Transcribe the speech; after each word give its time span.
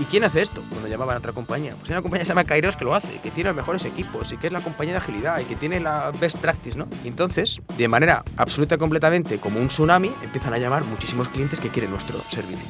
¿Y 0.00 0.04
quién 0.04 0.22
hace 0.22 0.42
esto? 0.42 0.62
Cuando 0.70 0.86
llamaban 0.86 1.16
a 1.16 1.18
otra 1.18 1.32
compañía. 1.32 1.74
Pues 1.74 1.90
hay 1.90 1.94
una 1.94 2.02
compañía 2.02 2.22
que 2.22 2.26
se 2.26 2.30
llama 2.30 2.44
Kairos 2.44 2.76
que 2.76 2.84
lo 2.84 2.94
hace, 2.94 3.18
que 3.20 3.32
tiene 3.32 3.50
los 3.50 3.56
mejores 3.56 3.84
equipos 3.84 4.32
y 4.32 4.36
que 4.36 4.46
es 4.46 4.52
la 4.52 4.60
compañía 4.60 4.92
de 4.92 4.98
agilidad 4.98 5.40
y 5.40 5.44
que 5.44 5.56
tiene 5.56 5.80
la 5.80 6.12
best 6.12 6.36
practice, 6.36 6.78
¿no? 6.78 6.86
Y 7.04 7.08
entonces, 7.08 7.60
de 7.76 7.88
manera 7.88 8.22
absoluta 8.36 8.76
y 8.76 8.78
completamente 8.78 9.38
como 9.38 9.58
un 9.58 9.66
tsunami, 9.66 10.12
empiezan 10.22 10.54
a 10.54 10.58
llamar 10.58 10.84
muchísimos 10.84 11.28
clientes 11.28 11.58
que 11.58 11.70
quieren 11.70 11.90
nuestro 11.90 12.20
servicio. 12.28 12.68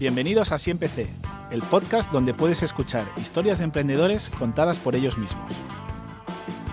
Bienvenidos 0.00 0.50
a 0.50 0.58
Siempre 0.58 0.88
C, 0.88 1.06
el 1.52 1.62
podcast 1.62 2.12
donde 2.12 2.34
puedes 2.34 2.64
escuchar 2.64 3.06
historias 3.16 3.58
de 3.58 3.64
emprendedores 3.64 4.28
contadas 4.30 4.80
por 4.80 4.96
ellos 4.96 5.18
mismos. 5.18 5.52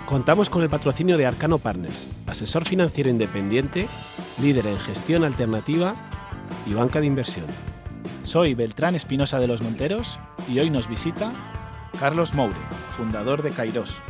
Contamos 0.07 0.49
con 0.49 0.63
el 0.63 0.69
patrocinio 0.69 1.17
de 1.17 1.25
Arcano 1.27 1.59
Partners, 1.59 2.09
asesor 2.25 2.65
financiero 2.65 3.11
independiente, 3.11 3.87
líder 4.41 4.65
en 4.67 4.79
gestión 4.79 5.23
alternativa 5.23 5.95
y 6.65 6.73
banca 6.73 6.99
de 6.99 7.07
inversión. 7.07 7.74
Soy 8.25 8.55
Beltrán 8.55 8.95
Espinosa 8.95 9.37
de 9.37 9.47
los 9.47 9.61
Monteros 9.61 10.19
y 10.49 10.57
hoy 10.57 10.71
nos 10.71 10.89
visita 10.89 11.31
Carlos 11.99 12.33
Moure, 12.33 12.55
fundador 12.89 13.43
de 13.43 13.51
Kairos. 13.51 14.03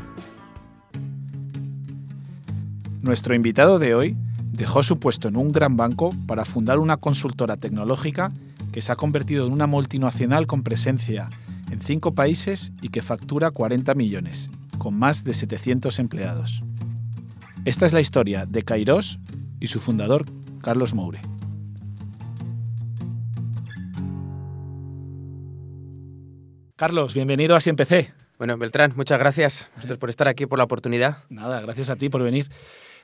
Nuestro 3.01 3.35
invitado 3.35 3.77
de 3.77 3.93
hoy 3.93 4.15
dejó 4.53 4.83
su 4.83 4.99
puesto 4.99 5.27
en 5.27 5.35
un 5.35 5.51
gran 5.51 5.75
banco 5.75 6.11
para 6.27 6.45
fundar 6.45 6.79
una 6.79 6.95
consultora 6.95 7.57
tecnológica 7.57 8.31
que 8.71 8.81
se 8.81 8.93
ha 8.93 8.95
convertido 8.95 9.47
en 9.47 9.51
una 9.51 9.67
multinacional 9.67 10.47
con 10.47 10.63
presencia 10.63 11.29
en 11.69 11.81
cinco 11.81 12.16
países 12.16 12.71
y 12.81 12.89
que 12.89 13.02
factura 13.02 13.52
40 13.52 13.95
millones, 13.95 14.49
con 14.77 14.97
más 14.97 15.25
de 15.25 15.33
700 15.33 15.99
empleados. 15.99 16.63
Esta 17.66 17.85
es 17.85 17.91
la 17.91 18.02
historia 18.02 18.45
de 18.45 18.63
Kairos 18.63 19.19
y 19.59 19.67
su 19.67 19.81
fundador, 19.81 20.25
Carlos 20.61 20.93
Moure. 20.93 21.19
Carlos, 26.78 27.14
bienvenido 27.14 27.56
a 27.56 27.62
Siempre 27.62 28.14
Bueno, 28.38 28.58
Beltrán, 28.58 28.92
muchas 28.98 29.18
gracias 29.18 29.72
por 29.98 30.09
estar 30.09 30.28
aquí, 30.28 30.45
por 30.45 30.58
la 30.58 30.66
oportunidad. 30.66 31.20
Nada, 31.30 31.62
gracias 31.62 31.90
a 31.90 31.95
ti 31.95 32.09
por 32.09 32.22
venir. 32.22 32.48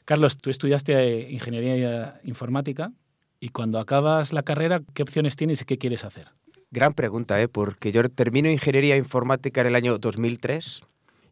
Carlos, 0.04 0.38
tú 0.38 0.50
estudiaste 0.50 1.30
ingeniería 1.32 2.20
informática 2.26 2.92
y 3.40 3.48
cuando 3.48 3.80
acabas 3.80 4.34
la 4.34 4.44
carrera, 4.44 4.82
¿qué 4.94 5.04
opciones 5.04 5.38
tienes 5.38 5.62
y 5.62 5.66
qué 5.66 5.78
quieres 5.78 6.04
hacer? 6.04 6.28
Gran 6.70 6.94
pregunta, 6.94 7.42
¿eh? 7.42 7.48
porque 7.48 7.94
yo 7.94 8.04
termino 8.10 8.50
ingeniería 8.50 8.98
informática 8.98 9.62
en 9.62 9.68
el 9.68 9.76
año 9.76 9.98
2003 9.98 10.82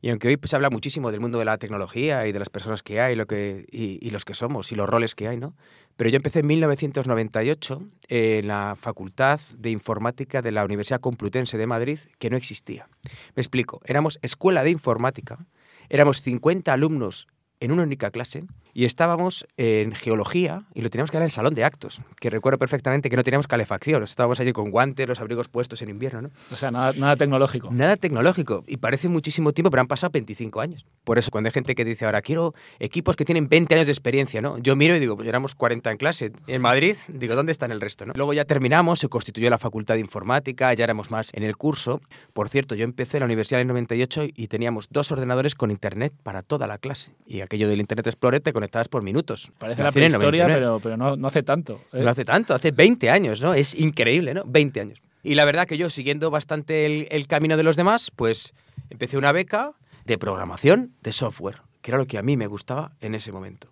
y 0.01 0.09
aunque 0.09 0.29
hoy 0.29 0.39
se 0.43 0.55
habla 0.55 0.69
muchísimo 0.69 1.11
del 1.11 1.19
mundo 1.19 1.39
de 1.39 1.45
la 1.45 1.57
tecnología 1.57 2.25
y 2.25 2.31
de 2.31 2.39
las 2.39 2.49
personas 2.49 2.83
que 2.83 3.01
hay 3.01 3.15
lo 3.15 3.25
que, 3.25 3.65
y, 3.71 4.09
los 4.11 4.23
que 4.23 4.33
somos 4.33 4.71
y 4.71 4.75
los 4.75 4.87
roles 4.87 5.13
que 5.13 5.27
hay, 5.27 5.37
¿no? 5.37 5.55
Pero 5.97 6.09
yo 6.09 6.15
empecé 6.15 6.39
en 6.39 6.47
1998 6.47 7.81
en 8.07 8.47
la 8.47 8.77
Facultad 8.79 9.41
de 9.57 9.69
Informática 9.71 10.41
de 10.41 10.51
la 10.51 10.63
Universidad 10.63 11.01
Complutense 11.01 11.57
de 11.57 11.67
Madrid, 11.67 11.99
que 12.17 12.29
no 12.29 12.37
existía. 12.37 12.87
Me 13.35 13.41
explico, 13.41 13.81
éramos 13.85 14.19
escuela 14.21 14.63
de 14.63 14.69
informática, 14.69 15.45
éramos 15.89 16.21
50 16.21 16.71
alumnos 16.71 17.27
en 17.59 17.73
una 17.73 17.83
única 17.83 18.11
clase 18.11 18.45
y 18.73 18.85
estábamos 18.85 19.47
en 19.57 19.93
geología 19.93 20.63
y 20.73 20.81
lo 20.81 20.89
teníamos 20.89 21.11
que 21.11 21.17
dar 21.17 21.23
en 21.23 21.27
el 21.27 21.31
salón 21.31 21.53
de 21.53 21.63
actos, 21.63 22.01
que 22.19 22.29
recuerdo 22.29 22.57
perfectamente 22.57 23.09
que 23.09 23.15
no 23.15 23.23
teníamos 23.23 23.47
calefacción, 23.47 24.03
estábamos 24.03 24.39
allí 24.39 24.51
con 24.51 24.71
guantes, 24.71 25.07
los 25.07 25.19
abrigos 25.19 25.47
puestos 25.47 25.81
en 25.81 25.89
invierno, 25.89 26.21
¿no? 26.21 26.29
O 26.51 26.55
sea, 26.55 26.71
nada, 26.71 26.93
nada 26.93 27.15
tecnológico. 27.15 27.69
Nada 27.71 27.97
tecnológico 27.97 28.63
y 28.67 28.77
parece 28.77 29.09
muchísimo 29.09 29.51
tiempo, 29.51 29.69
pero 29.69 29.81
han 29.81 29.87
pasado 29.87 30.11
25 30.11 30.61
años. 30.61 30.85
Por 31.03 31.17
eso, 31.17 31.31
cuando 31.31 31.47
hay 31.47 31.53
gente 31.53 31.75
que 31.75 31.85
dice 31.85 32.05
ahora, 32.05 32.21
quiero 32.21 32.53
equipos 32.79 33.15
que 33.15 33.25
tienen 33.25 33.49
20 33.49 33.75
años 33.75 33.87
de 33.87 33.91
experiencia, 33.91 34.41
¿no? 34.41 34.57
Yo 34.59 34.75
miro 34.75 34.95
y 34.95 34.99
digo, 34.99 35.15
pues 35.15 35.27
éramos 35.27 35.55
40 35.55 35.91
en 35.91 35.97
clase. 35.97 36.31
En 36.47 36.61
Madrid, 36.61 36.95
digo, 37.07 37.35
¿dónde 37.35 37.51
están 37.51 37.71
el 37.71 37.81
resto, 37.81 38.05
no? 38.05 38.13
Luego 38.15 38.33
ya 38.33 38.45
terminamos, 38.45 38.99
se 38.99 39.09
constituyó 39.09 39.49
la 39.49 39.57
Facultad 39.57 39.95
de 39.95 40.01
Informática, 40.01 40.73
ya 40.73 40.83
éramos 40.83 41.11
más 41.11 41.31
en 41.33 41.43
el 41.43 41.57
curso. 41.57 42.01
Por 42.33 42.49
cierto, 42.49 42.75
yo 42.75 42.83
empecé 42.83 43.17
en 43.17 43.21
la 43.21 43.25
universidad 43.25 43.61
en 43.61 43.67
el 43.67 43.73
98 43.73 44.23
y 44.35 44.47
teníamos 44.47 44.87
dos 44.89 45.11
ordenadores 45.11 45.55
con 45.55 45.71
internet 45.71 46.13
para 46.23 46.43
toda 46.43 46.67
la 46.67 46.77
clase. 46.77 47.11
Y 47.25 47.41
aquello 47.41 47.67
del 47.67 47.79
Internet 47.79 48.07
Explorer 48.07 48.41
te 48.41 48.53
conectabas 48.59 48.89
por 48.89 49.03
minutos. 49.03 49.51
Parece 49.57 49.83
la 49.83 49.91
prehistoria, 49.91 50.45
pero, 50.47 50.79
pero 50.81 50.97
no, 50.97 51.15
no, 51.15 51.27
hace 51.27 51.43
tanto. 51.43 51.81
¿eh? 51.93 52.03
No 52.03 52.09
hace 52.09 52.25
tanto, 52.25 52.53
hace 52.53 52.71
20 52.71 53.09
años, 53.09 53.41
¿no? 53.41 53.53
Es 53.53 53.73
increíble, 53.73 54.33
¿no? 54.33 54.43
20 54.45 54.81
años. 54.81 55.01
Y 55.23 55.35
la 55.35 55.45
verdad 55.45 55.65
que 55.65 55.77
yo, 55.77 55.89
siguiendo 55.89 56.29
bastante 56.29 56.85
el, 56.85 57.07
el 57.11 57.27
camino 57.27 57.55
de 57.55 57.63
los 57.63 57.77
demás, 57.77 58.11
pues 58.13 58.53
empecé 58.89 59.17
una 59.17 59.31
beca 59.31 59.73
de 60.05 60.17
programación 60.17 60.93
de 61.01 61.13
software, 61.13 61.61
que 61.81 61.91
era 61.91 61.97
lo 61.97 62.05
que 62.05 62.17
a 62.17 62.21
mí 62.21 62.35
me 62.35 62.47
gustaba 62.47 62.91
en 62.99 63.15
ese 63.15 63.31
momento. 63.31 63.69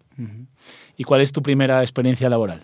¿Y 0.95 1.03
cuál 1.03 1.21
es 1.21 1.31
tu 1.31 1.43
primera 1.43 1.81
experiencia 1.81 2.29
laboral? 2.29 2.63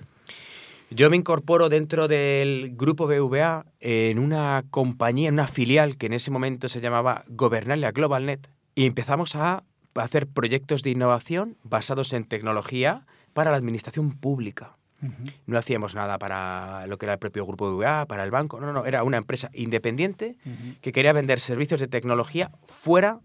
Yo 0.89 1.09
me 1.09 1.17
incorporo 1.17 1.69
dentro 1.69 2.07
del 2.07 2.73
grupo 2.75 3.07
BVA 3.07 3.65
en 3.79 4.19
una 4.19 4.63
compañía, 4.69 5.27
en 5.27 5.35
una 5.35 5.47
filial 5.47 5.97
que 5.97 6.05
en 6.05 6.13
ese 6.13 6.31
momento 6.31 6.69
se 6.69 6.81
llamaba 6.81 7.25
Gobernalia 7.27 7.91
GlobalNet 7.91 8.47
y 8.75 8.85
empezamos 8.85 9.35
a 9.35 9.63
hacer 9.95 10.27
proyectos 10.27 10.83
de 10.83 10.91
innovación 10.91 11.57
basados 11.63 12.13
en 12.13 12.25
tecnología 12.25 13.05
para 13.33 13.51
la 13.51 13.57
administración 13.57 14.11
pública. 14.11 14.77
No 15.47 15.57
hacíamos 15.57 15.95
nada 15.95 16.17
para 16.17 16.87
lo 16.87 16.97
que 16.97 17.05
era 17.05 17.13
el 17.13 17.19
propio 17.19 17.45
grupo 17.45 17.75
VA, 17.75 18.05
para 18.05 18.23
el 18.23 18.31
banco, 18.31 18.61
no, 18.61 18.71
no, 18.71 18.85
era 18.85 19.03
una 19.03 19.17
empresa 19.17 19.49
independiente 19.53 20.37
que 20.79 20.93
quería 20.93 21.11
vender 21.11 21.41
servicios 21.41 21.81
de 21.81 21.89
tecnología 21.89 22.51
fuera 22.63 23.19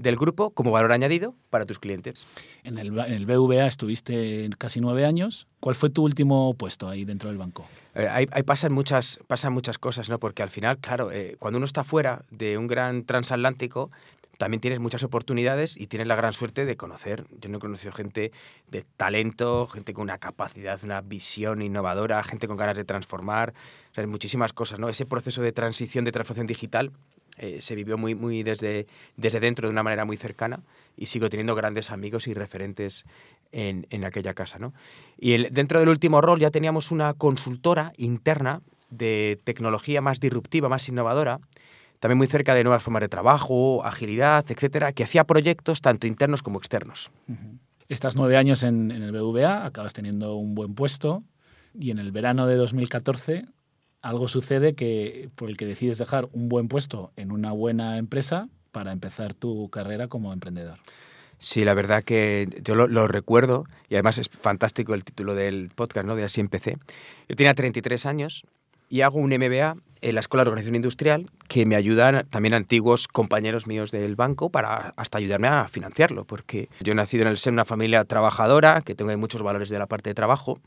del 0.00 0.16
grupo 0.16 0.50
como 0.50 0.70
valor 0.70 0.92
añadido 0.92 1.34
para 1.50 1.66
tus 1.66 1.78
clientes. 1.78 2.26
En 2.64 2.78
el, 2.78 2.88
en 2.98 3.12
el 3.12 3.26
BVA 3.26 3.66
estuviste 3.66 4.48
casi 4.56 4.80
nueve 4.80 5.04
años. 5.04 5.46
¿Cuál 5.60 5.74
fue 5.74 5.90
tu 5.90 6.02
último 6.02 6.54
puesto 6.54 6.88
ahí 6.88 7.04
dentro 7.04 7.28
del 7.28 7.36
banco? 7.36 7.66
Eh, 7.94 8.08
ahí, 8.08 8.26
pasan, 8.44 8.72
muchas, 8.72 9.20
pasan 9.26 9.52
muchas 9.52 9.78
cosas, 9.78 10.08
¿no? 10.08 10.18
Porque 10.18 10.42
al 10.42 10.48
final, 10.48 10.78
claro, 10.78 11.12
eh, 11.12 11.36
cuando 11.38 11.58
uno 11.58 11.66
está 11.66 11.84
fuera 11.84 12.24
de 12.30 12.56
un 12.56 12.66
gran 12.66 13.04
transatlántico, 13.04 13.90
también 14.40 14.62
tienes 14.62 14.80
muchas 14.80 15.02
oportunidades 15.02 15.76
y 15.76 15.86
tienes 15.86 16.08
la 16.08 16.16
gran 16.16 16.32
suerte 16.32 16.64
de 16.64 16.74
conocer. 16.74 17.26
Yo 17.42 17.50
no 17.50 17.58
he 17.58 17.60
conocido 17.60 17.92
gente 17.92 18.32
de 18.70 18.86
talento, 18.96 19.66
gente 19.66 19.92
con 19.92 20.04
una 20.04 20.16
capacidad, 20.16 20.80
una 20.82 21.02
visión 21.02 21.60
innovadora, 21.60 22.22
gente 22.22 22.48
con 22.48 22.56
ganas 22.56 22.78
de 22.78 22.86
transformar, 22.86 23.52
o 23.94 24.06
muchísimas 24.06 24.54
cosas, 24.54 24.78
¿no? 24.78 24.88
Ese 24.88 25.04
proceso 25.04 25.42
de 25.42 25.52
transición, 25.52 26.06
de 26.06 26.12
transformación 26.12 26.46
digital 26.46 26.90
eh, 27.36 27.58
se 27.60 27.74
vivió 27.74 27.98
muy, 27.98 28.14
muy 28.14 28.42
desde, 28.42 28.86
desde 29.18 29.40
dentro 29.40 29.68
de 29.68 29.72
una 29.72 29.82
manera 29.82 30.06
muy 30.06 30.16
cercana 30.16 30.60
y 30.96 31.04
sigo 31.04 31.28
teniendo 31.28 31.54
grandes 31.54 31.90
amigos 31.90 32.26
y 32.26 32.32
referentes 32.32 33.04
en, 33.52 33.86
en 33.90 34.06
aquella 34.06 34.32
casa. 34.32 34.58
¿no? 34.58 34.72
Y 35.18 35.50
dentro 35.50 35.80
del 35.80 35.90
último 35.90 36.22
rol 36.22 36.40
ya 36.40 36.50
teníamos 36.50 36.90
una 36.90 37.12
consultora 37.12 37.92
interna 37.98 38.62
de 38.88 39.38
tecnología 39.44 40.00
más 40.00 40.18
disruptiva, 40.18 40.70
más 40.70 40.88
innovadora, 40.88 41.40
también 42.00 42.18
muy 42.18 42.26
cerca 42.26 42.54
de 42.54 42.64
nuevas 42.64 42.82
formas 42.82 43.02
de 43.02 43.08
trabajo, 43.08 43.84
agilidad, 43.84 44.44
etcétera, 44.50 44.92
que 44.92 45.04
hacía 45.04 45.24
proyectos 45.24 45.82
tanto 45.82 46.06
internos 46.06 46.42
como 46.42 46.58
externos. 46.58 47.12
Estás 47.88 48.16
nueve 48.16 48.36
años 48.36 48.62
en, 48.62 48.90
el 48.90 49.12
BVA, 49.12 49.66
acabas 49.66 49.92
teniendo 49.92 50.34
un 50.34 50.54
buen 50.54 50.74
puesto 50.74 51.22
y 51.78 51.90
en 51.90 51.98
el 51.98 52.10
verano 52.10 52.46
de 52.46 52.56
2014 52.56 53.44
algo 54.00 54.28
sucede 54.28 54.74
que, 54.74 55.28
por 55.34 55.50
el 55.50 55.58
que 55.58 55.66
decides 55.66 55.98
dejar 55.98 56.28
un 56.32 56.48
buen 56.48 56.68
puesto 56.68 57.12
en 57.16 57.30
una 57.30 57.52
buena 57.52 57.98
empresa 57.98 58.48
para 58.72 58.92
empezar 58.92 59.34
tu 59.34 59.68
carrera 59.68 60.08
como 60.08 60.32
emprendedor. 60.32 60.78
Sí, 61.38 61.64
la 61.64 61.74
verdad 61.74 62.02
que 62.02 62.48
yo 62.62 62.74
lo, 62.74 62.86
lo, 62.86 63.08
recuerdo 63.08 63.64
y 63.88 63.94
además 63.94 64.18
es 64.18 64.28
fantástico 64.28 64.94
el 64.94 65.04
título 65.04 65.34
del 65.34 65.70
podcast, 65.74 66.06
¿no? 66.06 66.14
De 66.14 66.24
Así 66.24 66.40
empecé. 66.40 66.78
Yo 67.28 67.36
tenía 67.36 67.54
33 67.54 68.06
años 68.06 68.44
y 68.90 69.00
hago 69.00 69.18
un 69.18 69.30
MBA 69.30 69.76
en 70.02 70.14
la 70.14 70.20
Escuela 70.20 70.44
de 70.44 70.50
Organización 70.50 70.76
Industrial 70.76 71.26
que 71.48 71.64
me 71.64 71.76
ayudan 71.76 72.26
también 72.28 72.54
antiguos 72.54 73.08
compañeros 73.08 73.66
míos 73.66 73.90
del 73.90 74.16
banco 74.16 74.50
para 74.50 74.92
hasta 74.96 75.18
ayudarme 75.18 75.48
a 75.48 75.68
financiarlo, 75.68 76.24
porque 76.24 76.68
yo 76.80 76.92
he 76.92 76.94
nacido 76.94 77.22
en 77.22 77.28
el 77.28 77.36
de 77.36 77.50
una 77.50 77.64
familia 77.64 78.04
trabajadora, 78.04 78.82
que 78.82 78.94
tengo 78.94 79.16
muchos 79.16 79.42
valores 79.42 79.68
de 79.68 79.78
la 79.78 79.86
parte 79.86 80.10
de 80.10 80.14
trabajo, 80.14 80.60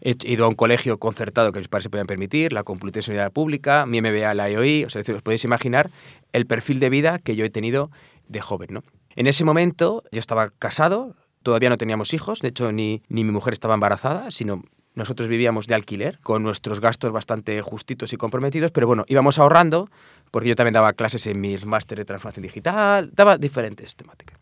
he 0.00 0.16
ido 0.22 0.44
a 0.44 0.48
un 0.48 0.54
colegio 0.54 0.98
concertado 0.98 1.52
que 1.52 1.58
mis 1.58 1.68
padres 1.68 1.84
se 1.84 1.90
podían 1.90 2.06
permitir, 2.06 2.52
la 2.52 2.64
Complutense 2.64 3.10
Unidad 3.10 3.32
Pública, 3.32 3.86
mi 3.86 4.00
MBA 4.00 4.34
la 4.34 4.48
EOI, 4.48 4.84
o 4.84 4.90
sea, 4.90 5.02
os 5.02 5.22
podéis 5.22 5.44
imaginar 5.44 5.90
el 6.32 6.46
perfil 6.46 6.80
de 6.80 6.90
vida 6.90 7.18
que 7.18 7.36
yo 7.36 7.44
he 7.44 7.50
tenido 7.50 7.90
de 8.28 8.40
joven, 8.40 8.68
¿no? 8.72 8.82
En 9.16 9.26
ese 9.26 9.44
momento 9.44 10.04
yo 10.12 10.18
estaba 10.18 10.50
casado, 10.50 11.14
todavía 11.42 11.68
no 11.68 11.76
teníamos 11.76 12.14
hijos, 12.14 12.40
de 12.40 12.48
hecho 12.48 12.72
ni, 12.72 13.02
ni 13.08 13.24
mi 13.24 13.32
mujer 13.32 13.52
estaba 13.52 13.74
embarazada, 13.74 14.30
sino 14.30 14.62
nosotros 14.94 15.28
vivíamos 15.28 15.66
de 15.66 15.74
alquiler, 15.74 16.18
con 16.22 16.42
nuestros 16.42 16.80
gastos 16.80 17.12
bastante 17.12 17.60
justitos 17.62 18.12
y 18.12 18.16
comprometidos, 18.16 18.70
pero 18.70 18.86
bueno, 18.86 19.04
íbamos 19.08 19.38
ahorrando, 19.38 19.88
porque 20.30 20.48
yo 20.48 20.56
también 20.56 20.74
daba 20.74 20.92
clases 20.92 21.26
en 21.26 21.40
mis 21.40 21.64
másteres 21.64 22.02
de 22.02 22.06
transformación 22.06 22.42
digital, 22.42 23.10
daba 23.14 23.38
diferentes 23.38 23.96
temáticas. 23.96 24.38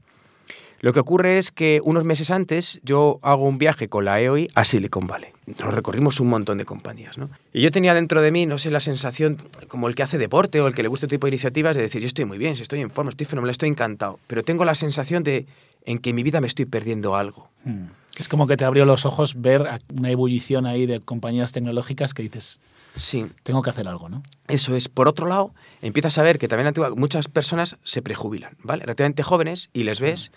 Lo 0.81 0.93
que 0.93 1.01
ocurre 1.01 1.39
es 1.39 1.51
que 1.51 1.81
unos 1.83 2.05
meses 2.05 2.31
antes 2.31 2.81
yo 2.85 3.19
hago 3.23 3.49
un 3.49 3.59
viaje 3.59 3.89
con 3.89 4.05
la 4.05 4.21
EOI 4.21 4.49
a 4.55 4.65
Silicon 4.65 5.09
Valley. 5.09 5.31
Nos 5.47 5.75
recorrimos 5.75 6.21
un 6.21 6.29
montón 6.29 6.59
de 6.59 6.65
compañías, 6.65 7.19
¿no? 7.19 7.31
Y 7.53 7.63
yo 7.63 7.73
tenía 7.73 7.95
dentro 7.95 8.23
de 8.23 8.31
mí, 8.31 8.47
no 8.47 8.59
sé, 8.59 8.71
la 8.71 8.79
sensación 8.79 9.39
como 9.67 9.89
el 9.89 9.97
que 9.97 10.05
hace 10.05 10.19
deporte 10.19 10.61
o 10.61 10.69
el 10.69 10.75
que 10.75 10.85
le 10.85 10.89
gusta 10.89 11.07
este 11.07 11.17
tipo 11.17 11.27
de 11.27 11.31
iniciativas 11.31 11.75
de 11.75 11.83
decir, 11.83 12.01
yo 12.01 12.07
estoy 12.07 12.27
muy 12.27 12.39
bien, 12.39 12.53
estoy 12.53 12.81
en 12.81 12.91
forma, 12.91 13.11
estoy 13.11 13.27
fenomenal, 13.27 13.51
estoy 13.51 13.71
encantado. 13.71 14.21
Pero 14.29 14.45
tengo 14.45 14.65
la 14.65 14.77
sensación 14.77 15.25
de, 15.25 15.47
en 15.85 15.99
que 15.99 16.11
en 16.11 16.17
mi 16.17 16.23
vida 16.23 16.41
me 16.41 16.47
estoy 16.47 16.67
perdiendo 16.67 17.17
algo. 17.17 17.49
Hmm. 17.65 17.87
Es 18.19 18.29
como 18.29 18.47
que 18.47 18.57
te 18.57 18.65
abrió 18.65 18.85
los 18.85 19.07
ojos 19.07 19.41
ver 19.41 19.69
una 19.97 20.11
ebullición 20.11 20.67
ahí 20.67 20.87
de 20.87 21.01
compañías 21.01 21.53
tecnológicas 21.53 22.15
que 22.15 22.23
dices, 22.23 22.59
sí. 22.97 23.27
tengo 23.45 23.63
que 23.63 23.71
hacer 23.71 23.87
algo, 23.87 24.09
¿no? 24.09 24.25
Eso 24.49 24.75
es. 24.75 24.89
Por 24.89 25.07
otro 25.07 25.27
lado, 25.27 25.55
empiezas 25.83 26.19
a 26.19 26.25
ver 26.25 26.39
que 26.39 26.49
también 26.49 26.75
muchas 26.97 27.29
personas 27.29 27.77
se 27.85 28.03
prejubilan, 28.03 28.57
¿vale? 28.63 28.83
Relativamente 28.83 29.23
jóvenes 29.23 29.71
y 29.73 29.85
les 29.85 30.01
ves 30.01 30.33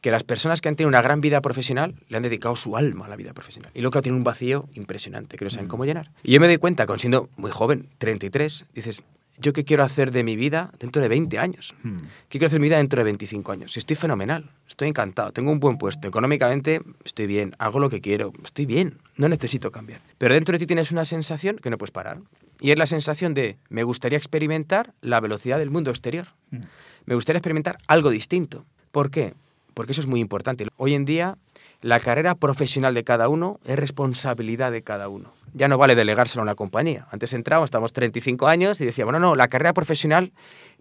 que 0.00 0.10
las 0.10 0.24
personas 0.24 0.60
que 0.60 0.68
han 0.68 0.76
tenido 0.76 0.88
una 0.88 1.02
gran 1.02 1.20
vida 1.20 1.40
profesional 1.40 1.94
le 2.08 2.16
han 2.16 2.22
dedicado 2.22 2.56
su 2.56 2.76
alma 2.76 3.06
a 3.06 3.08
la 3.08 3.16
vida 3.16 3.32
profesional. 3.32 3.70
Y 3.74 3.80
luego 3.80 4.02
tienen 4.02 4.18
un 4.18 4.24
vacío 4.24 4.68
impresionante 4.74 5.36
que 5.36 5.44
no 5.44 5.50
saben 5.50 5.68
cómo 5.68 5.84
llenar. 5.84 6.10
Y 6.22 6.32
yo 6.32 6.40
me 6.40 6.46
doy 6.46 6.58
cuenta, 6.58 6.86
con 6.86 6.98
siendo 6.98 7.28
muy 7.36 7.50
joven, 7.50 7.88
33, 7.98 8.64
dices, 8.74 9.02
¿yo 9.40 9.52
qué 9.52 9.64
quiero 9.64 9.82
hacer 9.82 10.10
de 10.10 10.22
mi 10.22 10.36
vida 10.36 10.72
dentro 10.78 11.00
de 11.02 11.08
20 11.08 11.38
años? 11.38 11.74
Hmm. 11.82 11.98
¿Qué 12.28 12.38
quiero 12.38 12.46
hacer 12.46 12.58
de 12.58 12.60
mi 12.60 12.68
vida 12.68 12.78
dentro 12.78 13.00
de 13.00 13.04
25 13.04 13.52
años? 13.52 13.72
Si 13.72 13.78
estoy 13.78 13.96
fenomenal, 13.96 14.50
estoy 14.68 14.88
encantado, 14.88 15.32
tengo 15.32 15.50
un 15.50 15.60
buen 15.60 15.78
puesto, 15.78 16.06
económicamente 16.06 16.82
estoy 17.04 17.26
bien, 17.26 17.54
hago 17.58 17.80
lo 17.80 17.90
que 17.90 18.00
quiero, 18.00 18.32
estoy 18.44 18.66
bien, 18.66 18.98
no 19.16 19.28
necesito 19.28 19.72
cambiar. 19.72 20.00
Pero 20.18 20.34
dentro 20.34 20.52
de 20.52 20.58
ti 20.60 20.66
tienes 20.66 20.92
una 20.92 21.04
sensación 21.04 21.56
que 21.56 21.70
no 21.70 21.78
puedes 21.78 21.90
parar. 21.90 22.20
Y 22.60 22.70
es 22.70 22.78
la 22.78 22.86
sensación 22.86 23.32
de, 23.32 23.56
me 23.70 23.84
gustaría 23.84 24.18
experimentar 24.18 24.92
la 25.00 25.20
velocidad 25.20 25.58
del 25.58 25.70
mundo 25.70 25.90
exterior. 25.90 26.28
Hmm. 26.50 26.60
Me 27.06 27.14
gustaría 27.14 27.38
experimentar 27.38 27.78
algo 27.86 28.10
distinto. 28.10 28.66
¿Por 28.92 29.10
qué? 29.10 29.34
Porque 29.74 29.92
eso 29.92 30.00
es 30.02 30.06
muy 30.06 30.20
importante. 30.20 30.66
Hoy 30.76 30.94
en 30.94 31.06
día 31.06 31.38
la 31.82 31.98
carrera 31.98 32.34
profesional 32.34 32.94
de 32.94 33.04
cada 33.04 33.28
uno 33.28 33.58
es 33.64 33.78
responsabilidad 33.78 34.70
de 34.70 34.82
cada 34.82 35.08
uno. 35.08 35.32
Ya 35.54 35.66
no 35.66 35.78
vale 35.78 35.94
delegárselo 35.94 36.42
a 36.42 36.44
una 36.44 36.54
compañía. 36.54 37.06
Antes 37.10 37.32
entrábamos, 37.32 37.68
estábamos 37.68 37.92
35 37.92 38.46
años 38.46 38.80
y 38.80 38.86
decíamos, 38.86 39.12
no, 39.12 39.18
no, 39.18 39.34
la 39.34 39.48
carrera 39.48 39.72
profesional 39.72 40.32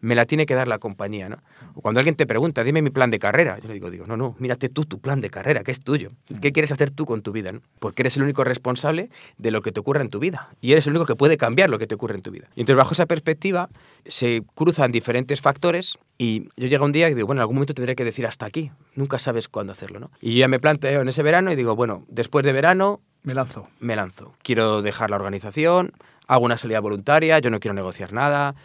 me 0.02 0.16
la 0.16 0.26
tiene 0.26 0.46
que 0.46 0.56
dar 0.56 0.68
la 0.68 0.80
compañía. 0.80 1.30
¿no? 1.30 1.38
O 1.76 1.82
cuando 1.82 2.00
alguien 2.00 2.16
te 2.16 2.26
pregunta, 2.26 2.64
dime 2.64 2.82
mi 2.82 2.90
plan 2.90 3.10
de 3.10 3.20
carrera, 3.20 3.58
yo 3.60 3.68
le 3.68 3.74
digo, 3.74 3.90
digo, 3.90 4.06
no, 4.08 4.18
no, 4.18 4.36
mírate 4.40 4.70
tú 4.70 4.86
tu 4.86 5.00
plan 5.00 5.22
de 5.22 5.30
carrera, 5.30 5.64
que 5.64 5.72
es 5.72 5.80
tuyo. 5.80 6.12
¿Qué 6.42 6.52
quieres 6.52 6.72
hacer 6.72 6.92
tú 6.92 7.06
con 7.06 7.22
tu 7.22 7.32
vida? 7.32 7.52
Porque 7.80 8.02
eres 8.02 8.18
el 8.18 8.24
único 8.24 8.44
responsable 8.44 9.10
de 9.38 9.52
lo 9.52 9.62
que 9.62 9.72
te 9.72 9.80
ocurra 9.80 10.02
en 10.02 10.10
tu 10.10 10.20
vida. 10.20 10.50
Y 10.62 10.72
eres 10.72 10.88
el 10.88 10.92
único 10.92 11.06
que 11.06 11.16
puede 11.16 11.38
cambiar 11.38 11.70
lo 11.70 11.80
que 11.80 11.88
te 11.88 11.96
ocurre 11.96 12.16
en 12.16 12.22
tu 12.22 12.32
vida. 12.32 12.50
Y 12.56 12.62
entonces, 12.62 12.78
bajo 12.78 12.94
esa 12.94 13.06
perspectiva, 13.06 13.70
se 14.06 14.44
cruzan 14.56 14.92
diferentes 14.92 15.42
factores 15.42 15.98
y 16.18 16.50
yo 16.58 16.68
llego 16.68 16.86
un 16.86 16.92
día 16.92 17.10
y 17.10 17.14
digo, 17.14 17.28
bueno, 17.28 17.40
en 17.40 17.44
algún 17.44 17.56
momento 17.56 17.74
tendré 17.74 17.96
que 17.96 18.04
decir 18.04 18.28
hasta 18.28 18.46
aquí. 18.46 18.72
Nunca 18.96 19.20
sabes 19.20 19.48
cuándo 19.48 19.72
hacerlo, 19.72 20.00
¿no? 20.00 20.12
Y 20.22 20.34
yo 20.34 20.40
ya 20.40 20.48
me 20.48 20.60
planteo 20.60 21.02
en 21.02 21.08
ese 21.08 21.24
verano 21.24 21.52
y 21.52 21.56
digo, 21.56 21.76
bueno, 21.76 22.06
después 22.10 22.44
de 22.46 22.52
verano... 22.52 23.02
Me 23.24 23.34
lanzo. 23.34 23.68
Me 23.80 23.96
lanzo. 23.96 24.34
Quiero 24.44 24.82
dejar 24.82 25.10
la 25.10 25.18
organización, 25.18 25.94
hago 26.28 26.46
una 26.46 26.58
salida 26.58 26.80
voluntaria, 26.80 27.40
yo 27.40 27.50
no 27.50 27.60
quiero 27.60 27.74
negociar 27.74 28.14
nada. 28.14 28.56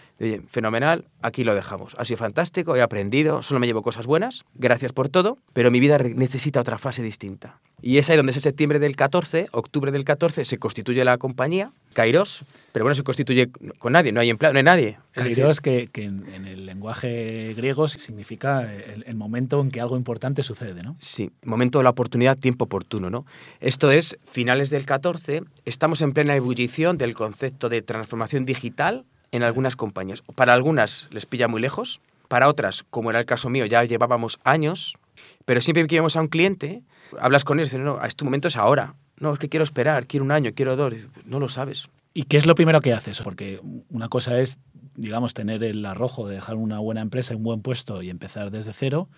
Fenomenal, 0.48 1.06
aquí 1.22 1.44
lo 1.44 1.54
dejamos. 1.54 1.94
Ha 1.98 2.04
sido 2.04 2.18
fantástico, 2.18 2.76
he 2.76 2.82
aprendido, 2.82 3.42
solo 3.42 3.60
me 3.60 3.66
llevo 3.66 3.82
cosas 3.82 4.06
buenas, 4.06 4.44
gracias 4.54 4.92
por 4.92 5.08
todo, 5.08 5.38
pero 5.52 5.70
mi 5.70 5.80
vida 5.80 5.98
necesita 5.98 6.60
otra 6.60 6.78
fase 6.78 7.02
distinta. 7.02 7.60
Y 7.82 7.98
es 7.98 8.08
ahí 8.08 8.16
donde 8.16 8.30
ese 8.30 8.40
septiembre 8.40 8.78
del 8.78 8.96
14, 8.96 9.48
octubre 9.52 9.92
del 9.92 10.04
14, 10.04 10.44
se 10.44 10.58
constituye 10.58 11.04
la 11.04 11.18
compañía, 11.18 11.70
Kairos, 11.92 12.44
pero 12.72 12.84
bueno, 12.84 12.94
se 12.94 13.02
constituye 13.02 13.50
con 13.78 13.92
nadie, 13.92 14.12
no 14.12 14.20
hay 14.20 14.30
empleado, 14.30 14.54
no 14.54 14.58
hay 14.58 14.64
nadie. 14.64 14.98
Kairos, 15.12 15.60
que, 15.60 15.88
que 15.92 16.04
en, 16.04 16.46
el 16.46 16.64
lenguaje 16.64 17.52
griego 17.54 17.88
significa 17.88 18.72
el, 18.72 19.14
momento 19.16 19.60
en 19.60 19.70
que 19.70 19.80
algo 19.80 19.96
importante 19.96 20.42
sucede, 20.42 20.82
¿no? 20.82 20.96
Sí, 21.00 21.30
momento 21.44 21.78
de 21.78 21.84
la 21.84 21.90
oportunidad, 21.90 22.38
tiempo 22.38 22.64
oportuno, 22.64 23.10
¿no? 23.10 23.26
Esto 23.60 23.90
es 23.90 24.16
finales 24.24 24.70
del 24.70 24.86
14, 24.86 25.42
estamos 25.64 26.00
en 26.02 26.12
plena 26.12 26.36
ebullición 26.36 26.96
del 26.96 27.14
concepto 27.14 27.68
de 27.68 27.82
transformación 27.82 28.44
digital 28.46 29.04
en 29.34 29.42
algunas 29.42 29.74
compañías. 29.74 30.22
Para 30.36 30.52
algunas 30.52 31.08
les 31.10 31.26
pilla 31.26 31.48
muy 31.48 31.60
lejos, 31.60 32.00
para 32.28 32.48
otras, 32.48 32.84
como 32.88 33.10
era 33.10 33.18
el 33.18 33.26
caso 33.26 33.50
mío, 33.50 33.66
ya 33.66 33.82
llevábamos 33.82 34.38
años, 34.44 34.96
pero 35.44 35.60
siempre 35.60 35.84
que 35.88 35.96
íbamos 35.96 36.14
a 36.14 36.20
un 36.20 36.28
cliente, 36.28 36.82
hablas 37.18 37.42
con 37.42 37.58
él 37.58 37.64
y 37.64 37.66
dices, 37.66 37.80
no, 37.80 38.02
este 38.04 38.24
momento 38.24 38.46
es 38.46 38.56
ahora. 38.56 38.94
No, 39.18 39.32
es 39.32 39.40
que 39.40 39.48
quiero 39.48 39.64
esperar, 39.64 40.06
quiero 40.06 40.24
un 40.24 40.30
año, 40.30 40.52
quiero 40.54 40.76
dos. 40.76 41.08
No 41.24 41.40
lo 41.40 41.48
sabes. 41.48 41.88
¿Y 42.14 42.24
qué 42.24 42.36
es 42.36 42.46
lo 42.46 42.54
primero 42.54 42.80
que 42.80 42.92
haces? 42.92 43.20
Porque 43.22 43.60
una 43.90 44.08
cosa 44.08 44.38
es, 44.38 44.58
digamos, 44.94 45.34
tener 45.34 45.64
el 45.64 45.84
arrojo 45.84 46.28
de 46.28 46.36
dejar 46.36 46.54
una 46.54 46.78
buena 46.78 47.00
empresa, 47.00 47.34
un 47.34 47.42
buen 47.42 47.60
puesto 47.60 48.02
y 48.02 48.10
empezar 48.10 48.52
desde 48.52 48.72
cero, 48.72 49.08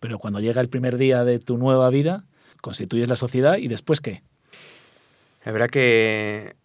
pero 0.00 0.18
cuando 0.18 0.40
llega 0.40 0.60
el 0.60 0.68
primer 0.68 0.96
día 0.96 1.22
de 1.22 1.38
tu 1.38 1.58
nueva 1.58 1.88
vida, 1.90 2.24
constituyes 2.60 3.08
la 3.08 3.14
sociedad 3.14 3.56
y 3.56 3.68
después 3.68 4.00
qué? 4.00 4.24
La 5.44 5.52
verdad 5.52 5.68
que 5.68 6.56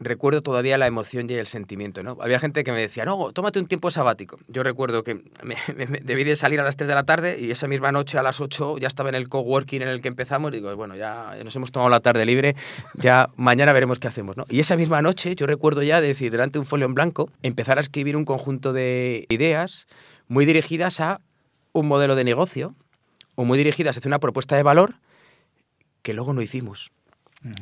recuerdo 0.00 0.42
todavía 0.42 0.78
la 0.78 0.86
emoción 0.86 1.28
y 1.28 1.34
el 1.34 1.46
sentimiento, 1.46 2.02
¿no? 2.02 2.16
Había 2.20 2.38
gente 2.38 2.64
que 2.64 2.72
me 2.72 2.80
decía, 2.80 3.04
no, 3.04 3.32
tómate 3.32 3.60
un 3.60 3.66
tiempo 3.66 3.90
sabático. 3.90 4.38
Yo 4.48 4.62
recuerdo 4.62 5.04
que 5.04 5.22
debí 6.02 6.24
de 6.24 6.36
salir 6.36 6.58
a 6.58 6.64
las 6.64 6.76
3 6.76 6.88
de 6.88 6.94
la 6.94 7.04
tarde 7.04 7.38
y 7.38 7.50
esa 7.50 7.68
misma 7.68 7.92
noche 7.92 8.18
a 8.18 8.22
las 8.22 8.40
8 8.40 8.78
ya 8.78 8.88
estaba 8.88 9.10
en 9.10 9.14
el 9.14 9.28
coworking 9.28 9.82
en 9.82 9.88
el 9.88 10.00
que 10.00 10.08
empezamos 10.08 10.52
y 10.52 10.56
digo, 10.56 10.74
bueno, 10.74 10.96
ya, 10.96 11.36
nos 11.44 11.54
hemos 11.54 11.70
tomado 11.70 11.90
la 11.90 12.00
tarde 12.00 12.24
libre, 12.24 12.56
ya 12.94 13.28
mañana 13.36 13.72
veremos 13.72 13.98
qué 13.98 14.08
hacemos, 14.08 14.36
¿no? 14.36 14.46
Y 14.48 14.60
esa 14.60 14.76
misma 14.76 15.02
noche 15.02 15.36
yo 15.36 15.46
recuerdo 15.46 15.82
ya 15.82 16.00
de 16.00 16.08
decir, 16.08 16.32
delante 16.32 16.54
de 16.54 16.60
un 16.60 16.66
folio 16.66 16.86
en 16.86 16.94
blanco, 16.94 17.30
empezar 17.42 17.76
a 17.76 17.82
escribir 17.82 18.16
un 18.16 18.24
conjunto 18.24 18.72
de 18.72 19.26
ideas 19.28 19.86
muy 20.28 20.46
dirigidas 20.46 21.00
a 21.00 21.20
un 21.72 21.86
modelo 21.86 22.14
de 22.14 22.24
negocio 22.24 22.74
o 23.34 23.44
muy 23.44 23.58
dirigidas 23.58 23.96
hacia 23.96 24.08
una 24.08 24.18
propuesta 24.18 24.56
de 24.56 24.62
valor 24.62 24.94
que 26.02 26.14
luego 26.14 26.32
no 26.32 26.40
hicimos, 26.40 26.90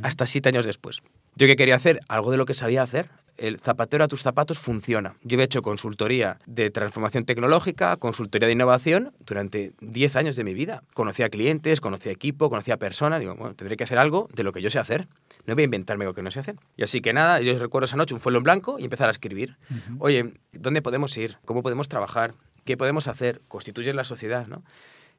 hasta 0.02 0.26
siete 0.26 0.48
años 0.48 0.66
después. 0.66 1.02
¿Yo 1.36 1.46
qué 1.46 1.56
quería 1.56 1.76
hacer? 1.76 2.00
Algo 2.08 2.30
de 2.30 2.36
lo 2.36 2.46
que 2.46 2.54
sabía 2.54 2.82
hacer. 2.82 3.08
El 3.36 3.60
zapatero 3.60 4.02
a 4.02 4.08
tus 4.08 4.22
zapatos 4.22 4.58
funciona. 4.58 5.14
Yo 5.22 5.38
he 5.38 5.42
hecho 5.44 5.62
consultoría 5.62 6.40
de 6.46 6.70
transformación 6.70 7.24
tecnológica, 7.24 7.96
consultoría 7.96 8.48
de 8.48 8.54
innovación 8.54 9.12
durante 9.24 9.74
10 9.80 10.16
años 10.16 10.34
de 10.34 10.42
mi 10.42 10.54
vida. 10.54 10.82
Conocía 10.92 11.28
clientes, 11.28 11.80
conocía 11.80 12.10
equipo, 12.10 12.50
conocía 12.50 12.78
personas. 12.78 13.20
Digo, 13.20 13.36
bueno, 13.36 13.54
tendré 13.54 13.76
que 13.76 13.84
hacer 13.84 13.98
algo 13.98 14.28
de 14.34 14.42
lo 14.42 14.50
que 14.50 14.60
yo 14.60 14.70
sé 14.70 14.80
hacer. 14.80 15.06
No 15.46 15.54
voy 15.54 15.62
a 15.62 15.64
inventarme 15.66 16.04
lo 16.04 16.14
que 16.14 16.22
no 16.22 16.32
sé 16.32 16.40
hacer. 16.40 16.56
Y 16.76 16.82
así 16.82 17.00
que 17.00 17.12
nada, 17.12 17.40
yo 17.40 17.56
recuerdo 17.56 17.84
esa 17.84 17.96
noche 17.96 18.12
un 18.12 18.20
folio 18.20 18.38
en 18.38 18.42
blanco 18.42 18.80
y 18.80 18.84
empezar 18.84 19.06
a 19.06 19.12
escribir. 19.12 19.56
Oye, 20.00 20.34
¿dónde 20.52 20.82
podemos 20.82 21.16
ir? 21.16 21.36
¿Cómo 21.44 21.62
podemos 21.62 21.88
trabajar? 21.88 22.34
¿Qué 22.64 22.76
podemos 22.76 23.06
hacer? 23.06 23.40
Constituyes 23.46 23.94
la 23.94 24.02
sociedad, 24.02 24.48
¿no? 24.48 24.64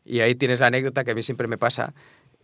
Y 0.04 0.20
ahí 0.20 0.36
tienes 0.36 0.60
la 0.60 0.68
anécdota 0.68 1.04
que 1.04 1.12
a 1.12 1.16
mí 1.16 1.24
siempre 1.24 1.48
me 1.48 1.58
pasa, 1.58 1.94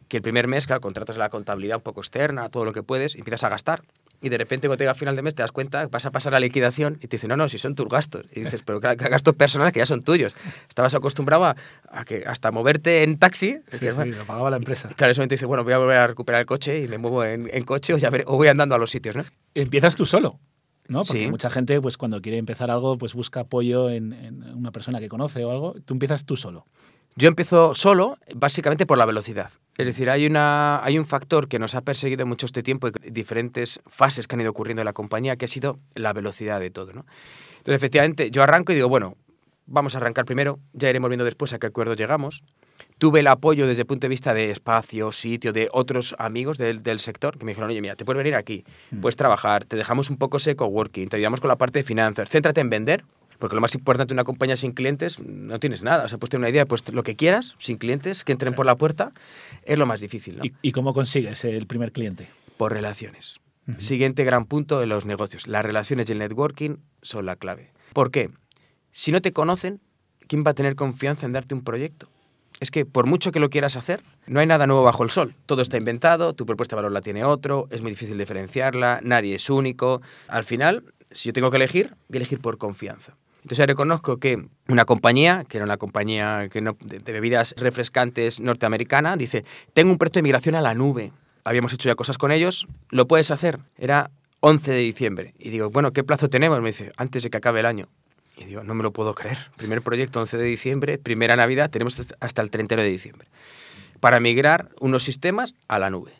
que 0.07 0.17
el 0.17 0.23
primer 0.23 0.47
mes, 0.47 0.67
claro, 0.67 0.81
contratas 0.81 1.17
la 1.17 1.29
contabilidad 1.29 1.77
un 1.77 1.83
poco 1.83 2.01
externa, 2.01 2.49
todo 2.49 2.65
lo 2.65 2.73
que 2.73 2.83
puedes, 2.83 3.15
y 3.15 3.19
empiezas 3.19 3.43
a 3.43 3.49
gastar. 3.49 3.83
Y 4.21 4.29
de 4.29 4.37
repente, 4.37 4.67
cuando 4.67 4.81
llega 4.81 4.91
a 4.91 4.95
final 4.95 5.15
de 5.15 5.21
mes, 5.21 5.35
te 5.35 5.43
das 5.43 5.51
cuenta, 5.51 5.87
vas 5.87 6.05
a 6.05 6.11
pasar 6.11 6.33
la 6.33 6.39
liquidación 6.39 6.97
y 7.01 7.07
te 7.07 7.17
dicen, 7.17 7.29
no, 7.29 7.37
no, 7.37 7.49
si 7.49 7.57
son 7.57 7.75
tus 7.75 7.87
gastos. 7.87 8.25
Y 8.33 8.41
dices, 8.41 8.63
pero 8.63 8.79
claro, 8.79 8.97
gastos 9.09 9.35
personales 9.35 9.73
que 9.73 9.79
ya 9.79 9.85
son 9.85 10.01
tuyos. 10.01 10.35
Estabas 10.67 10.95
acostumbrado 10.95 11.45
a, 11.45 11.55
que 12.05 12.23
hasta 12.25 12.51
moverte 12.51 13.03
en 13.03 13.19
taxi. 13.19 13.59
Sí, 13.71 13.91
sí, 13.91 14.05
lo 14.05 14.25
pagaba 14.25 14.49
la 14.49 14.57
empresa. 14.57 14.89
Claro, 14.95 15.11
eso 15.11 15.21
te 15.23 15.27
dice, 15.27 15.45
bueno, 15.45 15.63
voy 15.63 15.73
a 15.73 15.77
volver 15.77 15.97
a 15.97 16.07
recuperar 16.07 16.41
el 16.41 16.47
coche 16.47 16.83
y 16.83 16.87
me 16.87 16.97
muevo 16.97 17.23
en, 17.23 17.63
coche 17.63 17.93
o, 17.93 17.97
ya 17.97 18.09
o 18.25 18.37
voy 18.37 18.47
andando 18.47 18.73
a 18.73 18.77
los 18.77 18.89
sitios, 18.89 19.15
¿no? 19.15 19.25
Empiezas 19.53 19.95
tú 19.95 20.05
solo. 20.05 20.39
¿no? 20.87 21.03
Porque 21.03 21.27
mucha 21.29 21.49
gente, 21.49 21.81
pues 21.81 21.97
cuando 21.97 22.21
quiere 22.21 22.37
empezar 22.37 22.71
algo, 22.71 22.97
pues 22.97 23.13
busca 23.13 23.41
apoyo 23.41 23.89
en, 23.89 24.13
en, 24.13 24.43
una 24.55 24.71
persona 24.71 24.99
que 24.99 25.09
conoce 25.09 25.43
o 25.43 25.51
algo. 25.51 25.75
Tú 25.85 25.93
empiezas 25.93 26.25
tú 26.25 26.35
solo. 26.35 26.65
Yo 27.17 27.29
empiezo 27.29 27.73
solo, 27.75 28.17
básicamente 28.33 28.85
por 28.85 28.97
la 28.97 29.05
velocidad. 29.05 29.49
Es 29.77 29.85
decir, 29.85 30.09
hay, 30.09 30.25
una, 30.25 30.83
hay 30.83 30.99
un 30.99 31.05
factor 31.05 31.47
que 31.47 31.59
nos 31.59 31.73
ha 31.73 31.81
perseguido 31.81 32.25
mucho 32.25 32.45
este 32.45 32.61
tiempo 32.61 32.89
y 32.89 33.09
diferentes 33.09 33.79
fases 33.87 34.27
que 34.27 34.35
han 34.35 34.41
ido 34.41 34.51
ocurriendo 34.51 34.81
en 34.81 34.85
la 34.85 34.91
compañía, 34.91 35.37
que 35.37 35.45
ha 35.45 35.47
sido 35.47 35.79
la 35.93 36.11
velocidad 36.11 36.59
de 36.59 36.71
todo. 36.71 36.91
¿no? 36.91 37.05
Entonces, 37.51 37.75
efectivamente, 37.75 38.31
yo 38.31 38.43
arranco 38.43 38.73
y 38.73 38.75
digo, 38.75 38.89
bueno, 38.89 39.15
vamos 39.65 39.95
a 39.95 39.99
arrancar 39.99 40.25
primero, 40.25 40.59
ya 40.73 40.89
iremos 40.89 41.09
viendo 41.09 41.23
después 41.23 41.53
a 41.53 41.59
qué 41.59 41.67
acuerdo 41.67 41.93
llegamos. 41.93 42.43
Tuve 42.97 43.21
el 43.21 43.27
apoyo 43.27 43.65
desde 43.65 43.83
el 43.83 43.87
punto 43.87 44.05
de 44.05 44.09
vista 44.09 44.33
de 44.33 44.51
espacio, 44.51 45.13
sitio, 45.13 45.53
de 45.53 45.69
otros 45.71 46.15
amigos 46.19 46.57
del, 46.57 46.83
del 46.83 46.99
sector 46.99 47.37
que 47.37 47.45
me 47.45 47.51
dijeron, 47.51 47.69
oye, 47.69 47.79
mira, 47.79 47.95
te 47.95 48.03
puedes 48.03 48.17
venir 48.17 48.35
aquí, 48.35 48.65
mm. 48.91 48.99
puedes 48.99 49.15
trabajar, 49.15 49.63
te 49.63 49.77
dejamos 49.77 50.09
un 50.09 50.17
poco 50.17 50.37
seco 50.37 50.65
working, 50.65 51.07
te 51.07 51.15
ayudamos 51.15 51.39
con 51.39 51.47
la 51.47 51.57
parte 51.57 51.79
de 51.79 51.83
finanzas, 51.83 52.29
céntrate 52.29 52.59
en 52.59 52.69
vender 52.69 53.05
porque 53.39 53.55
lo 53.55 53.61
más 53.61 53.75
importante 53.75 54.13
de 54.13 54.15
una 54.15 54.23
compañía 54.23 54.57
sin 54.57 54.71
clientes 54.71 55.19
no 55.19 55.59
tienes 55.59 55.83
nada. 55.83 56.05
O 56.05 56.07
sea, 56.07 56.17
pues 56.17 56.29
tener 56.29 56.41
una 56.41 56.49
idea, 56.49 56.65
pues 56.65 56.91
lo 56.91 57.03
que 57.03 57.15
quieras, 57.15 57.55
sin 57.59 57.77
clientes, 57.77 58.23
que 58.23 58.31
entren 58.31 58.53
por 58.53 58.65
la 58.65 58.75
puerta, 58.75 59.11
es 59.63 59.77
lo 59.77 59.85
más 59.85 60.01
difícil. 60.01 60.39
¿Y, 60.61 60.71
cómo 60.71 60.93
consigues 60.93 61.43
el 61.45 61.67
primer 61.67 61.91
cliente? 61.91 62.29
Por 62.57 62.71
relaciones. 62.73 63.39
Siguiente 63.77 64.23
gran 64.23 64.45
punto 64.45 64.79
de 64.79 64.85
los 64.85 65.05
negocios. 65.05 65.47
Las 65.47 65.65
relaciones 65.65 66.07
y 66.09 66.11
el 66.11 66.19
networking 66.19 66.77
son 67.01 67.25
la 67.25 67.35
clave. 67.35 67.71
¿Por 67.93 68.11
qué? 68.11 68.29
Si 68.91 69.11
no 69.11 69.21
te 69.21 69.33
conocen, 69.33 69.81
¿quién 70.27 70.43
va 70.45 70.51
a 70.51 70.53
tener 70.53 70.75
confianza 70.75 71.25
en 71.25 71.33
darte 71.33 71.55
un 71.55 71.63
proyecto? 71.63 72.07
Es 72.59 72.71
que 72.71 72.85
por 72.85 73.05
mucho 73.05 73.31
que 73.31 73.39
lo 73.39 73.49
quieras 73.49 73.75
hacer, 73.75 74.01
no 74.27 74.39
hay 74.39 74.47
nada 74.47 74.67
nuevo 74.67 74.83
bajo 74.83 75.03
el 75.03 75.09
sol. 75.09 75.35
Todo 75.45 75.61
está 75.61 75.77
inventado, 75.77 76.33
tu 76.33 76.45
propuesta 76.45 76.75
de 76.75 76.77
valor 76.77 76.91
la 76.91 77.01
tiene 77.01 77.25
otro, 77.25 77.67
es 77.69 77.81
muy 77.81 77.91
difícil 77.91 78.17
diferenciarla, 78.17 79.01
nadie 79.03 79.35
es 79.35 79.49
único. 79.49 80.01
Al 80.27 80.45
final, 80.45 80.85
si 81.11 81.29
yo 81.29 81.33
tengo 81.33 81.51
que 81.51 81.57
elegir, 81.57 81.95
voy 82.07 82.15
a 82.15 82.17
elegir 82.17 82.39
por 82.39 82.57
confianza. 82.57 83.17
Entonces 83.45 83.67
reconozco 83.67 84.17
que 84.17 84.43
una 84.67 84.85
compañía, 84.85 85.45
que 85.47 85.57
era 85.57 85.65
una 85.65 85.77
compañía 85.77 86.49
no, 86.63 86.75
de, 86.79 87.13
bebidas 87.13 87.53
refrescantes 87.59 88.39
norteamericana, 88.39 89.17
dice, 89.17 89.45
tengo 89.75 89.91
un 89.91 89.99
proyecto 89.99 90.17
de 90.17 90.23
migración 90.23 90.55
a 90.55 90.61
la 90.61 90.73
nube. 90.73 91.11
Habíamos 91.43 91.71
hecho 91.71 91.87
ya 91.87 91.93
cosas 91.93 92.17
con 92.17 92.31
ellos, 92.31 92.67
¿lo 92.89 93.07
puedes 93.07 93.29
hacer? 93.29 93.59
Era 93.77 94.09
11 94.39 94.71
de 94.71 94.79
diciembre. 94.79 95.35
Y 95.37 95.51
digo, 95.51 95.69
bueno, 95.69 95.93
¿qué 95.93 96.03
plazo 96.03 96.27
tenemos? 96.27 96.59
Me 96.59 96.69
dice, 96.69 96.91
antes 96.97 97.21
de 97.21 97.29
que 97.29 97.37
acabe 97.37 97.59
el 97.59 97.67
año. 97.67 97.87
Y 98.35 98.45
digo, 98.45 98.63
no 98.63 98.73
me 98.73 98.81
lo 98.81 98.91
puedo 98.91 99.13
creer. 99.13 99.37
Primer 99.57 99.83
proyecto 99.83 100.19
11 100.21 100.39
de 100.39 100.43
diciembre, 100.45 100.97
primera 100.97 101.35
Navidad, 101.35 101.69
tenemos 101.69 102.01
hasta 102.19 102.41
el 102.41 102.49
31 102.49 102.81
de 102.81 102.89
diciembre. 102.89 103.27
Para 103.99 104.19
migrar 104.19 104.69
unos 104.79 105.03
sistemas 105.03 105.53
a 105.67 105.77
la 105.77 105.91
nube. 105.91 106.13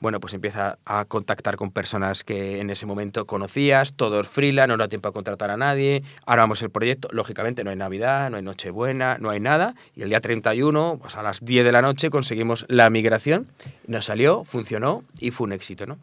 Bueno, 0.00 0.18
pues 0.18 0.32
empieza 0.32 0.78
a 0.86 1.04
contactar 1.04 1.56
con 1.56 1.72
personas 1.72 2.24
que 2.24 2.58
en 2.60 2.70
ese 2.70 2.86
momento 2.86 3.26
conocías, 3.26 3.92
todos 3.92 4.28
freelance, 4.28 4.68
no 4.68 4.78
da 4.78 4.88
tiempo 4.88 5.10
a 5.10 5.12
contratar 5.12 5.50
a 5.50 5.58
nadie, 5.58 6.02
ahora 6.24 6.42
vamos 6.42 6.62
el 6.62 6.70
proyecto, 6.70 7.08
lógicamente 7.12 7.64
no 7.64 7.70
hay 7.70 7.76
Navidad, 7.76 8.30
no 8.30 8.38
hay 8.38 8.42
Nochebuena, 8.42 9.18
no 9.20 9.28
hay 9.28 9.40
nada, 9.40 9.74
y 9.94 10.00
el 10.00 10.08
día 10.08 10.20
31, 10.20 10.98
pues 11.02 11.16
a 11.16 11.22
las 11.22 11.44
10 11.44 11.66
de 11.66 11.72
la 11.72 11.82
noche 11.82 12.08
conseguimos 12.08 12.64
la 12.68 12.88
migración, 12.88 13.48
nos 13.86 14.06
salió, 14.06 14.42
funcionó 14.42 15.04
y 15.18 15.32
fue 15.32 15.46
un 15.46 15.52
éxito, 15.52 15.84
¿no? 15.84 15.98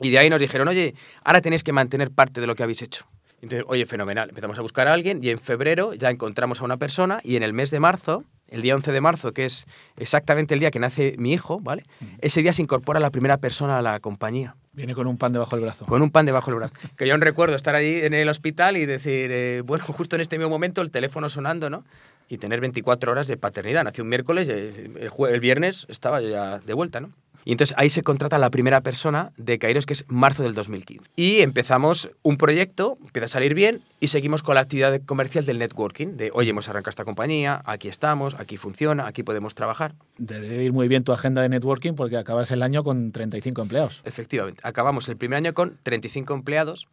Y 0.00 0.10
de 0.10 0.18
ahí 0.18 0.30
nos 0.30 0.38
dijeron, 0.38 0.68
oye, 0.68 0.94
ahora 1.24 1.40
tenéis 1.40 1.64
que 1.64 1.72
mantener 1.72 2.12
parte 2.12 2.40
de 2.40 2.46
lo 2.46 2.54
que 2.54 2.62
habéis 2.62 2.82
hecho. 2.82 3.04
Entonces, 3.42 3.64
oye, 3.68 3.86
fenomenal. 3.86 4.28
Empezamos 4.28 4.58
a 4.58 4.62
buscar 4.62 4.88
a 4.88 4.92
alguien 4.92 5.22
y 5.22 5.30
en 5.30 5.38
febrero 5.38 5.94
ya 5.94 6.10
encontramos 6.10 6.60
a 6.60 6.64
una 6.64 6.76
persona 6.76 7.20
y 7.22 7.36
en 7.36 7.42
el 7.42 7.52
mes 7.52 7.70
de 7.70 7.80
marzo, 7.80 8.24
el 8.50 8.62
día 8.62 8.74
11 8.74 8.92
de 8.92 9.00
marzo, 9.00 9.32
que 9.32 9.44
es 9.44 9.66
exactamente 9.96 10.54
el 10.54 10.60
día 10.60 10.70
que 10.70 10.78
nace 10.78 11.14
mi 11.18 11.32
hijo, 11.32 11.60
¿vale? 11.60 11.84
Ese 12.20 12.42
día 12.42 12.52
se 12.52 12.62
incorpora 12.62 13.00
la 13.00 13.10
primera 13.10 13.38
persona 13.38 13.78
a 13.78 13.82
la 13.82 14.00
compañía. 14.00 14.56
Viene 14.72 14.94
con 14.94 15.06
un 15.06 15.18
pan 15.18 15.32
debajo 15.32 15.56
del 15.56 15.64
brazo. 15.64 15.86
Con 15.86 16.02
un 16.02 16.10
pan 16.10 16.24
debajo 16.24 16.50
del 16.50 16.60
brazo. 16.60 16.74
Que 16.96 17.06
yo 17.06 17.16
recuerdo 17.16 17.56
estar 17.56 17.74
allí 17.74 17.96
en 17.96 18.14
el 18.14 18.28
hospital 18.28 18.76
y 18.76 18.86
decir, 18.86 19.30
eh, 19.32 19.62
bueno, 19.64 19.84
justo 19.88 20.16
en 20.16 20.22
este 20.22 20.38
mismo 20.38 20.50
momento 20.50 20.82
el 20.82 20.90
teléfono 20.90 21.28
sonando, 21.28 21.68
¿no? 21.68 21.84
Y 22.28 22.38
tener 22.38 22.60
24 22.60 23.10
horas 23.10 23.26
de 23.26 23.36
paternidad. 23.36 23.84
Nació 23.84 24.04
un 24.04 24.10
miércoles, 24.10 24.48
eh, 24.48 24.90
el, 25.00 25.10
el 25.28 25.40
viernes 25.40 25.86
estaba 25.88 26.20
ya 26.20 26.58
de 26.58 26.74
vuelta, 26.74 27.00
¿no? 27.00 27.12
Y 27.44 27.52
entonces 27.52 27.74
ahí 27.78 27.90
se 27.90 28.02
contrata 28.02 28.38
la 28.38 28.50
primera 28.50 28.80
persona 28.82 29.32
de 29.36 29.58
Kairos, 29.58 29.86
que 29.86 29.94
es 29.94 30.04
marzo 30.08 30.42
del 30.42 30.54
2015. 30.54 31.10
Y 31.16 31.40
empezamos 31.40 32.10
un 32.22 32.36
proyecto, 32.36 32.98
empieza 33.02 33.26
a 33.26 33.28
salir 33.28 33.54
bien 33.54 33.80
y 34.00 34.08
seguimos 34.08 34.42
con 34.42 34.54
la 34.54 34.60
actividad 34.60 35.00
comercial 35.04 35.46
del 35.46 35.58
networking, 35.58 36.16
de, 36.16 36.30
oye, 36.34 36.50
hemos 36.50 36.68
arrancado 36.68 36.90
esta 36.90 37.04
compañía, 37.04 37.62
aquí 37.64 37.88
estamos, 37.88 38.34
aquí 38.34 38.56
funciona, 38.56 39.06
aquí 39.06 39.22
podemos 39.22 39.54
trabajar. 39.54 39.94
Debe 40.18 40.62
ir 40.62 40.72
muy 40.72 40.88
bien 40.88 41.04
tu 41.04 41.12
agenda 41.12 41.42
de 41.42 41.48
networking 41.48 41.94
porque 41.94 42.16
acabas 42.16 42.50
el 42.50 42.62
año 42.62 42.84
con 42.84 43.10
35 43.10 43.62
empleados. 43.62 44.02
Efectivamente, 44.04 44.60
acabamos 44.64 45.08
el 45.08 45.16
primer 45.16 45.38
año 45.38 45.54
con 45.54 45.78
35 45.82 46.34
empleados 46.34 46.88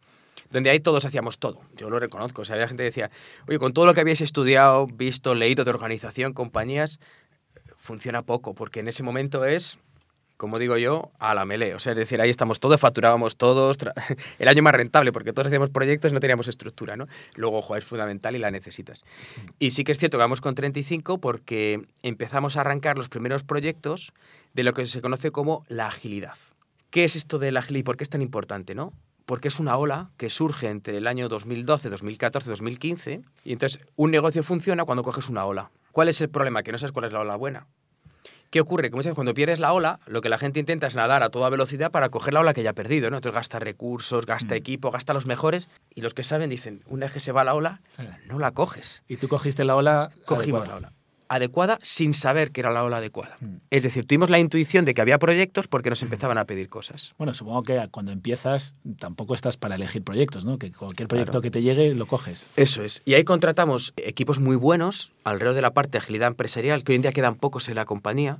donde 0.50 0.70
ahí 0.70 0.80
todos 0.80 1.04
hacíamos 1.04 1.38
todo. 1.38 1.60
Yo 1.76 1.90
lo 1.90 1.98
reconozco. 1.98 2.42
O 2.42 2.44
sea, 2.44 2.54
había 2.54 2.68
gente 2.68 2.82
que 2.82 2.86
decía, 2.86 3.10
oye, 3.48 3.58
con 3.58 3.72
todo 3.72 3.86
lo 3.86 3.94
que 3.94 4.00
habíais 4.00 4.20
estudiado, 4.20 4.86
visto, 4.86 5.34
leído 5.34 5.64
de 5.64 5.70
organización, 5.70 6.32
compañías, 6.32 6.98
funciona 7.78 8.22
poco, 8.22 8.54
porque 8.54 8.80
en 8.80 8.88
ese 8.88 9.02
momento 9.02 9.44
es 9.44 9.78
como 10.36 10.58
digo 10.58 10.76
yo, 10.76 11.12
a 11.18 11.34
la 11.34 11.44
melee. 11.44 11.74
O 11.74 11.78
sea, 11.78 11.92
es 11.92 11.98
decir, 11.98 12.20
ahí 12.20 12.30
estamos 12.30 12.60
todos, 12.60 12.80
facturábamos 12.80 13.36
todos, 13.36 13.78
el 14.38 14.48
año 14.48 14.62
más 14.62 14.74
rentable, 14.74 15.12
porque 15.12 15.32
todos 15.32 15.46
hacíamos 15.46 15.70
proyectos 15.70 16.10
y 16.10 16.14
no 16.14 16.20
teníamos 16.20 16.48
estructura, 16.48 16.96
¿no? 16.96 17.06
Luego, 17.34 17.58
ojo, 17.58 17.76
es 17.76 17.84
fundamental 17.84 18.36
y 18.36 18.38
la 18.38 18.50
necesitas. 18.50 19.02
Y 19.58 19.70
sí 19.70 19.84
que 19.84 19.92
es 19.92 19.98
cierto 19.98 20.18
que 20.18 20.22
vamos 20.22 20.40
con 20.40 20.54
35 20.54 21.18
porque 21.18 21.86
empezamos 22.02 22.56
a 22.56 22.60
arrancar 22.60 22.96
los 22.98 23.08
primeros 23.08 23.44
proyectos 23.44 24.12
de 24.54 24.62
lo 24.62 24.72
que 24.72 24.86
se 24.86 25.00
conoce 25.00 25.30
como 25.30 25.64
la 25.68 25.86
agilidad. 25.86 26.36
¿Qué 26.90 27.04
es 27.04 27.16
esto 27.16 27.38
de 27.38 27.52
la 27.52 27.60
agilidad 27.60 27.80
y 27.80 27.84
por 27.84 27.96
qué 27.96 28.04
es 28.04 28.10
tan 28.10 28.22
importante, 28.22 28.74
no? 28.74 28.92
Porque 29.24 29.48
es 29.48 29.58
una 29.58 29.76
ola 29.76 30.10
que 30.16 30.30
surge 30.30 30.68
entre 30.68 30.98
el 30.98 31.06
año 31.06 31.28
2012, 31.28 31.88
2014, 31.88 32.50
2015, 32.50 33.22
y 33.44 33.52
entonces 33.52 33.80
un 33.96 34.10
negocio 34.12 34.42
funciona 34.42 34.84
cuando 34.84 35.02
coges 35.02 35.28
una 35.28 35.44
ola. 35.44 35.70
¿Cuál 35.90 36.08
es 36.08 36.20
el 36.20 36.28
problema? 36.28 36.62
Que 36.62 36.72
no 36.72 36.78
sabes 36.78 36.92
cuál 36.92 37.06
es 37.06 37.12
la 37.12 37.20
ola 37.20 37.36
buena. 37.36 37.66
¿Qué 38.50 38.60
ocurre? 38.60 38.90
Muchas 38.90 39.06
veces 39.06 39.14
cuando 39.14 39.34
pierdes 39.34 39.60
la 39.60 39.72
ola, 39.72 39.98
lo 40.06 40.20
que 40.20 40.28
la 40.28 40.38
gente 40.38 40.60
intenta 40.60 40.86
es 40.86 40.94
nadar 40.96 41.22
a 41.22 41.30
toda 41.30 41.48
velocidad 41.50 41.90
para 41.90 42.08
coger 42.08 42.34
la 42.34 42.40
ola 42.40 42.54
que 42.54 42.62
ya 42.62 42.70
ha 42.70 42.74
perdido, 42.74 43.10
¿no? 43.10 43.16
Entonces 43.16 43.34
gasta 43.34 43.58
recursos, 43.58 44.24
gasta 44.26 44.54
Mm. 44.54 44.58
equipo, 44.58 44.90
gasta 44.90 45.12
los 45.14 45.26
mejores 45.26 45.68
y 45.94 46.00
los 46.00 46.14
que 46.14 46.22
saben 46.24 46.48
dicen, 46.50 46.82
una 46.86 47.06
vez 47.06 47.12
que 47.12 47.20
se 47.20 47.32
va 47.32 47.44
la 47.44 47.54
ola, 47.54 47.80
Sí. 47.88 48.02
no 48.26 48.38
la 48.38 48.52
coges. 48.52 49.02
Y 49.08 49.16
tú 49.16 49.28
cogiste 49.28 49.64
la 49.64 49.76
ola. 49.76 50.10
Cogimos 50.24 50.60
adecuada. 50.62 50.80
la 50.80 50.88
ola 50.88 50.95
adecuada 51.28 51.78
sin 51.82 52.14
saber 52.14 52.52
que 52.52 52.60
era 52.60 52.70
la 52.70 52.84
ola 52.84 52.98
adecuada. 52.98 53.36
Mm. 53.40 53.56
Es 53.70 53.82
decir, 53.82 54.06
tuvimos 54.06 54.30
la 54.30 54.38
intuición 54.38 54.84
de 54.84 54.94
que 54.94 55.00
había 55.00 55.18
proyectos 55.18 55.68
porque 55.68 55.90
nos 55.90 56.02
empezaban 56.02 56.38
a 56.38 56.44
pedir 56.44 56.68
cosas. 56.68 57.14
Bueno, 57.18 57.34
supongo 57.34 57.62
que 57.62 57.88
cuando 57.90 58.12
empiezas 58.12 58.76
tampoco 58.98 59.34
estás 59.34 59.56
para 59.56 59.74
elegir 59.74 60.02
proyectos, 60.02 60.44
¿no? 60.44 60.58
Que 60.58 60.72
cualquier 60.72 61.08
proyecto 61.08 61.32
Claro. 61.32 61.42
que 61.42 61.50
te 61.50 61.62
llegue 61.62 61.94
lo 61.94 62.06
coges. 62.06 62.46
Eso 62.56 62.82
es. 62.82 63.02
Y 63.04 63.14
ahí 63.14 63.24
contratamos 63.24 63.92
equipos 63.96 64.38
muy 64.40 64.56
buenos 64.56 65.12
alrededor 65.24 65.54
de 65.54 65.62
la 65.62 65.72
parte 65.74 65.92
de 65.92 65.98
agilidad 65.98 66.28
empresarial, 66.28 66.84
que 66.84 66.92
hoy 66.92 66.96
en 66.96 67.02
día 67.02 67.12
quedan 67.12 67.34
pocos 67.36 67.68
en 67.68 67.74
la 67.74 67.84
compañía, 67.84 68.38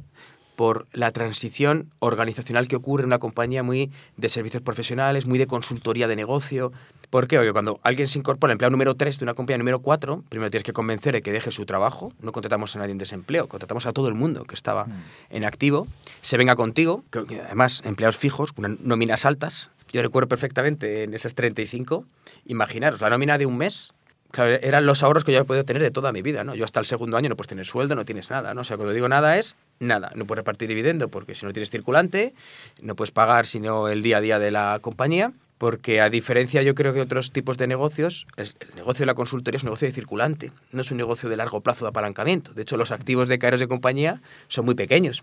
por 0.56 0.86
la 0.92 1.12
transición 1.12 1.90
organizacional 2.00 2.66
que 2.66 2.76
ocurre 2.76 3.02
en 3.02 3.08
una 3.08 3.18
compañía 3.18 3.62
muy 3.62 3.92
de 4.16 4.28
servicios 4.28 4.62
profesionales, 4.62 5.26
muy 5.26 5.38
de 5.38 5.46
consultoría 5.46 6.08
de 6.08 6.16
negocio. 6.16 6.72
¿Por 7.10 7.28
qué? 7.28 7.36
Porque 7.36 7.52
cuando 7.52 7.78
alguien 7.82 8.08
se 8.08 8.18
incorpora, 8.18 8.52
empleado 8.52 8.72
número 8.72 8.94
3 8.94 9.18
de 9.18 9.24
una 9.24 9.34
compañía 9.34 9.58
número 9.58 9.80
4, 9.80 10.24
primero 10.28 10.50
tienes 10.50 10.64
que 10.64 10.72
convencer 10.72 11.12
de 11.12 11.22
que 11.22 11.30
deje 11.30 11.52
su 11.52 11.66
trabajo. 11.66 12.12
No 12.20 12.32
contratamos 12.32 12.74
a 12.74 12.80
nadie 12.80 12.92
en 12.92 12.98
desempleo, 12.98 13.48
contratamos 13.48 13.86
a 13.86 13.92
todo 13.92 14.08
el 14.08 14.14
mundo 14.14 14.44
que 14.44 14.54
estaba 14.54 14.86
en 15.30 15.44
activo. 15.44 15.86
Se 16.22 16.36
venga 16.36 16.56
contigo, 16.56 17.04
que, 17.12 17.26
que 17.26 17.40
además 17.40 17.82
empleados 17.84 18.16
fijos, 18.16 18.52
con 18.52 18.78
nóminas 18.82 19.24
altas. 19.24 19.70
Yo 19.92 20.02
recuerdo 20.02 20.28
perfectamente 20.28 21.04
en 21.04 21.14
esas 21.14 21.34
35, 21.34 22.04
imaginaros, 22.46 23.00
la 23.00 23.10
nómina 23.10 23.38
de 23.38 23.46
un 23.46 23.56
mes 23.56 23.92
Claro, 24.30 24.58
eran 24.62 24.86
los 24.86 25.02
ahorros 25.02 25.24
que 25.24 25.32
yo 25.32 25.38
había 25.38 25.46
podido 25.46 25.64
tener 25.64 25.82
de 25.82 25.90
toda 25.90 26.12
mi 26.12 26.22
vida, 26.22 26.44
¿no? 26.44 26.54
Yo 26.54 26.64
hasta 26.64 26.80
el 26.80 26.86
segundo 26.86 27.16
año 27.16 27.28
no 27.28 27.36
puedes 27.36 27.48
tener 27.48 27.66
sueldo, 27.66 27.94
no 27.94 28.04
tienes 28.04 28.30
nada, 28.30 28.54
¿no? 28.54 28.60
O 28.62 28.64
sea, 28.64 28.76
cuando 28.76 28.92
digo 28.92 29.08
nada 29.08 29.38
es 29.38 29.56
nada. 29.78 30.10
No 30.14 30.26
puedes 30.26 30.40
repartir 30.40 30.68
dividendo 30.68 31.08
porque 31.08 31.34
si 31.34 31.46
no 31.46 31.52
tienes 31.52 31.70
circulante, 31.70 32.34
no 32.82 32.94
puedes 32.94 33.12
pagar 33.12 33.46
sino 33.46 33.88
el 33.88 34.02
día 34.02 34.18
a 34.18 34.20
día 34.20 34.38
de 34.38 34.50
la 34.50 34.78
compañía, 34.80 35.32
porque 35.58 36.00
a 36.00 36.10
diferencia 36.10 36.62
yo 36.62 36.74
creo 36.74 36.92
que 36.92 37.00
otros 37.00 37.30
tipos 37.30 37.56
de 37.56 37.66
negocios, 37.66 38.26
el 38.36 38.54
negocio 38.74 39.02
de 39.02 39.06
la 39.06 39.14
consultoría 39.14 39.56
es 39.56 39.62
un 39.62 39.68
negocio 39.68 39.88
de 39.88 39.92
circulante, 39.92 40.52
no 40.72 40.82
es 40.82 40.90
un 40.90 40.98
negocio 40.98 41.28
de 41.28 41.36
largo 41.36 41.60
plazo 41.60 41.84
de 41.84 41.90
apalancamiento. 41.90 42.52
De 42.52 42.62
hecho, 42.62 42.76
los 42.76 42.92
activos 42.92 43.28
de 43.28 43.38
caeros 43.38 43.60
de 43.60 43.68
compañía 43.68 44.20
son 44.48 44.66
muy 44.66 44.74
pequeños, 44.74 45.22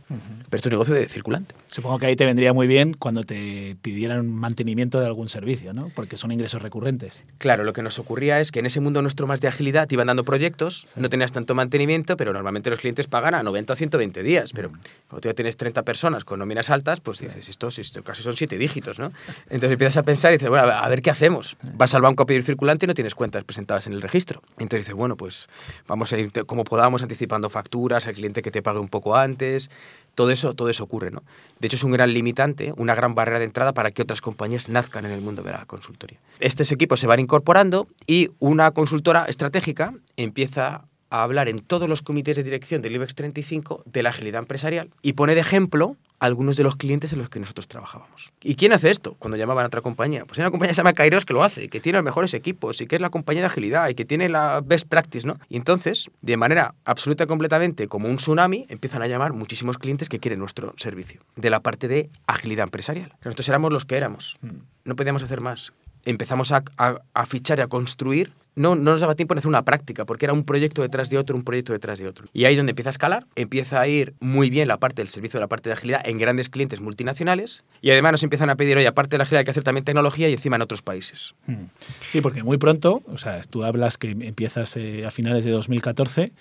pero 0.49 0.59
es 0.59 0.65
un 0.65 0.71
negocio 0.71 0.93
de 0.95 1.07
circulante. 1.07 1.53
Supongo 1.69 1.99
que 1.99 2.07
ahí 2.07 2.15
te 2.15 2.25
vendría 2.25 2.53
muy 2.53 2.67
bien 2.67 2.93
cuando 2.93 3.23
te 3.23 3.77
pidieran 3.81 4.27
mantenimiento 4.27 4.99
de 4.99 5.05
algún 5.05 5.29
servicio, 5.29 5.73
¿no? 5.73 5.91
Porque 5.93 6.17
son 6.17 6.31
ingresos 6.31 6.61
recurrentes. 6.61 7.23
Claro, 7.37 7.63
lo 7.63 7.73
que 7.73 7.83
nos 7.83 7.99
ocurría 7.99 8.39
es 8.39 8.51
que 8.51 8.59
en 8.59 8.65
ese 8.65 8.79
mundo 8.79 9.01
nuestro 9.01 9.27
más 9.27 9.39
de 9.41 9.47
agilidad 9.47 9.87
te 9.87 9.95
iban 9.95 10.07
dando 10.07 10.23
proyectos, 10.23 10.87
no 10.95 11.09
tenías 11.09 11.31
tanto 11.31 11.53
mantenimiento, 11.53 12.17
pero 12.17 12.33
normalmente 12.33 12.69
los 12.71 12.79
clientes 12.79 13.07
pagan 13.07 13.35
a 13.35 13.43
90 13.43 13.73
o 13.73 13.75
120 13.75 14.23
días. 14.23 14.51
Pero 14.53 14.69
cuando 15.07 15.21
tú 15.21 15.29
ya 15.29 15.33
tienes 15.33 15.57
30 15.57 15.83
personas 15.83 16.25
con 16.25 16.39
nóminas 16.39 16.71
altas, 16.71 17.01
pues 17.01 17.19
dices, 17.19 17.47
esto, 17.49 17.67
esto 17.67 18.03
casi 18.03 18.23
son 18.23 18.33
siete 18.33 18.57
dígitos, 18.57 18.97
¿no? 18.97 19.11
Entonces 19.45 19.73
empiezas 19.73 19.97
a 19.97 20.03
pensar 20.03 20.22
y 20.29 20.33
dices, 20.33 20.49
bueno, 20.49 20.65
a 20.71 20.87
ver, 20.87 21.01
qué 21.01 21.09
hacemos. 21.09 21.57
Vas 21.75 21.93
al 21.95 22.01
banco 22.01 22.23
a 22.23 22.25
pedir 22.25 22.43
circulante 22.43 22.85
y 22.85 22.87
no 22.87 22.93
tienes 22.93 23.15
cuentas 23.15 23.43
presentadas 23.43 23.87
en 23.87 23.93
el 23.93 24.01
registro. 24.01 24.41
Entonces 24.57 24.87
dices, 24.87 24.95
bueno, 24.95 25.17
pues 25.17 25.47
vamos 25.87 26.11
a 26.13 26.17
ir 26.17 26.31
como 26.45 26.63
podamos 26.63 27.01
anticipando 27.01 27.49
facturas, 27.49 28.07
al 28.07 28.13
cliente 28.13 28.41
que 28.41 28.51
te 28.51 28.61
pague 28.61 28.79
un 28.79 28.89
poco 28.89 29.15
antes. 29.15 29.69
Todo 30.15 30.29
eso, 30.29 30.53
todo 30.53 30.69
eso 30.69 30.83
ocurre, 30.83 31.09
¿no? 31.09 31.23
De 31.59 31.67
hecho, 31.67 31.75
es 31.75 31.83
un 31.83 31.91
gran 31.91 32.13
limitante, 32.13 32.73
una 32.77 32.93
gran 32.93 33.15
barrera 33.15 33.39
de 33.39 33.45
entrada 33.45 33.73
para 33.73 33.91
que 33.91 34.03
otras 34.03 34.21
compañías 34.21 34.69
nazcan 34.69 35.05
en 35.05 35.11
el 35.11 35.21
mundo 35.21 35.41
de 35.41 35.51
la 35.51 35.65
consultoría. 35.65 36.19
Estos 36.39 36.71
equipos 36.71 36.99
se 36.99 37.07
van 37.07 37.19
incorporando 37.19 37.87
y 38.05 38.29
una 38.39 38.71
consultora 38.71 39.25
estratégica 39.25 39.93
empieza 40.17 40.85
a 41.09 41.23
hablar 41.23 41.47
en 41.47 41.59
todos 41.59 41.87
los 41.87 42.01
comités 42.01 42.35
de 42.35 42.43
dirección 42.43 42.81
del 42.81 42.95
IBEX 42.95 43.13
35 43.15 43.83
de 43.85 44.03
la 44.03 44.09
agilidad 44.09 44.39
empresarial 44.39 44.89
y 45.03 45.13
pone 45.13 45.35
de 45.35 45.41
ejemplo 45.41 45.95
algunos 46.23 46.55
de 46.57 46.63
los 46.63 46.75
clientes 46.77 47.11
en 47.13 47.19
los 47.19 47.29
que 47.29 47.39
nosotros 47.39 47.67
trabajábamos. 47.67 48.31
¿Y 48.41 48.55
quién 48.55 48.71
hace 48.73 48.89
esto? 48.89 49.15
Cuando 49.19 49.35
llamaban 49.37 49.65
a 49.65 49.67
otra 49.67 49.81
compañía. 49.81 50.23
Pues 50.25 50.39
hay 50.39 50.43
una 50.43 50.51
compañía 50.51 50.69
que 50.71 50.75
se 50.75 50.79
llama 50.79 50.93
Kairos 50.93 51.25
que 51.25 51.33
lo 51.33 51.43
hace, 51.43 51.67
que 51.67 51.79
tiene 51.81 51.97
los 51.97 52.05
mejores 52.05 52.33
equipos 52.33 52.79
y 52.81 52.87
que 52.87 52.95
es 52.95 53.01
la 53.01 53.09
compañía 53.09 53.41
de 53.41 53.47
agilidad 53.47 53.89
y 53.89 53.95
que 53.95 54.05
tiene 54.05 54.29
la 54.29 54.61
best 54.61 54.87
practice, 54.87 55.27
¿no? 55.27 55.37
Y 55.49 55.57
entonces, 55.57 56.09
de 56.21 56.37
manera 56.37 56.75
absoluta 56.85 57.25
y 57.25 57.27
completamente 57.27 57.87
como 57.87 58.07
un 58.07 58.15
tsunami, 58.15 58.65
empiezan 58.69 59.01
a 59.01 59.07
llamar 59.07 59.33
muchísimos 59.33 59.77
clientes 59.77 60.07
que 60.09 60.19
quieren 60.19 60.39
nuestro 60.39 60.73
servicio, 60.77 61.21
de 61.35 61.49
la 61.49 61.59
parte 61.61 61.87
de 61.89 62.09
agilidad 62.25 62.63
empresarial. 62.63 63.13
Nosotros 63.25 63.49
éramos 63.49 63.73
los 63.73 63.83
que 63.85 63.97
éramos, 63.97 64.39
no 64.85 64.95
podíamos 64.95 65.23
hacer 65.23 65.41
más. 65.41 65.73
Empezamos 66.05 66.51
a, 66.51 66.63
a- 66.77 66.99
a 67.13 67.25
fichar 67.25 67.59
y 67.59 67.61
a 67.63 67.67
construir. 67.67 68.33
No, 68.55 68.75
no 68.75 68.91
nos 68.91 69.01
daba 69.01 69.15
tiempo 69.15 69.33
en 69.33 69.39
hacer 69.39 69.49
una 69.49 69.63
práctica, 69.63 70.05
porque 70.05 70.25
era 70.25 70.33
un 70.33 70.43
proyecto 70.43 70.81
detrás 70.81 71.09
de 71.09 71.17
otro, 71.17 71.35
un 71.35 71.43
proyecto 71.43 71.73
detrás 71.73 71.99
de 71.99 72.07
otro. 72.07 72.27
Y 72.33 72.45
ahí 72.45 72.53
es 72.53 72.57
donde 72.57 72.71
empieza 72.71 72.89
a 72.89 72.91
escalar, 72.91 73.25
empieza 73.35 73.79
a 73.79 73.87
ir 73.87 74.13
muy 74.19 74.49
bien 74.49 74.67
la 74.67 74.77
parte 74.77 75.01
del 75.01 75.07
servicio 75.07 75.39
de 75.39 75.41
la 75.41 75.47
parte 75.47 75.69
de 75.69 75.73
agilidad 75.73 76.01
en 76.05 76.17
grandes 76.17 76.49
clientes 76.49 76.79
multinacionales, 76.79 77.63
y 77.81 77.91
además 77.91 78.13
nos 78.13 78.23
empiezan 78.23 78.49
a 78.49 78.55
pedir, 78.55 78.77
oye, 78.77 78.87
aparte 78.87 79.11
de 79.11 79.17
la 79.19 79.23
agilidad 79.23 79.39
hay 79.39 79.45
que 79.45 79.51
hacer 79.51 79.63
también 79.63 79.85
tecnología 79.85 80.29
y 80.29 80.33
encima 80.33 80.55
en 80.55 80.61
otros 80.61 80.81
países. 80.81 81.35
Mm. 81.47 81.65
Sí, 82.07 82.21
porque 82.21 82.43
muy 82.43 82.57
pronto, 82.57 83.01
o 83.07 83.17
sea, 83.17 83.41
tú 83.41 83.63
hablas 83.63 83.97
que 83.97 84.11
empiezas 84.11 84.77
eh, 84.77 85.05
a 85.05 85.11
finales 85.11 85.45
de 85.45 85.51
2014 85.51 86.31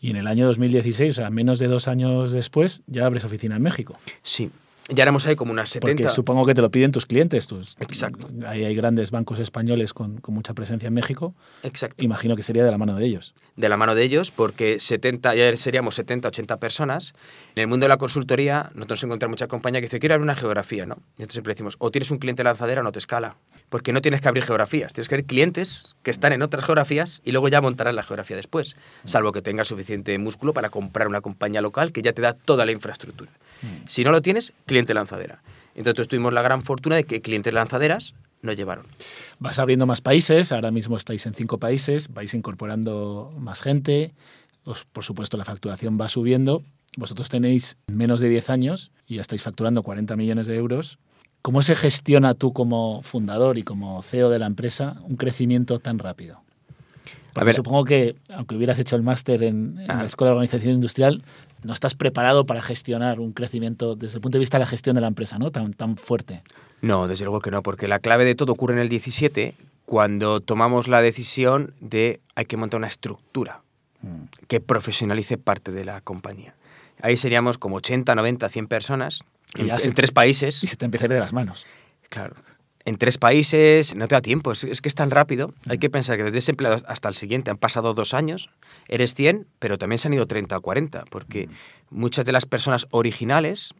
y 0.00 0.10
en 0.10 0.16
el 0.16 0.26
año 0.26 0.46
2016, 0.46 1.12
o 1.12 1.14
sea, 1.14 1.30
menos 1.30 1.58
de 1.58 1.68
dos 1.68 1.88
años 1.88 2.32
después, 2.32 2.82
ya 2.86 3.06
abres 3.06 3.24
oficina 3.24 3.56
en 3.56 3.62
México. 3.62 3.98
Sí. 4.22 4.50
Ya 4.94 5.02
éramos 5.02 5.26
ahí 5.26 5.36
como 5.36 5.52
unas 5.52 5.70
70. 5.70 6.02
Porque 6.02 6.14
supongo 6.14 6.46
que 6.46 6.54
te 6.54 6.62
lo 6.62 6.70
piden 6.70 6.92
tus 6.92 7.06
clientes. 7.06 7.46
Tus, 7.46 7.76
Exacto. 7.80 8.28
Ahí 8.46 8.64
hay 8.64 8.74
grandes 8.74 9.10
bancos 9.10 9.38
españoles 9.38 9.92
con, 9.92 10.20
con, 10.20 10.34
mucha 10.34 10.54
presencia 10.54 10.88
en 10.88 10.94
México. 10.94 11.34
Exacto. 11.62 12.04
Imagino 12.04 12.36
que 12.36 12.42
sería 12.42 12.64
de 12.64 12.70
la 12.70 12.78
mano 12.78 12.94
de 12.94 13.04
ellos. 13.04 13.34
De 13.56 13.68
la 13.68 13.76
mano 13.76 13.94
de 13.94 14.02
ellos, 14.02 14.30
porque 14.30 14.80
70, 14.80 15.34
ya 15.34 15.56
seríamos 15.56 15.94
70, 15.94 16.28
80 16.28 16.56
personas. 16.58 17.14
En 17.54 17.62
el 17.62 17.68
mundo 17.68 17.84
de 17.84 17.88
la 17.88 17.96
consultoría, 17.96 18.70
nosotros 18.74 19.04
encontramos 19.04 19.32
mucha 19.32 19.46
compañía 19.46 19.80
que 19.80 19.86
dice, 19.86 19.98
quiero 19.98 20.14
abrir 20.14 20.24
una 20.24 20.34
geografía, 20.34 20.86
¿no? 20.86 20.96
Y 21.18 21.22
entonces 21.22 21.34
siempre 21.34 21.52
decimos, 21.52 21.76
o 21.78 21.90
tienes 21.90 22.10
un 22.10 22.18
cliente 22.18 22.44
lanzadera 22.44 22.80
o 22.80 22.84
no 22.84 22.92
te 22.92 22.98
escala. 22.98 23.36
Porque 23.68 23.92
no 23.92 24.00
tienes 24.00 24.20
que 24.20 24.28
abrir 24.28 24.44
geografías, 24.44 24.92
tienes 24.92 25.08
que 25.08 25.14
abrir 25.16 25.26
clientes 25.26 25.96
que 26.02 26.10
están 26.10 26.32
en 26.32 26.42
otras 26.42 26.64
geografías 26.64 27.20
y 27.24 27.32
luego 27.32 27.48
ya 27.48 27.60
montarás 27.60 27.94
la 27.94 28.02
geografía 28.02 28.36
después, 28.36 28.76
salvo 29.04 29.32
que 29.32 29.42
tengas 29.42 29.68
suficiente 29.68 30.16
músculo 30.18 30.52
para 30.52 30.70
comprar 30.70 31.08
una 31.08 31.20
compañía 31.20 31.60
local 31.60 31.92
que 31.92 32.02
ya 32.02 32.12
te 32.12 32.22
da 32.22 32.34
toda 32.34 32.66
la 32.66 32.72
infraestructura. 32.72 33.30
Si 33.86 34.04
no 34.04 34.10
lo 34.10 34.22
tienes, 34.22 34.52
cliente 34.66 34.94
lanzadera. 34.94 35.42
Entonces 35.74 36.08
tuvimos 36.08 36.32
la 36.32 36.42
gran 36.42 36.62
fortuna 36.62 36.96
de 36.96 37.04
que 37.04 37.22
clientes 37.22 37.52
lanzaderas 37.52 38.14
nos 38.42 38.56
llevaron. 38.56 38.86
Vas 39.38 39.58
abriendo 39.58 39.86
más 39.86 40.00
países, 40.00 40.52
ahora 40.52 40.70
mismo 40.70 40.96
estáis 40.96 41.24
en 41.26 41.34
cinco 41.34 41.58
países, 41.58 42.12
vais 42.12 42.34
incorporando 42.34 43.32
más 43.38 43.62
gente, 43.62 44.12
os, 44.64 44.84
por 44.84 45.04
supuesto 45.04 45.36
la 45.36 45.44
facturación 45.44 45.98
va 46.00 46.08
subiendo. 46.08 46.62
Vosotros 46.96 47.28
tenéis 47.28 47.78
menos 47.86 48.20
de 48.20 48.28
10 48.28 48.50
años 48.50 48.92
y 49.06 49.16
ya 49.16 49.22
estáis 49.22 49.42
facturando 49.42 49.82
40 49.82 50.14
millones 50.16 50.46
de 50.46 50.56
euros. 50.56 50.98
¿Cómo 51.40 51.62
se 51.62 51.74
gestiona 51.74 52.34
tú 52.34 52.52
como 52.52 53.02
fundador 53.02 53.58
y 53.58 53.62
como 53.62 54.02
CEO 54.02 54.28
de 54.28 54.38
la 54.38 54.46
empresa 54.46 54.96
un 55.08 55.16
crecimiento 55.16 55.78
tan 55.78 55.98
rápido? 55.98 56.42
Ver, 57.34 57.54
supongo 57.54 57.84
que, 57.84 58.14
aunque 58.34 58.54
hubieras 58.54 58.78
hecho 58.78 58.94
el 58.94 59.02
máster 59.02 59.42
en, 59.42 59.78
en 59.78 59.86
la 59.86 60.04
Escuela 60.04 60.30
de 60.30 60.36
Organización 60.36 60.74
Industrial, 60.74 61.22
no 61.64 61.72
estás 61.72 61.94
preparado 61.94 62.46
para 62.46 62.62
gestionar 62.62 63.20
un 63.20 63.32
crecimiento 63.32 63.96
desde 63.96 64.16
el 64.16 64.20
punto 64.20 64.38
de 64.38 64.40
vista 64.40 64.58
de 64.58 64.64
la 64.64 64.66
gestión 64.66 64.94
de 64.94 65.00
la 65.00 65.08
empresa, 65.08 65.38
¿no? 65.38 65.50
Tan, 65.50 65.72
tan 65.74 65.96
fuerte. 65.96 66.42
No, 66.80 67.06
desde 67.06 67.24
luego 67.24 67.40
que 67.40 67.50
no, 67.50 67.62
porque 67.62 67.88
la 67.88 67.98
clave 67.98 68.24
de 68.24 68.34
todo 68.34 68.52
ocurre 68.52 68.74
en 68.74 68.80
el 68.80 68.88
17, 68.88 69.54
cuando 69.84 70.40
tomamos 70.40 70.88
la 70.88 71.00
decisión 71.00 71.74
de 71.80 72.20
hay 72.34 72.46
que 72.46 72.56
montar 72.56 72.78
una 72.78 72.86
estructura 72.86 73.62
mm. 74.00 74.46
que 74.48 74.60
profesionalice 74.60 75.38
parte 75.38 75.70
de 75.70 75.84
la 75.84 76.00
compañía. 76.00 76.54
Ahí 77.00 77.16
seríamos 77.16 77.58
como 77.58 77.76
80, 77.76 78.14
90, 78.14 78.48
100 78.48 78.66
personas 78.66 79.24
en, 79.54 79.70
en, 79.70 79.92
tres 79.92 80.12
países. 80.12 80.62
Y 80.62 80.66
se 80.66 80.76
te 80.76 80.84
empieza 80.84 81.04
a 81.04 81.06
ir 81.06 81.12
de 81.12 81.20
las 81.20 81.32
manos. 81.32 81.66
Claro. 82.08 82.36
En 82.84 82.96
tres 82.96 83.16
países, 83.18 83.94
no 83.94 84.08
te 84.08 84.14
da 84.14 84.20
tiempo, 84.20 84.52
es, 84.52 84.64
es 84.64 84.80
que 84.80 84.88
es 84.88 84.94
tan 84.94 85.10
rápido. 85.10 85.54
Hay 85.68 85.78
que 85.78 85.90
pensar 85.90 86.16
que 86.16 86.24
desde 86.24 86.38
ese 86.38 86.50
empleado 86.50 86.76
hasta 86.86 87.08
el 87.08 87.14
siguiente 87.14 87.50
han 87.50 87.58
pasado 87.58 87.94
dos 87.94 88.12
años, 88.14 88.50
eres 88.88 89.14
100, 89.14 89.46
pero 89.58 89.78
también 89.78 89.98
se 89.98 90.08
han 90.08 90.14
ido 90.14 90.26
30 90.26 90.56
o 90.56 90.60
40, 90.60 91.04
porque 91.10 91.48
muchas 91.90 92.24
de 92.24 92.32
las 92.32 92.46
personas 92.46 92.88
originales 92.90 93.74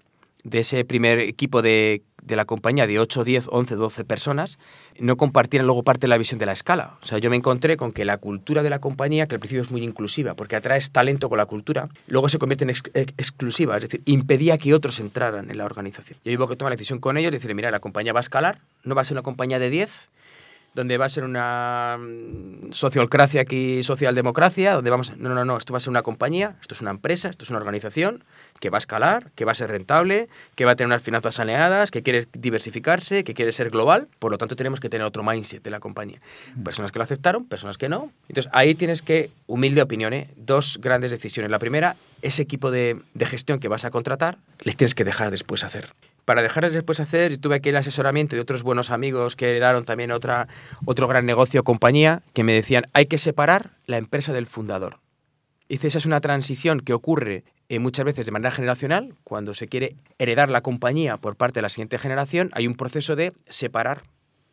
de 0.44 0.60
ese 0.60 0.84
primer 0.84 1.18
equipo 1.18 1.62
de, 1.62 2.02
de, 2.22 2.36
la 2.36 2.44
compañía 2.44 2.86
de 2.86 2.98
8, 2.98 3.24
10, 3.24 3.48
11, 3.50 3.74
12 3.74 4.04
personas 4.04 4.58
no 4.98 5.16
compartían 5.16 5.66
luego 5.66 5.82
parte 5.82 6.02
de 6.02 6.08
la 6.08 6.18
visión 6.18 6.38
de 6.38 6.46
la 6.46 6.52
escala. 6.52 6.96
O 7.02 7.06
sea, 7.06 7.18
yo 7.18 7.30
me 7.30 7.36
encontré 7.36 7.76
con 7.76 7.92
que 7.92 8.04
la 8.04 8.18
cultura 8.18 8.62
de 8.62 8.70
la 8.70 8.80
compañía, 8.80 9.26
que 9.26 9.34
al 9.34 9.40
principio 9.40 9.62
es 9.62 9.70
muy 9.70 9.82
inclusiva, 9.82 10.34
porque 10.34 10.56
atraes 10.56 10.90
talento 10.90 11.28
con 11.28 11.38
la 11.38 11.46
cultura, 11.46 11.88
luego 12.06 12.28
se 12.28 12.38
convierte 12.38 12.64
en 12.64 12.70
ex 12.70 12.82
exclusiva, 12.94 13.76
es 13.76 13.82
decir, 13.82 14.02
impedía 14.04 14.58
que 14.58 14.74
otros 14.74 15.00
entraran 15.00 15.50
en 15.50 15.58
la 15.58 15.64
organización. 15.64 16.18
Yo 16.24 16.36
hubo 16.36 16.48
que 16.48 16.56
tomar 16.56 16.70
la 16.70 16.76
decisión 16.76 17.00
con 17.00 17.16
ellos, 17.16 17.32
decirle, 17.32 17.54
mira, 17.54 17.70
la 17.70 17.80
compañía 17.80 18.12
va 18.12 18.20
a 18.20 18.22
escalar, 18.22 18.60
no 18.84 18.94
va 18.94 19.02
a 19.02 19.04
ser 19.04 19.14
una 19.14 19.22
compañía 19.22 19.58
de 19.58 19.70
10, 19.70 20.10
donde 20.74 20.96
va 20.96 21.06
a 21.06 21.08
ser 21.08 21.24
una 21.24 21.98
sociocracia 22.70 23.42
aquí, 23.42 23.82
socialdemocracia, 23.82 24.72
donde 24.74 24.90
vamos, 24.90 25.16
no, 25.18 25.34
no, 25.34 25.44
no, 25.44 25.56
esto 25.56 25.72
va 25.72 25.76
a 25.76 25.80
ser 25.80 25.90
una 25.90 26.02
compañía, 26.02 26.56
esto 26.60 26.74
es 26.74 26.80
una 26.80 26.90
empresa, 26.90 27.28
esto 27.28 27.44
es 27.44 27.50
una 27.50 27.58
organización 27.58 28.24
que 28.60 28.70
va 28.70 28.76
a 28.76 28.78
escalar, 28.78 29.30
que 29.34 29.44
va 29.44 29.52
a 29.52 29.54
ser 29.54 29.70
rentable, 29.70 30.28
que 30.54 30.64
va 30.64 30.72
a 30.72 30.76
tener 30.76 30.86
unas 30.86 31.02
finanzas 31.02 31.34
saneadas, 31.34 31.90
que 31.90 32.02
quiere 32.02 32.26
diversificarse, 32.32 33.24
que 33.24 33.34
quiere 33.34 33.52
ser 33.52 33.70
global, 33.70 34.08
por 34.18 34.30
lo 34.30 34.38
tanto 34.38 34.56
tenemos 34.56 34.80
que 34.80 34.88
tener 34.88 35.06
otro 35.06 35.22
mindset 35.22 35.62
de 35.62 35.70
la 35.70 35.80
compañía. 35.80 36.20
Personas 36.64 36.92
que 36.92 36.98
lo 36.98 37.02
aceptaron, 37.02 37.44
personas 37.44 37.76
que 37.76 37.88
no. 37.88 38.12
Entonces 38.28 38.50
ahí 38.54 38.74
tienes 38.74 39.02
que, 39.02 39.30
humilde 39.46 39.82
opinión, 39.82 40.12
¿eh? 40.12 40.28
dos 40.36 40.78
grandes 40.80 41.10
decisiones. 41.10 41.50
La 41.50 41.58
primera, 41.58 41.96
ese 42.22 42.42
equipo 42.42 42.70
de, 42.70 42.98
de 43.14 43.26
gestión 43.26 43.58
que 43.58 43.68
vas 43.68 43.84
a 43.84 43.90
contratar, 43.90 44.38
les 44.60 44.76
tienes 44.76 44.94
que 44.94 45.04
dejar 45.04 45.30
después 45.30 45.64
hacer 45.64 45.90
para 46.24 46.42
dejarles 46.42 46.74
después 46.74 47.00
hacer, 47.00 47.38
tuve 47.38 47.56
aquí 47.56 47.70
el 47.70 47.76
asesoramiento 47.76 48.36
de 48.36 48.42
otros 48.42 48.62
buenos 48.62 48.90
amigos 48.90 49.36
que 49.36 49.58
daron 49.58 49.84
también 49.84 50.12
otra, 50.12 50.48
otro 50.84 51.08
gran 51.08 51.26
negocio 51.26 51.60
o 51.60 51.64
compañía 51.64 52.22
que 52.32 52.44
me 52.44 52.52
decían, 52.52 52.84
hay 52.92 53.06
que 53.06 53.18
separar 53.18 53.70
la 53.86 53.98
empresa 53.98 54.32
del 54.32 54.46
fundador. 54.46 55.00
Dice, 55.68 55.88
esa 55.88 55.98
es 55.98 56.06
una 56.06 56.20
transición 56.20 56.80
que 56.80 56.92
ocurre 56.92 57.44
eh, 57.68 57.78
muchas 57.78 58.04
veces 58.04 58.26
de 58.26 58.32
manera 58.32 58.50
generacional, 58.50 59.14
cuando 59.24 59.54
se 59.54 59.68
quiere 59.68 59.96
heredar 60.18 60.50
la 60.50 60.60
compañía 60.60 61.16
por 61.16 61.36
parte 61.36 61.58
de 61.58 61.62
la 61.62 61.70
siguiente 61.70 61.98
generación, 61.98 62.50
hay 62.52 62.66
un 62.66 62.74
proceso 62.74 63.16
de 63.16 63.32
separar 63.48 64.02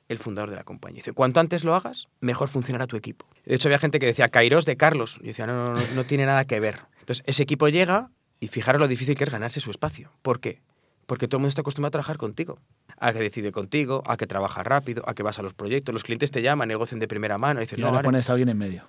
el 0.08 0.18
fundador 0.18 0.50
de 0.50 0.56
la 0.56 0.64
compañía. 0.64 0.98
Dice, 0.98 1.14
cuanto 1.14 1.40
antes 1.40 1.64
lo 1.64 1.76
hagas, 1.76 2.08
mejor 2.22 2.48
funcionará 2.48 2.88
tu 2.88 2.96
equipo. 2.96 3.28
De 3.46 3.56
hecho, 3.56 3.68
había 3.68 3.78
gente 3.78 4.00
que 4.00 4.06
decía, 4.06 4.30
Kairos 4.30 4.66
de 4.66 4.78
Carlos. 4.78 5.20
Y 5.22 5.28
decía, 5.28 5.46
no, 5.46 5.66
no, 5.66 5.74
no, 5.74 5.82
no 5.96 6.04
tiene 6.06 6.26
nada 6.26 6.46
que 6.46 6.60
ver. 6.60 6.80
Entonces, 7.00 7.24
ese 7.28 7.44
equipo 7.44 7.68
llega 7.68 8.10
y 8.40 8.48
fijaros 8.48 8.80
lo 8.80 8.88
difícil 8.88 9.16
que 9.16 9.24
es 9.24 9.30
ganarse 9.30 9.60
su 9.60 9.72
espacio. 9.72 10.12
¿Por 10.22 10.40
qué? 10.40 10.62
Porque 11.10 11.28
todo 11.28 11.38
el 11.38 11.42
mundo 11.42 11.50
está 11.50 11.62
acostumbrado 11.62 11.88
a 11.88 11.92
trabajar 11.92 12.18
contigo. 12.18 12.60
A 13.00 13.12
que 13.12 13.20
decide 13.20 13.52
contigo, 13.52 14.04
a 14.06 14.16
que 14.16 14.28
trabaja 14.28 14.62
rápido, 14.62 15.04
a 15.08 15.16
que 15.16 15.24
vas 15.24 15.40
a 15.40 15.42
los 15.42 15.56
proyectos. 15.56 15.92
Los 15.92 16.04
clientes 16.04 16.30
te 16.30 16.44
llaman, 16.44 16.68
negocian 16.68 17.00
de 17.00 17.08
primera 17.08 17.40
mano. 17.40 17.60
Y, 17.60 17.64
dicen, 17.64 17.80
y 17.80 17.82
no, 17.82 17.88
ahora 17.88 18.04
pones 18.04 18.30
a 18.30 18.34
alguien 18.34 18.50
en 18.50 18.58
medio. 18.60 18.84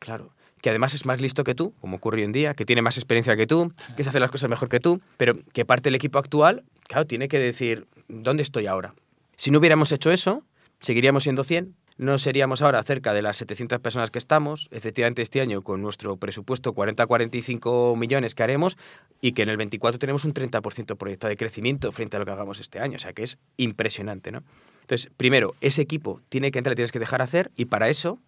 Claro. 0.00 0.32
Que 0.60 0.70
además 0.70 0.94
es 0.94 1.06
más 1.06 1.20
listo 1.20 1.44
que 1.44 1.54
tú, 1.54 1.72
como 1.80 1.98
ocurre 1.98 2.18
hoy 2.18 2.24
en 2.24 2.32
día, 2.32 2.54
que 2.54 2.64
tiene 2.64 2.82
más 2.82 2.98
experiencia 2.98 3.36
que 3.36 3.46
tú, 3.46 3.72
que 3.96 4.02
se 4.02 4.10
hace 4.10 4.18
las 4.18 4.32
cosas 4.32 4.50
mejor 4.50 4.68
que 4.68 4.80
tú, 4.80 5.00
pero 5.16 5.38
que 5.52 5.64
parte 5.64 5.84
del 5.84 5.94
equipo 5.94 6.18
actual, 6.18 6.64
claro, 6.88 7.06
tiene 7.06 7.28
que 7.28 7.38
decir, 7.38 7.86
¿dónde 8.08 8.42
estoy 8.42 8.66
ahora? 8.66 8.94
Si 9.36 9.52
no 9.52 9.60
hubiéramos 9.60 9.92
hecho 9.92 10.10
eso, 10.10 10.42
seguiríamos 10.80 11.22
siendo 11.22 11.44
100, 11.44 11.76
no 12.00 12.16
seríamos 12.16 12.62
ahora 12.62 12.82
cerca 12.82 13.12
de 13.12 13.20
las 13.20 13.36
700 13.36 13.78
personas 13.78 14.10
que 14.10 14.18
estamos. 14.18 14.68
Efectivamente, 14.70 15.20
este 15.20 15.42
año 15.42 15.60
con 15.60 15.82
nuestro 15.82 16.16
presupuesto 16.16 16.72
40-45 16.72 17.94
millones 17.94 18.34
que 18.34 18.42
haremos 18.42 18.78
y 19.20 19.32
que 19.32 19.42
en 19.42 19.50
el 19.50 19.58
24 19.58 19.98
tenemos 19.98 20.24
un 20.24 20.32
30% 20.32 20.96
proyectado 20.96 21.28
de 21.28 21.36
crecimiento 21.36 21.92
frente 21.92 22.16
a 22.16 22.20
lo 22.20 22.24
que 22.24 22.32
hagamos 22.32 22.58
este 22.58 22.80
año. 22.80 22.96
O 22.96 22.98
sea 22.98 23.12
que 23.12 23.22
es 23.22 23.36
impresionante, 23.58 24.32
¿no? 24.32 24.42
Entonces, 24.80 25.10
primero, 25.14 25.54
ese 25.60 25.82
equipo 25.82 26.22
tiene 26.30 26.50
que 26.50 26.58
entrar, 26.58 26.74
tienes 26.74 26.90
que 26.90 27.00
dejar 27.00 27.20
hacer 27.20 27.50
y 27.54 27.66
para 27.66 27.90
eso 27.90 28.18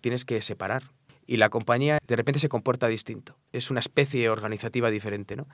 tienes 0.00 0.24
que 0.24 0.42
separar. 0.42 0.90
Y 1.28 1.36
la 1.36 1.48
compañía 1.48 2.00
de 2.04 2.16
repente 2.16 2.40
se 2.40 2.48
comporta 2.48 2.88
distinto. 2.88 3.36
Es 3.52 3.70
una 3.70 3.78
especie 3.78 4.28
organizativa 4.30 4.90
diferente, 4.90 5.36
¿no? 5.36 5.46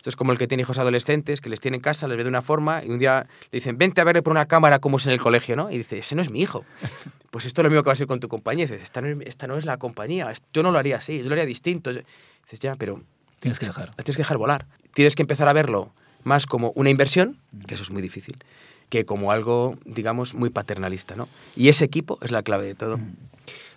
Esto 0.00 0.08
es 0.08 0.16
como 0.16 0.32
el 0.32 0.38
que 0.38 0.46
tiene 0.48 0.62
hijos 0.62 0.78
adolescentes, 0.78 1.42
que 1.42 1.50
les 1.50 1.60
tiene 1.60 1.76
en 1.76 1.82
casa, 1.82 2.08
les 2.08 2.16
ve 2.16 2.22
de 2.22 2.30
una 2.30 2.40
forma 2.40 2.82
y 2.82 2.88
un 2.88 2.98
día 2.98 3.26
le 3.52 3.58
dicen, 3.58 3.76
vente 3.76 4.00
a 4.00 4.04
verle 4.04 4.22
por 4.22 4.30
una 4.30 4.46
cámara 4.46 4.78
como 4.78 4.96
es 4.96 5.04
en 5.04 5.12
el 5.12 5.20
colegio, 5.20 5.56
¿no? 5.56 5.70
Y 5.70 5.76
dice, 5.76 5.98
ese 5.98 6.14
no 6.14 6.22
es 6.22 6.30
mi 6.30 6.40
hijo. 6.40 6.64
Pues 7.30 7.44
esto 7.44 7.60
es 7.60 7.64
lo 7.64 7.70
mismo 7.70 7.84
que 7.84 7.86
va 7.86 7.92
a 7.92 7.96
ser 7.96 8.08
con 8.08 8.18
tu 8.18 8.26
compañía. 8.26 8.64
Y 8.64 8.66
dices, 8.66 8.82
esta 8.82 9.00
no, 9.00 9.06
es, 9.06 9.18
esta 9.24 9.46
no 9.46 9.56
es 9.56 9.64
la 9.64 9.76
compañía, 9.76 10.32
yo 10.52 10.62
no 10.64 10.72
lo 10.72 10.80
haría 10.80 10.96
así, 10.96 11.18
yo 11.18 11.26
lo 11.26 11.32
haría 11.32 11.46
distinto. 11.46 11.92
Y 11.92 12.02
dices, 12.42 12.58
ya, 12.58 12.74
pero... 12.74 13.04
Tienes 13.38 13.60
que 13.60 13.66
dejar. 13.66 13.94
Tienes 13.94 14.16
que 14.16 14.22
dejar 14.22 14.36
volar. 14.36 14.66
Tienes 14.94 15.14
que 15.14 15.22
empezar 15.22 15.48
a 15.48 15.52
verlo 15.52 15.92
más 16.24 16.46
como 16.46 16.72
una 16.74 16.90
inversión, 16.90 17.38
que 17.68 17.74
eso 17.74 17.84
es 17.84 17.90
muy 17.90 18.02
difícil, 18.02 18.38
que 18.88 19.04
como 19.04 19.30
algo, 19.30 19.78
digamos, 19.84 20.34
muy 20.34 20.50
paternalista, 20.50 21.14
¿no? 21.14 21.28
Y 21.54 21.68
ese 21.68 21.84
equipo 21.84 22.18
es 22.22 22.32
la 22.32 22.42
clave 22.42 22.66
de 22.66 22.74
todo. 22.74 22.98
Mm. 22.98 23.14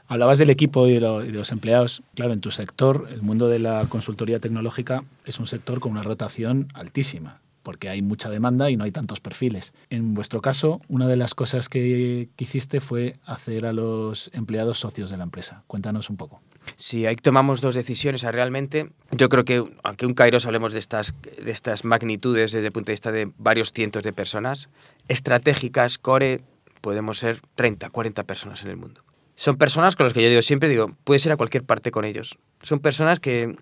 Hablabas 0.08 0.38
del 0.38 0.50
equipo 0.50 0.88
y 0.88 0.94
de, 0.94 1.00
los 1.00 1.52
empleados. 1.52 2.04
Claro, 2.16 2.34
en 2.34 2.42
tu 2.42 2.52
sector, 2.52 3.08
el 3.12 3.22
mundo 3.22 3.48
de 3.48 3.60
la 3.60 3.86
consultoría 3.88 4.40
tecnológica 4.40 5.04
es 5.26 5.40
un 5.40 5.48
sector 5.48 5.80
con 5.80 5.94
una 5.94 6.04
rotación 6.04 6.68
altísima, 6.74 7.40
porque 7.64 7.90
hay 7.90 8.02
mucha 8.02 8.30
demanda 8.30 8.70
y 8.70 8.76
no 8.76 8.84
hay 8.84 8.92
tantos 8.92 9.22
perfiles. 9.22 9.74
En 9.90 10.14
vuestro 10.14 10.42
caso, 10.42 10.82
una 10.90 11.08
de 11.08 11.16
las 11.16 11.34
cosas 11.36 11.70
que, 11.70 12.30
que 12.36 12.44
hiciste 12.44 12.82
fue 12.82 13.18
hacer 13.26 13.66
a 13.66 13.74
los 13.74 14.30
empleados 14.34 14.80
socios 14.80 15.10
de 15.10 15.18
la 15.18 15.24
empresa. 15.24 15.64
Cuéntanos 15.68 16.10
un 16.10 16.18
poco. 16.18 16.42
Sí, 16.76 17.06
ahí 17.06 17.16
tomamos 17.16 17.62
dos 17.62 17.74
decisiones. 17.74 18.24
Realmente, 18.24 18.92
yo 19.12 19.30
creo 19.30 19.46
que, 19.46 19.64
aunque 19.84 20.06
un 20.06 20.14
Kairos 20.14 20.46
hablemos 20.46 20.74
de 20.74 20.80
estas, 20.80 21.16
de 21.42 21.52
estas 21.52 21.86
magnitudes 21.86 22.52
desde 22.52 22.68
el 22.68 22.74
punto 22.74 22.88
de 22.88 22.94
vista 22.94 23.12
de 23.12 23.32
varios 23.38 23.72
cientos 23.72 24.04
de 24.04 24.12
personas, 24.12 24.70
estratégicas, 25.08 25.98
core, 25.98 26.42
podemos 26.82 27.20
ser 27.20 27.40
30, 27.56 27.90
40 27.90 28.24
personas 28.24 28.64
en 28.64 28.70
el 28.70 28.78
mundo 28.78 29.02
son 29.36 29.58
personas 29.58 29.96
con 29.96 30.06
las 30.06 30.14
que 30.14 30.22
yo 30.22 30.30
digo 30.30 30.42
siempre, 30.42 30.70
digo, 30.70 30.96
puedes 31.04 31.26
ir 31.26 31.32
a 31.32 31.38
cualquier 31.38 31.64
parte 31.64 31.92
con 31.92 32.06
ellos. 32.06 32.38
Son 32.62 32.80
personas 32.80 33.20
que 33.20 33.56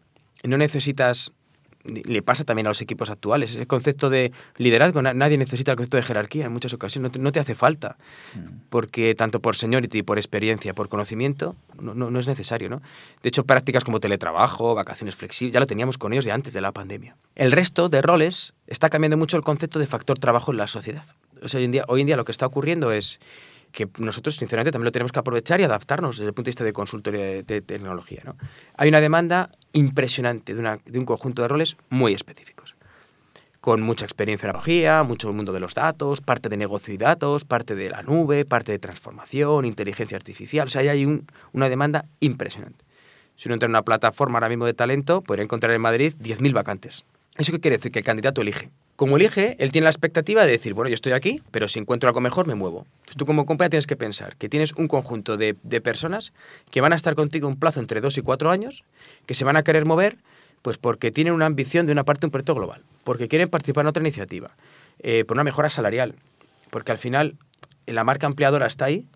no 0.44 0.58
necesitas, 0.58 1.32
le 1.84 2.22
pasa 2.22 2.44
también 2.44 2.68
a 2.68 2.70
los 2.70 2.82
equipos 2.82 3.10
actuales, 3.10 3.52
ese 3.52 3.66
concepto 3.66 4.10
de 4.10 4.32
liderazgo, 4.58 5.02
nadie 5.02 5.38
necesita 5.38 5.72
el 5.72 5.78
concepto 5.78 5.98
de 5.98 6.04
jerarquía 6.04 6.46
en 6.46 6.52
muchas 6.52 6.74
ocasiones, 6.74 7.10
no 7.10 7.12
te, 7.12 7.20
no 7.20 7.32
te 7.32 7.40
hace 7.40 7.56
falta, 7.56 7.98
porque 8.70 9.16
tanto 9.16 9.40
por 9.40 9.56
seniority, 9.56 10.04
por 10.04 10.18
experiencia, 10.18 10.74
por 10.74 10.90
conocimiento, 10.90 11.56
no, 11.80 11.94
no, 11.94 12.12
no, 12.12 12.20
es 12.20 12.28
necesario. 12.28 12.70
¿no? 12.70 12.82
De 13.24 13.30
hecho, 13.30 13.46
prácticas 13.46 13.84
como 13.84 14.00
teletrabajo, 14.00 14.76
vacaciones 14.76 15.16
flexibles, 15.16 15.54
ya 15.54 15.60
lo 15.60 15.68
teníamos 15.68 15.98
con 15.98 16.14
ellos 16.14 16.26
de 16.26 16.32
antes 16.32 16.54
de 16.54 16.62
la 16.62 16.72
pandemia. 16.72 17.16
El 17.36 17.52
resto 17.52 17.90
de 17.90 18.02
roles 18.02 18.54
está 18.68 18.90
cambiando 18.90 19.18
mucho 19.18 19.38
el 19.38 19.44
concepto 19.44 19.80
de 19.80 19.88
factor 19.88 20.20
trabajo 20.20 20.52
en 20.52 20.58
la 20.58 20.68
sociedad. 20.68 21.06
O 21.42 21.48
sea, 21.48 21.60
hoy 21.60 21.66
en 21.66 21.72
día, 21.72 21.86
hoy 21.88 22.02
en 22.02 22.08
día 22.08 22.18
lo 22.18 22.26
que 22.26 22.32
está 22.32 22.46
ocurriendo 22.46 22.92
es 22.92 23.20
que 23.72 23.90
nosotros, 23.98 24.36
sinceramente, 24.36 24.72
también 24.72 24.86
lo 24.86 24.92
tenemos 24.92 25.12
que 25.12 25.20
aprovechar 25.20 25.60
y 25.60 25.64
adaptarnos 25.64 26.18
desde 26.18 26.28
el 26.28 26.34
punto 26.34 26.48
de 26.48 26.50
vista 26.52 26.64
de 26.64 26.74
consultoría 26.74 27.44
de, 27.44 27.62
tecnología. 27.62 28.22
¿no? 28.26 28.36
Hay 28.78 28.90
una 28.90 29.00
demanda 29.00 29.50
impresionante 29.74 30.54
de, 30.54 30.60
una, 30.60 30.80
de, 30.86 31.00
un 31.00 31.06
conjunto 31.06 31.42
de 31.42 31.48
roles 31.48 31.78
muy 31.90 32.14
específicos. 32.14 32.76
con 33.62 33.82
mucha 33.82 34.06
experiencia 34.06 34.48
en 34.48 34.52
tecnología, 34.54 35.04
mucho 35.04 35.32
mundo 35.34 35.54
de 35.54 35.60
los 35.60 35.76
datos, 35.76 36.20
parte 36.22 36.50
de 36.50 36.58
negocio 36.58 36.94
y 36.94 36.98
datos, 36.98 37.46
parte 37.46 37.76
de 37.76 37.92
la 37.92 38.02
nube, 38.02 38.44
parte 38.44 38.72
de 38.72 38.80
transformación, 38.80 39.66
inteligencia 39.66 40.18
artificial. 40.18 40.68
O 40.68 40.70
sea, 40.70 40.82
ahí 40.82 40.88
hay 40.88 41.24
una 41.54 41.70
demanda 41.70 42.06
impresionante. 42.20 42.84
Si 43.36 43.48
uno 43.48 43.56
entra 43.56 43.68
en 43.68 43.72
una 43.72 43.84
plataforma 43.84 44.38
ahora 44.38 44.50
mismo 44.50 44.66
de 44.66 44.74
talento, 44.74 45.22
podría 45.22 45.44
encontrar 45.44 45.74
en 45.74 45.82
Madrid 45.82 46.14
10.000 46.20 46.54
vacantes. 46.54 47.06
¿Eso 47.38 47.52
qué 47.52 47.60
quiere 47.60 47.78
decir? 47.78 47.92
Que 47.92 48.00
el 48.00 48.06
candidato 48.06 48.42
elige. 48.42 48.70
Como 49.02 49.18
elige, 49.18 49.56
él 49.58 49.72
tiene 49.72 49.86
la 49.86 49.90
expectativa 49.90 50.46
de 50.46 50.52
decir, 50.52 50.76
bueno, 50.76 50.88
yo 50.88 50.94
estoy 50.94 51.14
aquí, 51.14 51.42
pero 51.50 51.68
si 51.68 51.80
encuentro 51.80 52.08
algo 52.08 52.22
mejor, 52.22 52.46
me 52.46 52.54
muevo. 52.54 52.86
Entonces 52.98 53.16
tú 53.18 53.26
como 53.26 53.48
compañía 53.48 53.72
tienes 53.72 53.88
que 53.88 53.96
pensar 53.96 54.36
que 54.36 54.48
tienes 54.48 54.74
un 54.74 54.88
conjunto 54.88 55.38
de, 55.38 55.56
personas 55.84 56.34
que 56.70 56.82
van 56.82 56.94
a 56.94 56.98
estar 56.98 57.16
contigo 57.16 57.48
un 57.48 57.58
plazo 57.58 57.80
entre 57.80 58.00
dos 58.00 58.20
y 58.20 58.22
cuatro 58.22 58.52
años, 58.52 58.84
que 59.26 59.34
se 59.34 59.44
van 59.44 59.58
a 59.58 59.64
querer 59.64 59.86
mover, 59.86 60.20
pues 60.62 60.78
porque 60.78 61.10
tienen 61.10 61.34
una 61.34 61.48
ambición 61.48 61.88
de 61.88 61.94
una 61.94 62.04
parte 62.04 62.22
de 62.22 62.28
un 62.28 62.32
proyecto 62.32 62.54
global, 62.54 62.84
porque 63.04 63.28
quieren 63.28 63.50
participar 63.50 63.86
en 63.86 63.88
otra 63.88 64.04
iniciativa, 64.04 64.52
eh, 65.00 65.26
por 65.26 65.36
una 65.36 65.44
mejora 65.44 65.72
salarial, 65.72 66.14
porque 66.70 66.92
al 66.92 67.00
final 67.00 67.38
la 67.88 68.04
marca 68.04 68.28
empleadora 68.28 68.68
está 68.68 68.86
ahí, 68.86 69.08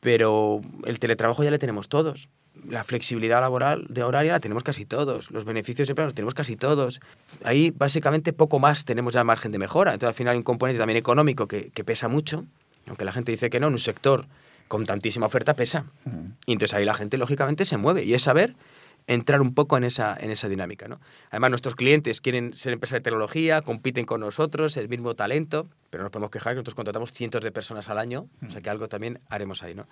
pero 0.00 0.62
el 0.86 0.98
teletrabajo 0.98 1.44
ya 1.44 1.50
le 1.50 1.58
tenemos 1.58 1.90
todos 1.90 2.30
la 2.68 2.84
flexibilidad 2.84 3.40
laboral 3.40 3.86
de 3.88 4.02
horaria 4.02 4.32
la 4.32 4.40
tenemos 4.40 4.62
casi 4.62 4.86
todos, 4.86 5.30
los 5.30 5.44
beneficios 5.44 5.88
de 5.88 5.92
empleo 5.92 6.06
los 6.06 6.14
tenemos 6.14 6.34
casi 6.34 6.56
todos. 6.56 7.00
Ahí 7.44 7.70
básicamente 7.70 8.32
poco 8.32 8.58
más 8.58 8.84
tenemos 8.84 9.14
ya 9.14 9.24
margen 9.24 9.52
de 9.52 9.58
mejora. 9.58 9.92
Entonces 9.92 10.08
al 10.08 10.14
final 10.14 10.32
hay 10.32 10.38
un 10.38 10.44
componente 10.44 10.78
también 10.78 10.96
económico 10.96 11.46
que, 11.46 11.70
que 11.70 11.84
pesa 11.84 12.08
mucho, 12.08 12.44
aunque 12.86 13.04
la 13.04 13.12
gente 13.12 13.32
dice 13.32 13.50
que 13.50 13.60
no, 13.60 13.68
en 13.68 13.74
un 13.74 13.78
sector 13.78 14.26
con 14.68 14.86
tantísima 14.86 15.26
oferta 15.26 15.54
pesa. 15.54 15.86
Y 16.46 16.52
entonces 16.52 16.74
ahí 16.74 16.84
la 16.84 16.94
gente 16.94 17.18
lógicamente 17.18 17.64
se 17.64 17.76
mueve 17.76 18.04
y 18.04 18.14
es 18.14 18.22
saber 18.22 18.54
entrar 19.06 19.40
un 19.40 19.54
poco 19.54 19.76
en 19.78 19.84
esa, 19.84 20.16
en 20.20 20.30
esa 20.30 20.48
dinámica. 20.48 20.86
¿no? 20.86 21.00
Además, 21.30 21.50
nuestros 21.50 21.74
clientes 21.74 22.20
quieren 22.20 22.52
ser 22.52 22.74
empresas 22.74 22.98
de 22.98 23.00
tecnología, 23.00 23.62
compiten 23.62 24.04
con 24.04 24.20
nosotros, 24.20 24.76
el 24.76 24.88
mismo 24.88 25.14
talento, 25.14 25.66
pero 25.90 26.02
no 26.02 26.04
nos 26.04 26.12
podemos 26.12 26.30
quejar 26.30 26.52
que 26.52 26.56
nosotros 26.56 26.74
contratamos 26.74 27.12
cientos 27.12 27.42
de 27.42 27.50
personas 27.50 27.88
al 27.88 27.98
año, 27.98 28.26
o 28.46 28.50
sea 28.50 28.60
que 28.60 28.68
algo 28.68 28.86
también 28.88 29.20
haremos 29.30 29.62
ahí. 29.62 29.74
¿no? 29.74 29.86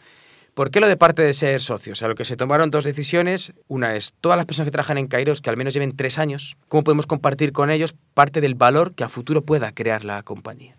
¿Por 0.57 0.71
qué 0.71 0.81
lo 0.81 0.88
de 0.88 0.97
parte 0.97 1.21
de 1.21 1.35
ser 1.35 1.61
socios? 1.61 1.99
Sea, 1.99 2.09
lo 2.09 2.14
que 2.14 2.25
se 2.25 2.35
tomaron 2.35 2.71
dos 2.71 2.85
decisiones. 2.85 3.53
Una 3.69 3.95
es, 3.95 4.14
todas 4.23 4.38
las 4.38 4.47
personas 4.47 4.69
que 4.69 4.71
trabajan 4.71 4.97
en 4.97 5.07
Kairos, 5.07 5.42
que 5.42 5.51
al 5.51 5.59
menos 5.59 5.75
lleven 5.75 5.95
tres 5.95 6.19
años, 6.19 6.57
¿cómo 6.69 6.83
podemos 6.83 7.07
compartir 7.07 7.53
con 7.53 7.71
ellos 7.71 7.95
parte 8.14 8.40
del 8.40 8.55
valor 8.55 8.95
que 8.95 9.05
a 9.05 9.11
futuro 9.11 9.42
pueda 9.42 9.73
crear 9.73 10.03
la 10.03 10.23
compañía? 10.23 10.75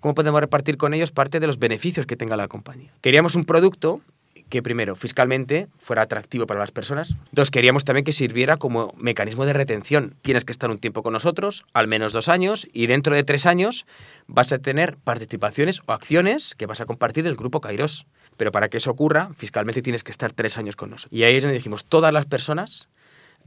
¿Cómo 0.00 0.14
podemos 0.14 0.42
repartir 0.42 0.76
con 0.76 0.92
ellos 0.92 1.10
parte 1.10 1.40
de 1.40 1.46
los 1.46 1.58
beneficios 1.58 2.04
que 2.04 2.18
tenga 2.18 2.36
la 2.36 2.48
compañía? 2.48 2.92
Queríamos 3.00 3.34
un 3.34 3.46
producto 3.46 4.02
que 4.50 4.62
primero, 4.62 4.94
fiscalmente, 4.94 5.68
fuera 5.78 6.02
atractivo 6.02 6.46
para 6.46 6.60
las 6.60 6.70
personas. 6.70 7.16
Dos, 7.32 7.50
queríamos 7.50 7.86
también 7.86 8.04
que 8.04 8.12
sirviera 8.12 8.58
como 8.58 8.92
mecanismo 8.98 9.46
de 9.46 9.54
retención. 9.54 10.16
Tienes 10.20 10.44
que 10.44 10.52
estar 10.52 10.70
un 10.70 10.76
tiempo 10.76 11.02
con 11.02 11.14
nosotros, 11.14 11.64
al 11.72 11.88
menos 11.88 12.12
dos 12.12 12.28
años, 12.28 12.68
y 12.74 12.88
dentro 12.88 13.14
de 13.14 13.24
tres 13.24 13.46
años 13.46 13.86
vas 14.26 14.52
a 14.52 14.58
tener 14.58 14.98
participaciones 14.98 15.80
o 15.86 15.92
acciones 15.92 16.54
que 16.54 16.66
vas 16.66 16.82
a 16.82 16.84
compartir 16.84 17.24
del 17.24 17.36
grupo 17.36 17.62
Kairos. 17.62 18.06
Pero 18.36 18.52
para 18.52 18.68
que 18.68 18.78
eso 18.78 18.90
ocurra, 18.90 19.30
fiscalmente 19.36 19.82
tienes 19.82 20.02
que 20.02 20.12
estar 20.12 20.32
tres 20.32 20.58
años 20.58 20.76
con 20.76 20.90
nosotros. 20.90 21.12
Y 21.12 21.22
ahí 21.24 21.36
es 21.36 21.42
donde 21.42 21.54
dijimos, 21.54 21.84
todas 21.84 22.12
las 22.12 22.26
personas 22.26 22.88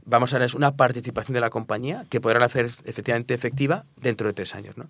vamos 0.04 0.32
a 0.32 0.36
darles 0.36 0.54
una 0.54 0.74
participación 0.76 1.34
de 1.34 1.40
la 1.40 1.50
compañía 1.50 2.06
que 2.08 2.20
podrán 2.20 2.42
hacer 2.42 2.70
efectivamente 2.84 3.34
efectiva 3.34 3.84
dentro 3.96 4.26
de 4.26 4.34
tres 4.34 4.54
años. 4.54 4.76
¿no? 4.76 4.88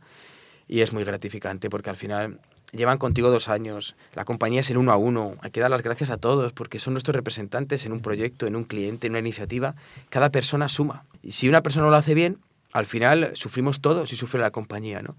Y 0.69 0.81
es 0.81 0.93
muy 0.93 1.05
gratificante 1.05 1.69
porque 1.69 1.91
al 1.91 1.97
final 1.97 2.41
llevan 2.73 2.99
contigo 2.99 3.31
dos 3.31 3.49
años, 3.49 3.97
la 4.15 4.25
compañía 4.25 4.61
es 4.61 4.71
en 4.71 4.77
uno 4.77 4.93
a 4.93 4.97
uno, 4.97 5.37
hay 5.41 5.51
que 5.51 5.61
dar 5.61 5.71
las 5.71 5.83
gracias 5.83 6.11
a 6.11 6.19
todos 6.19 6.53
porque 6.53 6.79
son 6.79 6.95
nuestros 6.95 7.17
representantes 7.17 7.85
en 7.87 7.93
un 7.93 8.01
proyecto, 8.01 8.47
en 8.47 8.55
un 8.55 8.65
cliente, 8.65 9.07
en 9.07 9.15
una 9.15 9.21
iniciativa. 9.21 9.75
Cada 10.09 10.31
persona 10.31 10.69
suma. 10.69 11.05
Y 11.23 11.33
si 11.33 11.49
una 11.49 11.63
persona 11.63 11.87
no 11.87 11.91
lo 11.91 11.97
hace 11.97 12.15
bien, 12.15 12.39
al 12.73 12.87
final 12.87 13.31
sufrimos 13.35 13.81
todos 13.81 14.13
y 14.13 14.17
sufre 14.17 14.41
la 14.41 14.51
compañía. 14.51 15.03
¿no? 15.03 15.17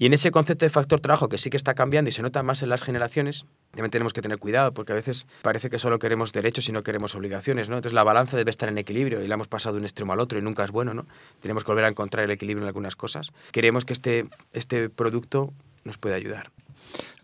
Y 0.00 0.06
en 0.06 0.12
ese 0.12 0.30
concepto 0.30 0.64
de 0.64 0.70
factor 0.70 1.00
trabajo 1.00 1.28
que 1.28 1.38
sí 1.38 1.50
que 1.50 1.56
está 1.56 1.74
cambiando 1.74 2.08
y 2.08 2.12
se 2.12 2.22
nota 2.22 2.44
más 2.44 2.62
en 2.62 2.68
las 2.68 2.84
generaciones, 2.84 3.46
también 3.72 3.90
tenemos 3.90 4.12
que 4.12 4.22
tener 4.22 4.38
cuidado 4.38 4.72
porque 4.72 4.92
a 4.92 4.94
veces 4.94 5.26
parece 5.42 5.70
que 5.70 5.80
solo 5.80 5.98
queremos 5.98 6.32
derechos 6.32 6.68
y 6.68 6.72
no 6.72 6.82
queremos 6.82 7.16
obligaciones, 7.16 7.68
¿no? 7.68 7.74
Entonces 7.78 7.94
la 7.94 8.04
balanza 8.04 8.36
debe 8.36 8.52
estar 8.52 8.68
en 8.68 8.78
equilibrio 8.78 9.24
y 9.24 9.26
la 9.26 9.34
hemos 9.34 9.48
pasado 9.48 9.74
de 9.74 9.80
un 9.80 9.86
extremo 9.86 10.12
al 10.12 10.20
otro 10.20 10.38
y 10.38 10.42
nunca 10.42 10.62
es 10.62 10.70
bueno, 10.70 10.94
¿no? 10.94 11.06
Tenemos 11.42 11.64
que 11.64 11.72
volver 11.72 11.84
a 11.84 11.88
encontrar 11.88 12.24
el 12.24 12.30
equilibrio 12.30 12.62
en 12.62 12.68
algunas 12.68 12.94
cosas. 12.94 13.32
Queremos 13.50 13.84
que 13.84 13.92
este, 13.92 14.28
este 14.52 14.88
producto 14.88 15.52
nos 15.82 15.98
pueda 15.98 16.14
ayudar. 16.14 16.52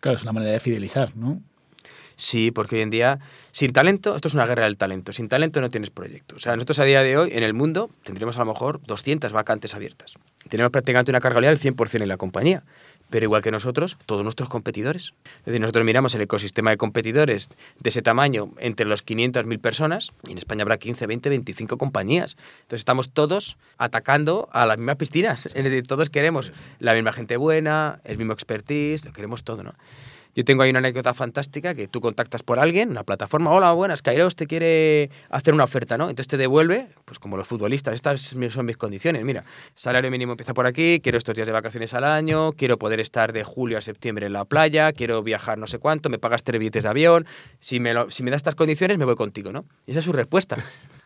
Claro, 0.01 0.17
es 0.17 0.25
una 0.25 0.33
manera 0.33 0.51
de 0.51 0.59
fidelizar, 0.59 1.17
¿no? 1.17 1.41
Sí, 2.17 2.51
porque 2.51 2.75
hoy 2.75 2.83
en 2.83 2.91
día, 2.91 3.21
sin 3.53 3.73
talento, 3.73 4.17
esto 4.17 4.27
es 4.27 4.35
una 4.35 4.47
guerra 4.47 4.65
del 4.65 4.77
talento. 4.77 5.13
Sin 5.13 5.29
talento 5.29 5.61
no 5.61 5.69
tienes 5.69 5.91
proyecto. 5.91 6.35
O 6.35 6.39
sea, 6.41 6.57
nosotros 6.57 6.81
a 6.81 6.85
día 6.85 7.05
de 7.05 7.17
hoy, 7.17 7.31
en 7.33 7.45
el 7.45 7.55
mundo, 7.55 7.91
tendríamos 8.03 8.37
a 8.37 8.41
lo 8.41 8.47
mejor 8.47 8.81
200 8.85 9.33
vacantes 9.33 9.75
abiertas. 9.77 10.17
Tenemos 10.48 10.70
prácticamente 10.70 11.11
una 11.11 11.20
carga 11.20 11.40
del 11.40 11.59
100% 11.59 12.02
en 12.02 12.09
la 12.09 12.16
compañía. 12.16 12.62
Pero 13.11 13.24
igual 13.24 13.42
que 13.42 13.50
nosotros, 13.50 13.98
todos 14.07 14.24
nuestros 14.24 14.48
competidores. 14.48 15.14
Es 15.40 15.44
decir, 15.44 15.61
nosotros 15.61 15.85
miramos 15.85 16.14
el 16.14 16.22
ecosistema 16.22 16.70
de 16.70 16.78
competidores 16.78 17.50
de 17.78 17.90
ese 17.90 18.02
tamaño 18.02 18.50
entre 18.59 18.87
los 18.87 19.02
500 19.02 19.44
mil 19.44 19.61
personas 19.61 20.11
y 20.26 20.33
en 20.33 20.38
España 20.38 20.62
habrá 20.62 20.78
15, 20.78 21.07
20, 21.07 21.28
25 21.28 21.78
compañías. 21.78 22.37
Entonces 22.62 22.80
estamos 22.80 23.11
todos 23.11 23.59
atacando 23.78 24.48
a 24.52 24.66
las 24.66 24.78
mismas 24.78 24.96
piscinas. 24.96 25.46
Es 25.46 25.54
decir, 25.54 25.87
todos 25.87 26.11
queremos 26.11 26.50
la 26.80 26.94
misma 26.94 27.12
gente 27.12 27.37
buena, 27.37 28.00
el 28.04 28.16
mismo 28.16 28.33
expertise, 28.33 29.04
lo 29.04 29.12
queremos 29.12 29.44
todo, 29.44 29.62
¿no? 29.62 29.74
Yo 30.35 30.44
tengo 30.44 30.64
ahí 30.64 30.70
una 30.70 30.81
anécdota 30.81 31.14
fantástica 31.14 31.75
que 31.75 31.87
tú 31.87 32.01
contactas 32.01 32.42
por 32.42 32.59
alguien, 32.59 32.90
una 32.90 33.05
plataforma, 33.05 33.53
hola, 33.53 33.70
buenas, 33.73 34.03
Kairos 34.03 34.35
te 34.35 34.49
quiere 34.49 35.11
hacer 35.31 35.55
una 35.55 35.62
oferta, 35.62 35.97
¿no? 35.97 36.05
Entonces 36.05 36.27
te 36.27 36.37
devuelve, 36.37 36.88
pues 37.05 37.20
como 37.20 37.37
los 37.37 37.47
futbolistas, 37.47 37.94
estas 37.94 38.20
son 38.51 38.66
mis 38.66 38.77
condiciones. 38.77 39.25
Mira, 39.25 39.44
salario 39.75 40.11
mínimo 40.11 40.33
empieza 40.33 40.53
por 40.53 40.66
aquí, 40.66 40.99
quiero 41.01 41.18
estos 41.18 41.37
días 41.37 41.47
de 41.47 41.53
vacaciones 41.53 41.94
al 41.94 42.03
año, 42.03 42.53
quiero 42.53 42.79
poder 42.79 42.99
estar 42.99 43.33
de 43.33 43.44
julio 43.44 43.79
a 43.79 43.81
septiembre 43.81 44.27
en 44.27 44.33
la 44.33 44.44
playa, 44.44 44.92
quiero 44.92 45.23
viajar 45.23 45.57
no 45.57 45.68
sé 45.68 45.79
cuánto, 45.79 46.11
me 46.11 46.18
pagas 46.18 46.42
tres 46.42 46.59
billetes 46.59 46.83
de 46.83 46.88
avión, 46.88 47.27
si 47.61 47.79
me, 47.79 47.92
si 48.09 48.25
me 48.25 48.33
das 48.33 48.38
estas 48.38 48.57
condiciones 48.57 48.99
me 48.99 49.05
voy 49.05 49.14
contigo, 49.14 49.53
¿no? 49.53 49.64
Y 49.87 49.92
esa 49.92 50.01
es 50.01 50.05
su 50.05 50.12
respuesta. 50.12 50.57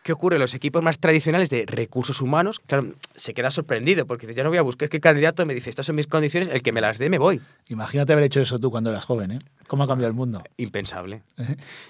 ¿Qué 0.09 0.13
ocurre? 0.13 0.39
Los 0.39 0.55
equipos 0.55 0.81
más 0.81 0.97
tradicionales 0.97 1.51
de 1.51 1.67
recursos 1.67 2.19
humanos, 2.19 2.59
claro, 2.65 2.95
se 3.15 3.35
queda 3.35 3.51
sorprendido 3.51 4.07
porque 4.07 4.25
dice, 4.25 4.35
yo 4.35 4.43
no 4.43 4.49
voy 4.49 4.57
a 4.57 4.63
buscar 4.63 4.89
qué 4.89 4.99
candidato 4.99 5.45
me 5.45 5.53
dice, 5.53 5.69
estas 5.69 5.85
son 5.85 5.97
mis 5.97 6.07
condiciones, 6.07 6.49
el 6.51 6.63
que 6.63 6.71
me 6.71 6.81
las 6.81 6.97
dé 6.97 7.11
me 7.11 7.19
voy. 7.19 7.39
Imagínate 7.67 8.13
haber 8.13 8.25
hecho 8.25 8.41
eso 8.41 8.57
tú 8.57 8.71
cuando 8.71 8.89
eras 8.89 9.05
joven, 9.05 9.33
¿eh? 9.33 9.39
¿Cómo 9.69 9.83
ha 9.83 9.87
cambiado 9.87 10.09
el 10.09 10.15
mundo? 10.15 10.43
Impensable. 10.57 11.21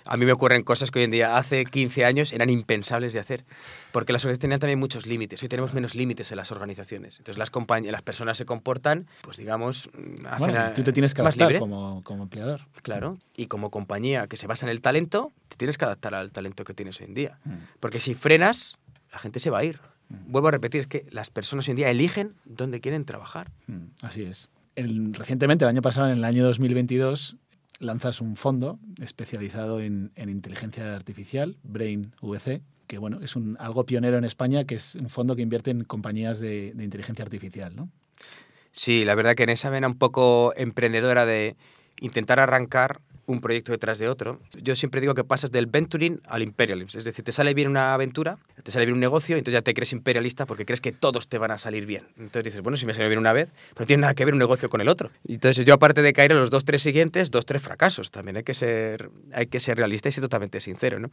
A 0.04 0.18
mí 0.18 0.26
me 0.26 0.34
ocurren 0.34 0.64
cosas 0.64 0.92
que 0.92 1.00
hoy 1.00 1.06
en 1.06 1.12
día, 1.12 1.38
hace 1.38 1.64
15 1.64 2.04
años, 2.04 2.34
eran 2.34 2.50
impensables 2.50 3.14
de 3.14 3.22
hacer. 3.22 3.46
Porque 3.94 4.12
las 4.12 4.22
organizaciones 4.26 4.40
tenían 4.40 4.60
también 4.60 4.80
muchos 4.80 5.08
límites. 5.08 5.42
Hoy 5.42 5.48
tenemos 5.48 5.74
menos 5.74 5.96
límites 5.96 6.30
en 6.32 6.36
las 6.36 6.52
organizaciones. 6.52 7.20
Entonces 7.20 7.38
las, 7.38 7.52
las 7.86 8.02
personas 8.02 8.38
se 8.38 8.46
comportan, 8.46 9.08
pues 9.22 9.38
digamos, 9.38 9.90
hacen 10.26 10.38
bueno, 10.40 10.74
tú 10.76 10.84
te 10.84 10.92
tienes 10.92 11.14
que 11.14 11.22
adaptar 11.22 11.58
como, 11.58 12.04
como 12.04 12.24
empleador. 12.24 12.68
Claro. 12.82 13.18
Y 13.38 13.46
como 13.48 13.72
compañía 13.72 14.28
que 14.28 14.36
se 14.36 14.46
basa 14.46 14.66
en 14.66 14.72
el 14.72 14.82
talento, 14.82 15.32
te 15.48 15.56
tienes 15.56 15.78
que 15.78 15.86
adaptar 15.86 16.14
al 16.16 16.34
talento 16.34 16.66
que 16.66 16.74
tienes 16.74 17.00
hoy 17.00 17.08
en 17.08 17.14
día. 17.14 17.40
Mm. 17.46 17.54
Porque 17.80 18.02
si 18.02 18.14
frenas, 18.14 18.78
la 19.14 19.20
gente 19.20 19.40
se 19.40 19.52
va 19.52 19.60
a 19.60 19.64
ir. 19.64 19.80
Mm. 20.10 20.34
Vuelvo 20.34 20.50
a 20.50 20.52
repetir, 20.52 20.82
es 20.82 20.88
que 20.88 21.06
las 21.12 21.30
personas 21.30 21.66
hoy 21.70 21.72
en 21.72 21.78
día 21.78 21.90
eligen 21.90 22.34
dónde 22.44 22.82
quieren 22.82 23.06
trabajar. 23.06 23.52
Mm, 23.68 23.86
así 24.02 24.24
es. 24.24 24.50
El, 24.76 25.14
recientemente, 25.14 25.64
el 25.64 25.70
año 25.70 25.82
pasado, 25.82 26.08
en 26.10 26.18
el 26.18 26.24
año 26.26 26.44
2022, 26.44 27.38
lanzas 27.80 28.22
un 28.22 28.36
fondo 28.36 28.80
especializado 29.02 29.82
en, 29.82 30.12
inteligencia 30.16 30.96
artificial, 30.96 31.58
Brain 31.64 32.14
VC, 32.22 32.62
que 32.88 32.98
bueno, 32.98 33.20
es 33.22 33.36
un, 33.36 33.58
algo 33.60 33.86
pionero 33.86 34.18
en 34.18 34.26
España, 34.26 34.66
que 34.66 34.76
es 34.76 34.96
un 34.96 35.10
fondo 35.10 35.36
que 35.36 35.42
invierte 35.42 35.72
en 35.72 35.84
compañías 35.84 36.40
de, 36.40 36.74
de 36.74 36.84
inteligencia 36.84 37.24
artificial, 37.24 37.76
¿no? 37.76 37.90
Sí, 38.72 39.04
la 39.04 39.16
verdad 39.16 39.36
que 39.36 39.44
en 39.44 39.50
esa 39.50 39.70
vena 39.70 39.88
un 39.88 39.98
poco 39.98 40.54
emprendedora 40.56 41.26
de 41.26 41.56
intentar 42.00 42.40
arrancar 42.40 43.02
un 43.32 43.42
proyecto 43.42 43.72
detrás 43.72 44.00
de 44.00 44.10
otro. 44.10 44.40
Yo 44.62 44.76
siempre 44.76 45.02
digo 45.02 45.14
que 45.14 45.24
pasas 45.24 45.52
del 45.52 45.68
venturing 45.68 46.20
al 46.28 46.42
imperialism. 46.42 46.98
Es 46.98 47.06
decir, 47.06 47.24
te 47.24 47.32
sale 47.32 47.54
bien 47.54 47.70
una 47.70 47.94
aventura, 47.94 48.38
te 48.64 48.72
sale 48.72 48.86
bien 48.86 48.96
un 48.96 49.00
negocio, 49.00 49.38
entonces 49.38 49.54
ya 49.54 49.62
te 49.62 49.74
crees 49.74 49.94
imperialista 49.94 50.46
porque 50.46 50.66
crees 50.66 50.82
que 50.82 50.92
todos 50.92 51.28
te 51.30 51.38
van 51.38 51.52
a 51.52 51.58
salir 51.58 51.86
bien. 51.86 52.08
Entonces 52.18 52.46
dices, 52.46 52.62
bueno, 52.62 52.78
si 52.78 52.86
me 52.86 52.94
sale 52.94 53.08
bien 53.08 53.20
una 53.20 53.34
vez, 53.34 53.50
pero 53.74 53.84
no 53.84 53.86
tiene 53.86 54.02
nada 54.02 54.14
que 54.14 54.26
ver 54.26 54.34
un 54.34 54.40
negocio 54.40 54.70
con 54.70 54.82
el 54.82 54.90
otro. 54.90 55.12
Entonces 55.28 55.66
yo, 55.66 55.74
aparte 55.74 56.02
de 56.02 56.14
caer 56.14 56.32
en 56.32 56.40
los 56.40 56.50
dos, 56.50 56.66
tres 56.66 56.82
siguientes, 56.82 57.32
dos, 57.32 57.46
tres 57.46 57.62
fracasos. 57.62 58.12
También 58.12 58.38
hay 58.38 58.44
que 58.44 58.54
ser, 58.54 59.10
hay 59.34 59.48
que 59.48 59.60
ser 59.60 59.78
realista 59.78 60.10
y 60.10 60.12
ser 60.12 60.24
totalmente 60.24 60.60
sincero, 60.60 61.00
¿no? 61.00 61.10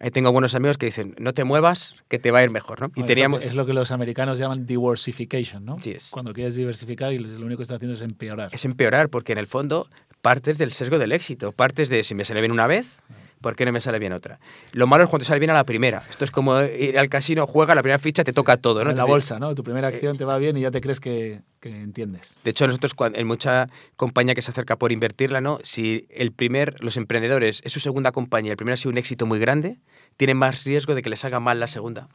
Ahí 0.00 0.12
tengo 0.12 0.30
buenos 0.30 0.54
amigos 0.54 0.78
que 0.78 0.86
dicen, 0.86 1.16
no 1.18 1.34
te 1.34 1.42
muevas, 1.42 1.96
que 2.08 2.20
te 2.20 2.30
va 2.30 2.38
a 2.38 2.44
ir 2.44 2.50
mejor, 2.50 2.80
¿no? 2.80 2.92
Y 2.94 3.02
teníamos... 3.02 3.44
es, 3.44 3.56
lo 3.56 3.66
que, 3.66 3.72
los 3.72 3.90
americanos 3.90 4.38
llaman 4.38 4.64
diversification, 4.64 5.64
¿no? 5.64 5.78
Sí 5.82 5.90
es. 5.90 6.10
Cuando 6.10 6.32
quieres 6.32 6.54
diversificar 6.54 7.12
y 7.12 7.18
lo 7.18 7.44
único 7.44 7.58
que 7.58 7.62
estás 7.64 7.76
haciendo 7.76 7.94
es 7.94 8.02
empeorar. 8.02 8.50
Es 8.52 8.64
empeorar, 8.64 9.08
porque 9.08 9.32
en 9.32 9.38
el 9.38 9.48
fondo 9.48 9.88
partes 10.22 10.58
del 10.58 10.70
sesgo 10.70 10.98
del 10.98 11.12
éxito, 11.12 11.52
partes 11.52 11.88
de 11.88 12.02
si 12.04 12.14
me 12.14 12.24
sale 12.24 12.40
bien 12.40 12.52
una 12.52 12.66
vez, 12.66 13.00
¿por 13.40 13.56
qué 13.56 13.64
no 13.64 13.72
me 13.72 13.80
sale 13.80 13.98
bien 13.98 14.12
otra? 14.12 14.40
Lo 14.72 14.86
malo 14.86 15.04
es 15.04 15.10
cuando 15.10 15.24
sale 15.24 15.38
bien 15.38 15.50
a 15.50 15.54
la 15.54 15.64
primera. 15.64 16.02
Esto 16.10 16.24
es 16.24 16.30
como 16.30 16.60
ir 16.62 16.98
al 16.98 17.08
casino, 17.08 17.46
juega, 17.46 17.74
la 17.74 17.82
primera 17.82 17.98
ficha 17.98 18.24
te 18.24 18.32
toca 18.32 18.56
todo, 18.56 18.84
¿no? 18.84 18.90
En 18.90 18.96
la 18.96 19.04
bolsa, 19.04 19.38
¿no? 19.38 19.54
Tu 19.54 19.62
primera 19.62 19.88
acción 19.88 20.16
te 20.16 20.24
va 20.24 20.38
bien 20.38 20.56
y 20.56 20.62
ya 20.62 20.70
te 20.70 20.80
crees 20.80 21.00
que, 21.00 21.42
que 21.60 21.68
entiendes. 21.68 22.36
De 22.44 22.50
hecho, 22.50 22.66
nosotros 22.66 22.94
en 23.14 23.26
mucha 23.26 23.68
compañía 23.96 24.34
que 24.34 24.42
se 24.42 24.50
acerca 24.50 24.76
por 24.76 24.92
invertirla, 24.92 25.40
¿no? 25.40 25.58
Si 25.62 26.06
el 26.10 26.32
primer, 26.32 26.82
los 26.82 26.96
emprendedores, 26.96 27.60
es 27.64 27.72
su 27.72 27.80
segunda 27.80 28.12
compañía, 28.12 28.52
el 28.52 28.56
primero 28.56 28.74
ha 28.74 28.78
sido 28.78 28.90
un 28.90 28.98
éxito 28.98 29.26
muy 29.26 29.38
grande, 29.38 29.78
tienen 30.16 30.36
más 30.36 30.64
riesgo 30.64 30.94
de 30.94 31.02
que 31.02 31.10
les 31.10 31.24
haga 31.24 31.40
mal 31.40 31.60
la 31.60 31.68
segunda. 31.68 32.08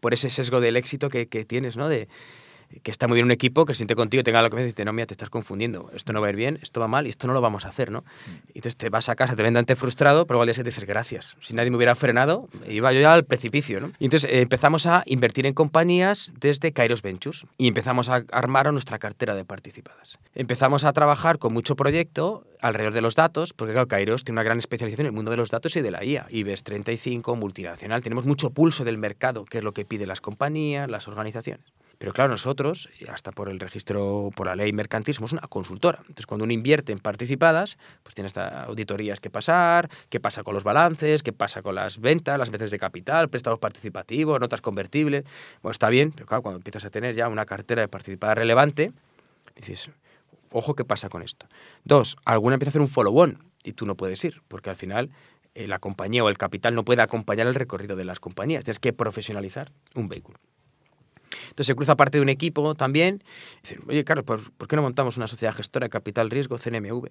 Por 0.00 0.14
ese 0.14 0.30
sesgo 0.30 0.60
del 0.60 0.76
éxito 0.76 1.08
que, 1.08 1.28
que 1.28 1.44
tienes, 1.44 1.76
¿no? 1.76 1.88
De, 1.88 2.08
que 2.82 2.90
está 2.90 3.08
muy 3.08 3.16
bien 3.16 3.24
un 3.24 3.30
equipo 3.30 3.64
que 3.64 3.74
se 3.74 3.78
siente 3.78 3.94
contigo, 3.94 4.22
tenga 4.22 4.42
la 4.42 4.50
confianza 4.50 4.68
y 4.68 4.72
dice, 4.72 4.84
no, 4.84 4.92
mira, 4.92 5.06
te 5.06 5.14
estás 5.14 5.30
confundiendo, 5.30 5.90
esto 5.94 6.12
no 6.12 6.20
va 6.20 6.28
a 6.28 6.30
ir 6.30 6.36
bien, 6.36 6.58
esto 6.62 6.80
va 6.80 6.88
mal 6.88 7.06
y 7.06 7.10
esto 7.10 7.26
no 7.26 7.32
lo 7.32 7.40
vamos 7.40 7.64
a 7.64 7.68
hacer, 7.68 7.90
¿no? 7.90 8.04
Y 8.48 8.58
entonces 8.58 8.76
te 8.76 8.88
vas 8.88 9.08
a 9.08 9.16
casa, 9.16 9.36
te 9.36 9.42
ven 9.42 9.56
ante 9.56 9.76
frustrado, 9.76 10.26
pero 10.26 10.40
al 10.40 10.46
día 10.46 10.54
siguiente 10.54 10.70
dices, 10.70 10.84
gracias, 10.84 11.36
si 11.40 11.54
nadie 11.54 11.70
me 11.70 11.76
hubiera 11.76 11.94
frenado, 11.94 12.48
iba 12.68 12.92
yo 12.92 13.00
ya 13.00 13.12
al 13.12 13.24
precipicio, 13.24 13.80
¿no? 13.80 13.90
Y 13.98 14.06
entonces 14.06 14.30
eh, 14.30 14.40
empezamos 14.40 14.86
a 14.86 15.02
invertir 15.06 15.46
en 15.46 15.54
compañías 15.54 16.32
desde 16.38 16.72
Kairos 16.72 17.02
Ventures 17.02 17.46
y 17.56 17.68
empezamos 17.68 18.08
a 18.08 18.24
armar 18.32 18.72
nuestra 18.72 18.98
cartera 18.98 19.34
de 19.34 19.44
participadas. 19.44 20.18
Empezamos 20.34 20.84
a 20.84 20.92
trabajar 20.92 21.38
con 21.38 21.52
mucho 21.52 21.76
proyecto 21.76 22.44
alrededor 22.60 22.94
de 22.94 23.00
los 23.00 23.14
datos, 23.14 23.52
porque 23.52 23.72
claro, 23.72 23.88
Kairos 23.88 24.24
tiene 24.24 24.36
una 24.36 24.42
gran 24.42 24.58
especialización 24.58 25.06
en 25.06 25.10
el 25.10 25.14
mundo 25.14 25.30
de 25.30 25.36
los 25.36 25.50
datos 25.50 25.76
y 25.76 25.80
de 25.80 25.90
la 25.90 26.04
IA, 26.04 26.26
IBEX 26.28 26.64
35, 26.64 27.36
multinacional, 27.36 28.02
tenemos 28.02 28.26
mucho 28.26 28.50
pulso 28.50 28.84
del 28.84 28.98
mercado, 28.98 29.44
que 29.44 29.58
es 29.58 29.64
lo 29.64 29.72
que 29.72 29.84
piden 29.84 30.08
las 30.08 30.20
compañías, 30.20 30.90
las 30.90 31.08
organizaciones. 31.08 31.64
Pero 31.98 32.12
claro, 32.12 32.30
nosotros, 32.30 32.88
hasta 33.12 33.32
por 33.32 33.48
el 33.48 33.58
registro, 33.58 34.30
por 34.36 34.46
la 34.46 34.54
ley 34.54 34.72
mercantil, 34.72 35.14
somos 35.14 35.32
una 35.32 35.42
consultora. 35.42 35.98
Entonces, 36.02 36.26
cuando 36.26 36.44
uno 36.44 36.52
invierte 36.52 36.92
en 36.92 37.00
participadas, 37.00 37.76
pues 38.04 38.14
tiene 38.14 38.28
estas 38.28 38.68
auditorías 38.68 39.18
que 39.18 39.30
pasar, 39.30 39.90
qué 40.08 40.20
pasa 40.20 40.44
con 40.44 40.54
los 40.54 40.62
balances, 40.62 41.24
qué 41.24 41.32
pasa 41.32 41.60
con 41.60 41.74
las 41.74 42.00
ventas, 42.00 42.38
las 42.38 42.50
veces 42.50 42.70
de 42.70 42.78
capital, 42.78 43.28
préstamos 43.28 43.58
participativos, 43.58 44.38
notas 44.38 44.60
convertibles. 44.60 45.24
Bueno, 45.60 45.72
está 45.72 45.88
bien, 45.88 46.12
pero 46.12 46.26
claro, 46.26 46.42
cuando 46.42 46.58
empiezas 46.58 46.84
a 46.84 46.90
tener 46.90 47.16
ya 47.16 47.26
una 47.28 47.44
cartera 47.46 47.82
de 47.82 47.88
participadas 47.88 48.38
relevante, 48.38 48.92
dices, 49.56 49.90
ojo, 50.52 50.74
¿qué 50.74 50.84
pasa 50.84 51.08
con 51.08 51.22
esto? 51.22 51.46
Dos, 51.82 52.16
alguna 52.24 52.54
empieza 52.54 52.68
a 52.68 52.72
hacer 52.72 52.80
un 52.80 52.88
follow-on 52.88 53.42
y 53.64 53.72
tú 53.72 53.86
no 53.86 53.96
puedes 53.96 54.24
ir, 54.24 54.40
porque 54.46 54.70
al 54.70 54.76
final 54.76 55.10
eh, 55.56 55.66
la 55.66 55.80
compañía 55.80 56.22
o 56.22 56.28
el 56.28 56.38
capital 56.38 56.76
no 56.76 56.84
puede 56.84 57.02
acompañar 57.02 57.48
el 57.48 57.56
recorrido 57.56 57.96
de 57.96 58.04
las 58.04 58.20
compañías. 58.20 58.62
Tienes 58.62 58.78
que 58.78 58.92
profesionalizar 58.92 59.72
un 59.96 60.08
vehículo. 60.08 60.38
Entonces 61.58 61.72
se 61.72 61.74
cruza 61.74 61.96
parte 61.96 62.18
de 62.18 62.22
un 62.22 62.28
equipo 62.28 62.76
también. 62.76 63.24
Dicen, 63.64 63.80
oye, 63.88 64.04
Carlos, 64.04 64.24
¿por, 64.24 64.68
qué 64.68 64.76
no 64.76 64.82
montamos 64.82 65.16
una 65.16 65.26
sociedad 65.26 65.52
gestora 65.52 65.86
de 65.86 65.90
capital 65.90 66.30
riesgo, 66.30 66.56
CNMV? 66.56 67.08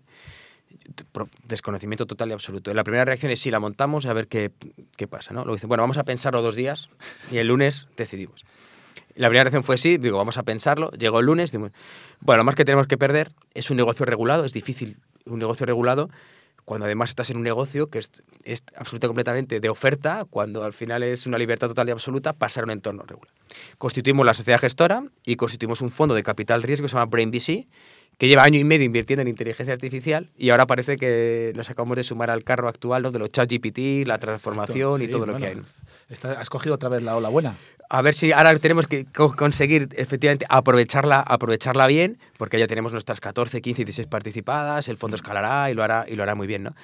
Desconocimiento 1.44 2.06
total 2.06 2.30
y 2.30 2.32
absoluto. 2.32 2.74
La 2.74 2.86
primera 2.86 3.04
reacción 3.04 3.30
es 3.30 3.42
sí, 3.42 3.52
la 3.52 3.60
montamos 3.60 4.06
a 4.06 4.14
ver 4.14 4.30
qué, 4.30 4.54
qué 4.96 5.06
pasa. 5.06 5.34
¿no? 5.34 5.42
Luego 5.42 5.56
dicen, 5.56 5.68
bueno, 5.68 5.84
vamos 5.84 5.98
a 5.98 6.06
pensarlo 6.06 6.42
dos 6.42 6.56
días 6.56 6.88
y 7.30 7.40
el 7.40 7.48
lunes 7.48 7.90
decidimos. 7.98 8.46
La 9.16 9.28
primera 9.28 9.44
reacción 9.44 9.66
fue 9.66 9.78
sí, 9.78 9.98
digo, 9.98 10.18
vamos 10.18 10.38
a 10.38 10.44
pensarlo. 10.44 10.92
Llegó 10.92 11.20
el 11.20 11.26
lunes, 11.26 11.52
bueno, 11.52 12.38
lo 12.38 12.44
más 12.46 12.56
que 12.56 12.64
tenemos 12.64 12.88
que 12.88 12.98
perder 12.98 13.34
es 13.54 13.70
un 13.70 13.76
negocio 13.76 14.06
regulado, 14.06 14.46
es 14.46 14.54
difícil 14.54 14.96
un 15.26 15.40
negocio 15.40 15.66
regulado 15.66 16.10
cuando 16.68 16.86
además 16.86 17.12
estás 17.12 17.30
en 17.30 17.38
un 17.38 17.44
negocio 17.44 17.90
que 17.90 18.00
es, 18.00 18.24
es 18.44 18.62
absolutamente 18.76 19.08
completamente 19.08 19.60
de 19.62 19.70
oferta, 19.70 20.26
cuando 20.30 20.66
al 20.66 20.74
final 20.74 21.02
es 21.02 21.26
una 21.26 21.38
libertad 21.38 21.70
total 21.70 21.88
y 21.88 21.92
absoluta, 21.92 22.34
pasar 22.34 22.64
a 22.64 22.66
un 22.66 22.72
entorno 22.72 23.04
regular. 23.04 23.34
Constituimos 23.78 24.26
la 24.26 24.34
sociedad 24.34 24.60
gestora 24.60 25.06
y 25.24 25.38
constituimos 25.38 25.80
un 25.80 25.92
fondo 25.92 26.14
de 26.14 26.24
capital 26.24 26.62
riesgo 26.62 26.84
que 26.84 26.90
se 26.90 26.98
llama 26.98 27.06
BrainVC, 27.06 27.70
que 28.18 28.28
lleva 28.28 28.44
año 28.44 28.60
y 28.60 28.64
medio 28.64 28.86
invirtiendo 28.86 29.22
en 29.22 29.28
inteligencia 29.28 29.74
artificial 29.74 30.30
y 30.38 30.50
ahora 30.50 30.66
parece 30.66 30.98
que 30.98 31.54
nos 31.56 31.70
acabamos 31.70 31.98
de 31.98 32.04
sumar 32.04 32.32
al 32.32 32.44
carro 32.44 32.68
actual 32.68 33.04
¿no? 33.04 33.12
de 33.12 33.20
los 33.20 33.32
chat 33.32 33.50
GPT, 33.50 34.08
la 34.08 34.18
transformación 34.18 35.02
y 35.02 35.08
todo 35.08 35.26
lo 35.26 35.38
que 35.38 35.46
hay. 35.46 35.62
has 36.38 36.50
cogido 36.50 36.76
otra 36.76 36.90
vez 36.90 37.04
la 37.04 37.16
ola 37.16 37.30
buena 37.30 37.56
a 37.90 38.02
ver 38.02 38.14
si 38.14 38.32
ahora 38.32 38.58
tenemos 38.60 38.88
que 38.88 39.06
conseguir 39.06 39.90
efectivamente 39.96 40.46
aprovecharla, 40.50 41.22
aprovecharla 41.22 41.88
bien, 41.88 42.20
porque 42.38 42.60
ya 42.60 42.68
tenemos 42.68 42.92
nuestras 42.92 43.22
14, 43.22 43.62
15, 43.62 43.86
16 43.86 44.08
participadas, 44.08 44.90
el 44.90 44.98
fondo 44.98 45.16
escalará 45.16 45.72
y 45.72 45.74
lo 45.74 45.84
hará, 45.84 46.06
y 46.08 46.16
lo 46.16 46.24
hará 46.24 46.36
muy 46.36 46.48
bien, 46.48 46.64
¿no? 46.64 46.76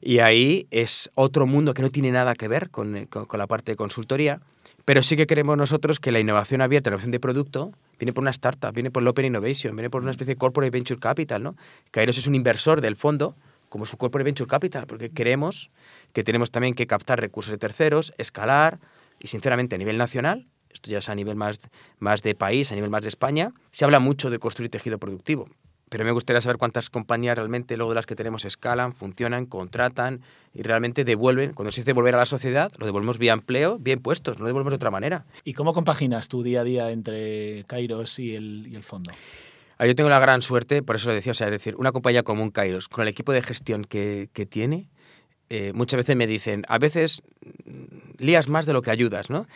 Y 0.00 0.20
ahí 0.20 0.66
es 0.70 1.10
otro 1.14 1.46
mundo 1.46 1.74
que 1.74 1.82
no 1.82 1.90
tiene 1.90 2.10
nada 2.10 2.34
que 2.34 2.48
ver 2.48 2.70
con, 2.70 3.06
con, 3.06 3.38
la 3.38 3.46
parte 3.46 3.72
de 3.72 3.76
consultoría, 3.76 4.40
pero 4.84 5.02
sí 5.02 5.16
que 5.16 5.26
queremos 5.26 5.56
nosotros 5.56 6.00
que 6.00 6.12
la 6.12 6.20
innovación 6.20 6.60
abierta, 6.60 6.90
la 6.90 6.94
innovación 6.94 7.12
de 7.12 7.20
producto, 7.20 7.72
viene 7.98 8.12
por 8.12 8.22
una 8.22 8.30
startup, 8.30 8.72
viene 8.72 8.90
por 8.90 9.02
el 9.02 9.08
Open 9.08 9.26
Innovation, 9.26 9.74
viene 9.74 9.90
por 9.90 10.02
una 10.02 10.12
especie 10.12 10.34
de 10.34 10.38
Corporate 10.38 10.70
Venture 10.70 11.00
Capital, 11.00 11.42
¿no? 11.42 11.56
Kairos 11.90 12.16
es 12.16 12.26
un 12.26 12.34
inversor 12.34 12.80
del 12.80 12.96
fondo, 12.96 13.34
como 13.68 13.86
su 13.86 13.96
Corporate 13.96 14.24
Venture 14.24 14.48
Capital, 14.48 14.86
porque 14.86 15.10
creemos 15.10 15.70
que 16.12 16.24
tenemos 16.24 16.50
también 16.50 16.74
que 16.74 16.86
captar 16.86 17.20
recursos 17.20 17.50
de 17.50 17.58
terceros, 17.58 18.14
escalar, 18.18 18.78
y 19.20 19.28
sinceramente 19.28 19.74
a 19.74 19.78
nivel 19.78 19.98
nacional, 19.98 20.46
esto 20.70 20.90
ya 20.90 20.98
es 20.98 21.08
a 21.08 21.14
nivel 21.14 21.36
más, 21.36 21.60
más 21.98 22.22
de 22.22 22.34
país, 22.34 22.70
a 22.72 22.74
nivel 22.74 22.90
más 22.90 23.02
de 23.02 23.08
España, 23.08 23.52
se 23.72 23.84
habla 23.84 23.98
mucho 23.98 24.30
de 24.30 24.38
construir 24.38 24.70
tejido 24.70 24.98
productivo. 24.98 25.48
Pero 25.88 26.04
me 26.04 26.12
gustaría 26.12 26.40
saber 26.40 26.58
cuántas 26.58 26.90
compañías 26.90 27.36
realmente, 27.36 27.76
luego 27.76 27.92
de 27.92 27.96
las 27.96 28.06
que 28.06 28.14
tenemos, 28.14 28.44
escalan, 28.44 28.92
funcionan, 28.92 29.46
contratan 29.46 30.20
y 30.54 30.62
realmente 30.62 31.04
devuelven. 31.04 31.54
Cuando 31.54 31.70
se 31.70 31.80
dice 31.80 31.90
devolver 31.90 32.14
a 32.14 32.18
la 32.18 32.26
sociedad, 32.26 32.72
lo 32.78 32.86
devolvemos 32.86 33.18
vía 33.18 33.32
empleo, 33.32 33.78
bien 33.78 34.00
puestos, 34.00 34.38
no 34.38 34.42
lo 34.42 34.46
devolvemos 34.48 34.72
de 34.72 34.76
otra 34.76 34.90
manera. 34.90 35.24
¿Y 35.44 35.54
cómo 35.54 35.72
compaginas 35.72 36.28
tu 36.28 36.42
día 36.42 36.60
a 36.60 36.64
día 36.64 36.90
entre 36.90 37.64
Kairos 37.66 38.18
y 38.18 38.34
el, 38.34 38.66
y 38.70 38.74
el 38.74 38.82
fondo? 38.82 39.10
Ah, 39.78 39.86
yo 39.86 39.94
tengo 39.94 40.10
la 40.10 40.18
gran 40.18 40.42
suerte, 40.42 40.82
por 40.82 40.96
eso 40.96 41.08
lo 41.08 41.14
decía, 41.14 41.30
o 41.30 41.34
sea, 41.34 41.46
es 41.46 41.52
decir, 41.52 41.76
una 41.76 41.92
compañía 41.92 42.22
como 42.22 42.42
un 42.42 42.50
Kairos, 42.50 42.88
con 42.88 43.02
el 43.02 43.08
equipo 43.08 43.32
de 43.32 43.42
gestión 43.42 43.84
que, 43.84 44.28
que 44.32 44.44
tiene, 44.44 44.88
eh, 45.50 45.72
muchas 45.74 45.98
veces 45.98 46.16
me 46.16 46.26
dicen, 46.26 46.64
a 46.68 46.78
veces 46.78 47.22
mm, 47.64 48.22
lías 48.22 48.48
más 48.48 48.66
de 48.66 48.72
lo 48.72 48.82
que 48.82 48.90
ayudas, 48.90 49.30
¿no? 49.30 49.46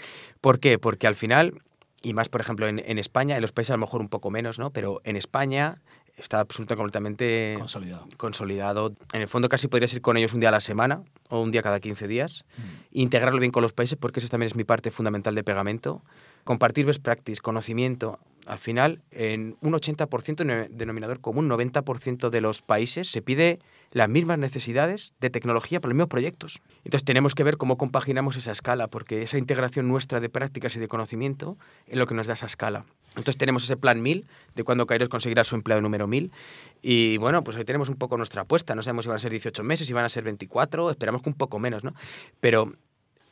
¿Por 0.40 0.59
qué? 0.59 0.79
Porque 0.79 1.07
al 1.07 1.16
final, 1.16 1.61
y 2.03 2.14
más 2.14 2.29
por 2.29 2.40
ejemplo 2.40 2.66
en, 2.66 2.99
España, 2.99 3.37
en 3.37 3.42
los 3.42 3.53
países 3.53 3.73
a 3.73 3.75
lo 3.75 3.81
mejor 3.81 4.01
un 4.01 4.09
poco 4.09 4.31
menos, 4.31 4.59
¿no? 4.59 4.71
Pero 4.71 5.03
en 5.05 5.16
España 5.16 5.83
está 6.23 6.41
absolutamente 6.41 6.77
completamente 6.77 7.55
consolidado. 7.59 8.09
consolidado. 8.17 8.95
En 9.13 9.23
el 9.23 9.29
fondo 9.29 9.49
casi 9.49 9.69
podrías 9.69 9.93
ir 9.93 10.01
con 10.01 10.17
ellos 10.17 10.33
un 10.33 10.41
día 10.41 10.49
a 10.49 10.53
la 10.53 10.61
semana 10.61 11.03
o 11.29 11.41
un 11.41 11.51
día 11.51 11.63
cada 11.63 11.81
15 11.81 12.09
días, 12.09 12.45
mm. 12.57 12.63
integrarlo 12.93 13.41
bien 13.41 13.53
con 13.53 13.63
los 13.63 13.73
países 13.73 13.99
porque 13.99 14.21
esa 14.21 14.29
también 14.29 14.49
es 14.49 14.57
mi 14.57 14.65
parte 14.65 14.91
fundamental 14.91 15.35
de 15.35 15.45
pegamento, 15.45 16.03
compartir 16.45 16.87
best 16.87 17.03
practice, 17.03 17.41
conocimiento. 17.41 18.19
Al 18.47 18.59
final, 18.59 19.01
en 19.13 19.57
un 19.61 19.73
80% 19.73 20.69
denominador 20.71 21.21
común, 21.21 21.49
90% 21.49 22.31
de 22.31 22.41
los 22.41 22.61
países 22.63 23.09
se 23.09 23.23
pide 23.23 23.61
las 23.93 24.09
mismas 24.09 24.39
necesidades 24.39 25.15
de 25.21 25.31
tecnología 25.31 25.81
para 25.81 25.91
los 25.91 25.97
mismos 25.97 26.09
proyectos. 26.09 26.61
Entonces 26.85 27.05
tenemos 27.05 27.35
que 27.35 27.45
ver 27.45 27.59
cómo 27.59 27.77
compaginamos 27.77 28.37
esa 28.37 28.53
escala, 28.53 28.89
porque 28.89 29.23
esa 29.23 29.39
integración 29.39 29.87
nuestra 29.87 30.19
de 30.19 30.29
prácticas 30.29 30.75
y 30.77 30.81
de 30.81 30.89
conocimiento 30.89 31.59
es 31.87 31.99
lo 31.99 32.07
que 32.07 32.15
nos 32.15 32.27
da 32.27 32.33
esa 32.33 32.47
escala. 32.47 32.85
Entonces 33.11 33.37
tenemos 33.37 33.65
ese 33.65 33.77
plan 33.77 34.01
1000 34.01 34.27
de 34.55 34.65
cuando 34.65 34.87
Kairos 34.87 35.11
conseguirá 35.11 35.45
su 35.45 35.55
empleado 35.55 35.83
número 35.83 36.07
1000 36.07 36.33
y 36.81 37.19
bueno, 37.19 37.45
pues 37.45 37.57
ahí 37.57 37.65
tenemos 37.65 37.91
un 37.91 37.97
poco 37.97 38.17
nuestra 38.17 38.43
apuesta. 38.43 38.75
No 38.75 38.83
sabemos 38.83 39.05
si 39.05 39.09
van 39.11 39.17
a 39.17 39.21
ser 39.21 39.31
18 39.31 39.63
meses, 39.63 39.87
si 39.87 39.93
van 39.93 40.05
a 40.05 40.09
ser 40.09 40.25
24, 40.25 40.91
esperamos 40.91 41.23
que 41.23 41.29
un 41.29 41.37
poco 41.37 41.59
menos, 41.59 41.85
¿no? 41.85 41.95
Pero 42.41 42.73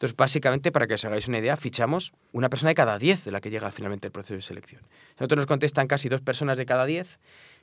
entonces, 0.01 0.17
básicamente, 0.17 0.73
para 0.73 0.87
que 0.87 0.95
os 0.95 1.05
hagáis 1.05 1.29
una 1.29 1.41
idea, 1.41 1.59
fichamos 1.59 2.15
una 2.33 2.49
persona 2.49 2.71
de 2.71 2.75
cada 2.75 2.99
10 2.99 3.23
de 3.23 3.33
la 3.33 3.43
que 3.43 3.51
llega 3.51 3.71
finalmente 3.71 4.07
el 4.07 4.13
proceso 4.13 4.33
de 4.33 4.41
selección. 4.41 4.81
Nosotros 5.19 5.37
nos 5.37 5.47
contestan 5.47 5.89
casi 5.89 6.09
dos 6.09 6.23
personas 6.23 6.57
de 6.57 6.65
cada 6.65 6.87
10 6.87 7.19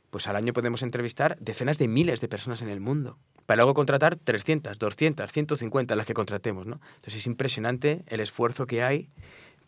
pues 0.09 0.27
al 0.27 0.35
año 0.35 0.53
podemos 0.53 0.83
entrevistar 0.83 1.37
decenas 1.39 1.77
de 1.77 1.87
miles 1.87 2.21
de 2.21 2.27
personas 2.27 2.61
en 2.61 2.69
el 2.69 2.79
mundo, 2.79 3.17
para 3.45 3.57
luego 3.57 3.73
contratar 3.73 4.15
300, 4.15 4.77
200, 4.79 5.31
150 5.31 5.95
las 5.95 6.05
que 6.05 6.13
contratemos, 6.13 6.67
¿no? 6.67 6.79
Entonces 6.95 7.15
es 7.15 7.27
impresionante 7.27 8.03
el 8.07 8.19
esfuerzo 8.19 8.67
que 8.67 8.83
hay 8.83 9.09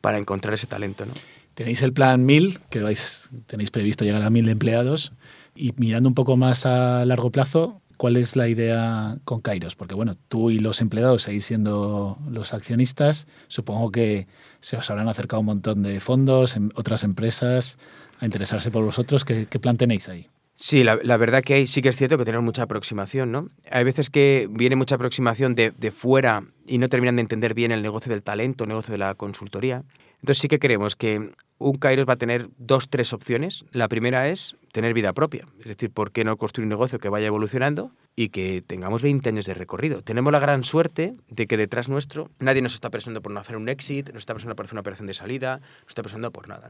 para 0.01 0.17
encontrar 0.17 0.53
ese 0.53 0.67
talento, 0.67 1.05
¿no? 1.05 1.13
Tenéis 1.53 1.81
el 1.81 1.91
plan 1.91 2.25
1000, 2.25 2.59
que 2.69 2.81
vais, 2.81 3.29
tenéis 3.47 3.71
previsto 3.71 4.05
llegar 4.05 4.21
a 4.21 4.29
1000 4.29 4.47
empleados, 4.49 5.11
y 5.55 5.73
mirando 5.75 6.07
un 6.07 6.15
poco 6.15 6.37
más 6.37 6.65
a 6.65 7.03
largo 7.05 7.31
plazo, 7.31 7.81
¿cuál 7.97 8.15
es 8.15 8.37
la 8.37 8.47
idea 8.47 9.17
con 9.25 9.41
Kairos? 9.41 9.75
Porque 9.75 9.93
bueno, 9.93 10.15
tú 10.29 10.51
y 10.51 10.59
los 10.59 10.79
empleados 10.79 11.23
seguís 11.23 11.43
siendo 11.43 12.17
los 12.29 12.53
accionistas, 12.53 13.27
supongo 13.49 13.91
que 13.91 14.27
se 14.61 14.77
os 14.77 14.89
habrán 14.89 15.09
acercado 15.09 15.41
un 15.41 15.47
montón 15.47 15.83
de 15.83 15.99
fondos, 15.99 16.55
en 16.55 16.71
otras 16.75 17.03
empresas, 17.03 17.77
a 18.19 18.25
interesarse 18.25 18.71
por 18.71 18.83
vosotros. 18.83 19.25
¿Qué, 19.25 19.45
plan 19.59 19.77
tenéis 19.77 20.09
ahí? 20.09 20.27
Sí, 20.55 20.83
la, 20.83 20.95
verdad 21.17 21.41
que 21.41 21.65
sí 21.67 21.81
que 21.81 21.89
es 21.89 21.95
cierto 21.95 22.17
que 22.17 22.25
tenemos 22.25 22.43
mucha 22.43 22.63
aproximación, 22.63 23.31
¿no? 23.31 23.47
Hay 23.71 23.83
veces 23.83 24.09
que 24.09 24.47
viene 24.51 24.75
mucha 24.75 24.95
aproximación 24.95 25.55
de, 25.55 25.71
de 25.71 25.91
fuera 25.91 26.43
y 26.67 26.77
no 26.77 26.89
terminan 26.89 27.15
de 27.15 27.21
entender 27.21 27.53
bien 27.53 27.71
el 27.71 27.81
negocio 27.81 28.09
del 28.09 28.23
talento, 28.23 28.65
el 28.65 28.69
negocio 28.69 28.91
de 28.91 28.97
la 28.97 29.15
consultoría. 29.15 29.83
Entonces 30.21 30.41
sí 30.41 30.47
que 30.49 30.59
creemos 30.59 30.95
que 30.97 31.31
un 31.59 31.75
Kairos 31.75 32.07
va 32.07 32.13
a 32.13 32.17
tener 32.17 32.49
dos, 32.57 32.89
tres 32.89 33.13
opciones. 33.13 33.65
La 33.71 33.87
primera 33.87 34.27
es 34.27 34.57
tener 34.71 34.93
vida 34.93 35.13
propia. 35.13 35.45
Es 35.59 35.65
decir, 35.65 35.91
¿por 35.91 36.11
qué 36.11 36.23
no 36.23 36.37
construir 36.37 36.65
un 36.65 36.69
negocio 36.69 36.99
que 36.99 37.09
vaya 37.09 37.27
evolucionando 37.27 37.91
y 38.19 38.27
que 38.27 38.61
tengamos 38.67 39.01
20 39.01 39.29
años 39.29 39.45
de 39.45 39.53
recorrido? 39.53 40.01
Tenemos 40.01 40.33
la 40.33 40.39
gran 40.39 40.65
suerte 40.65 41.15
de 41.29 41.47
que 41.47 41.55
detrás 41.55 41.87
nuestro 41.87 42.29
nadie 42.39 42.61
nos 42.61 42.73
está 42.73 42.89
presionando 42.89 43.21
por 43.21 43.31
no 43.31 43.39
hacer 43.39 43.55
un 43.55 43.69
exit, 43.69 44.11
no 44.11 44.19
está 44.19 44.33
presionando 44.33 44.57
por 44.57 44.65
hacer 44.65 44.73
una 44.73 44.81
operación 44.81 45.07
de 45.07 45.13
salida, 45.13 45.59
no 45.59 45.87
está 45.87 46.03
presionando 46.03 46.29
por 46.31 46.49
nada. 46.49 46.69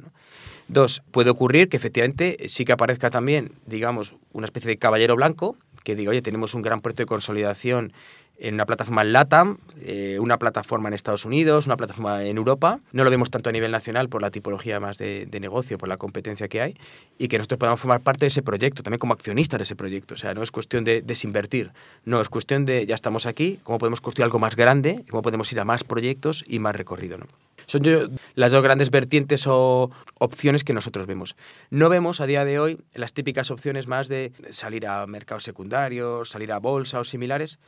Dos, 0.68 1.02
puede 1.10 1.32
ocurrir 1.32 1.68
que 1.68 1.78
efectivamente 1.78 2.38
sí 2.50 2.66
que 2.66 2.74
aparezca 2.74 3.10
también, 3.10 3.54
digamos, 3.66 4.16
una 4.32 4.46
especie 4.46 4.70
de 4.70 4.78
caballero 4.78 5.16
blanco 5.16 5.58
que 5.84 5.96
diga, 5.96 6.12
oye, 6.12 6.22
tenemos 6.22 6.54
un 6.54 6.62
gran 6.62 6.82
proyecto 6.82 7.02
de 7.02 7.08
consolidación 7.08 7.94
en 8.40 8.54
una 8.54 8.66
plataforma 8.66 9.02
en 9.02 9.14
LATAM, 9.14 9.58
eh, 9.82 10.18
una 10.20 10.38
plataforma 10.38 10.88
en 10.88 10.94
Estados 10.94 11.26
Unidos, 11.26 11.66
una 11.66 11.76
plataforma 11.76 12.24
en 12.24 12.38
Europa. 12.38 12.80
No 12.94 13.04
lo 13.04 13.10
vemos 13.10 13.30
tanto 13.30 13.50
a 13.50 13.54
nivel 13.54 13.72
nacional 13.72 14.08
por 14.08 14.22
la 14.22 14.32
tipología 14.32 14.80
más 14.80 14.98
de, 14.98 15.28
negocio, 15.40 15.78
por 15.78 15.90
la 15.90 15.98
competencia 15.98 16.48
que 16.48 16.62
hay, 16.62 16.78
y 17.18 17.28
que 17.28 17.38
nosotros 17.38 17.60
podamos 17.60 17.80
formar 17.80 18.02
parte 18.02 18.22
de 18.22 18.28
ese 18.28 18.42
proyecto, 18.42 18.84
también 18.84 19.00
como 19.00 19.14
accionistas 19.14 19.60
de 19.60 19.64
ese 19.64 19.76
proyecto. 19.76 20.14
O 20.14 20.18
sea, 20.18 20.34
no 20.34 20.42
es 20.42 20.52
cuestión 20.52 20.84
de 20.84 21.02
desinvertir, 21.02 21.72
no, 22.06 22.22
es 22.22 22.30
cuestión 22.30 22.66
de 22.66 22.86
ya 22.86 22.96
estamos 22.96 23.26
aquí, 23.26 23.60
cómo 23.64 23.78
podemos 23.78 24.02
construir 24.02 24.26
algo 24.26 24.40
más 24.40 24.56
grande, 24.56 25.04
cómo 25.10 25.22
podemos 25.22 25.52
ir 25.52 25.60
a 25.60 25.66
más 25.66 25.84
proyectos 25.84 26.44
y 26.48 26.60
más 26.60 26.76
recorrido. 26.76 27.18
¿no? 27.18 27.26
Son 27.70 27.84
yo, 27.84 28.08
las 28.34 28.52
dos 28.52 28.64
grandes 28.64 28.90
vertientes 28.90 29.46
o 29.46 29.92
opciones 30.18 30.64
que 30.64 30.74
nosotros 30.74 31.06
vemos. 31.06 31.36
No 31.70 31.90
vemos 31.90 32.20
a 32.20 32.26
día 32.26 32.44
de 32.44 32.60
hoy 32.60 32.80
las 32.96 33.14
típicas 33.14 33.52
opciones 33.52 33.86
más 33.86 34.08
de 34.08 34.32
salir 34.50 34.88
a 34.88 35.06
mercados 35.06 35.44
secundarios, 35.44 36.30
salir 36.30 36.52
a 36.52 36.58
bolsa 36.58 37.00
o 37.00 37.04
similares. 37.04 37.60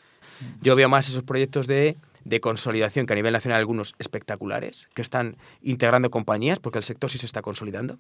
Yo 0.62 0.76
veo 0.76 0.90
más 0.90 1.10
esos 1.10 1.24
proyectos 1.24 1.68
de, 1.68 1.98
de 2.26 2.40
consolidación, 2.40 3.06
que 3.06 3.14
a 3.14 3.16
nivel 3.16 3.34
nacional 3.34 3.60
algunos 3.60 3.96
espectaculares, 4.00 4.90
que 4.94 5.02
están 5.02 5.38
integrando 5.62 6.12
compañías, 6.12 6.60
porque 6.60 6.80
el 6.80 6.84
sector 6.84 7.10
sí 7.10 7.18
se 7.18 7.26
está 7.26 7.42
consolidando. 7.42 7.98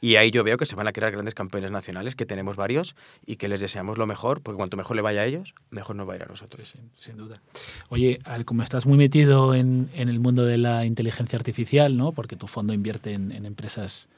Y 0.00 0.16
ahí 0.16 0.32
yo 0.32 0.42
veo 0.42 0.56
que 0.56 0.66
se 0.66 0.74
van 0.74 0.88
a 0.88 0.92
crear 0.92 1.12
grandes 1.12 1.34
campeones 1.34 1.70
nacionales, 1.70 2.16
que 2.16 2.26
tenemos 2.26 2.56
varios, 2.56 2.96
y 3.24 3.36
que 3.36 3.46
les 3.46 3.60
deseamos 3.60 3.98
lo 3.98 4.06
mejor, 4.08 4.42
porque 4.42 4.56
cuanto 4.56 4.76
mejor 4.76 4.96
le 4.96 5.02
vaya 5.02 5.20
a 5.20 5.26
ellos, 5.26 5.54
mejor 5.70 5.94
nos 5.94 6.08
va 6.08 6.14
a 6.14 6.16
ir 6.16 6.22
a 6.24 6.26
nosotros. 6.26 6.68
Sí, 6.68 6.80
sin 6.96 7.16
duda. 7.16 7.40
Oye, 7.88 8.18
como 8.44 8.64
estás 8.64 8.84
muy 8.84 8.98
metido 8.98 9.54
en, 9.54 9.90
en, 9.94 10.08
el 10.08 10.18
mundo 10.18 10.44
de 10.44 10.58
la 10.58 10.84
inteligencia 10.86 11.38
artificial, 11.38 11.96
¿no? 11.96 12.10
porque 12.10 12.34
tu 12.34 12.48
fondo 12.48 12.72
invierte 12.72 13.12
en, 13.12 13.30
en 13.30 13.46
empresas 13.46 14.08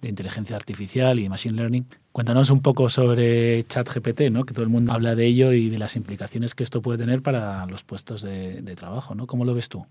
de 0.00 0.08
inteligencia 0.08 0.56
artificial 0.56 1.18
y 1.18 1.28
machine 1.28 1.56
learning. 1.56 1.86
Cuéntanos 2.12 2.50
un 2.50 2.60
poco 2.60 2.88
sobre 2.88 3.64
ChatGPT, 3.64 4.30
¿no? 4.30 4.44
que 4.44 4.54
todo 4.54 4.62
el 4.62 4.70
mundo 4.70 4.92
habla 4.92 5.14
de 5.14 5.26
ello 5.26 5.52
y 5.52 5.68
de 5.68 5.78
las 5.78 5.96
implicaciones 5.96 6.54
que 6.54 6.64
esto 6.64 6.82
puede 6.82 6.98
tener 6.98 7.22
para 7.22 7.66
los 7.66 7.84
puestos 7.84 8.22
de, 8.22 8.74
trabajo. 8.76 9.14
¿no? 9.14 9.26
¿Cómo 9.26 9.44
lo 9.44 9.54
ves 9.54 9.68
tú? 9.68 9.86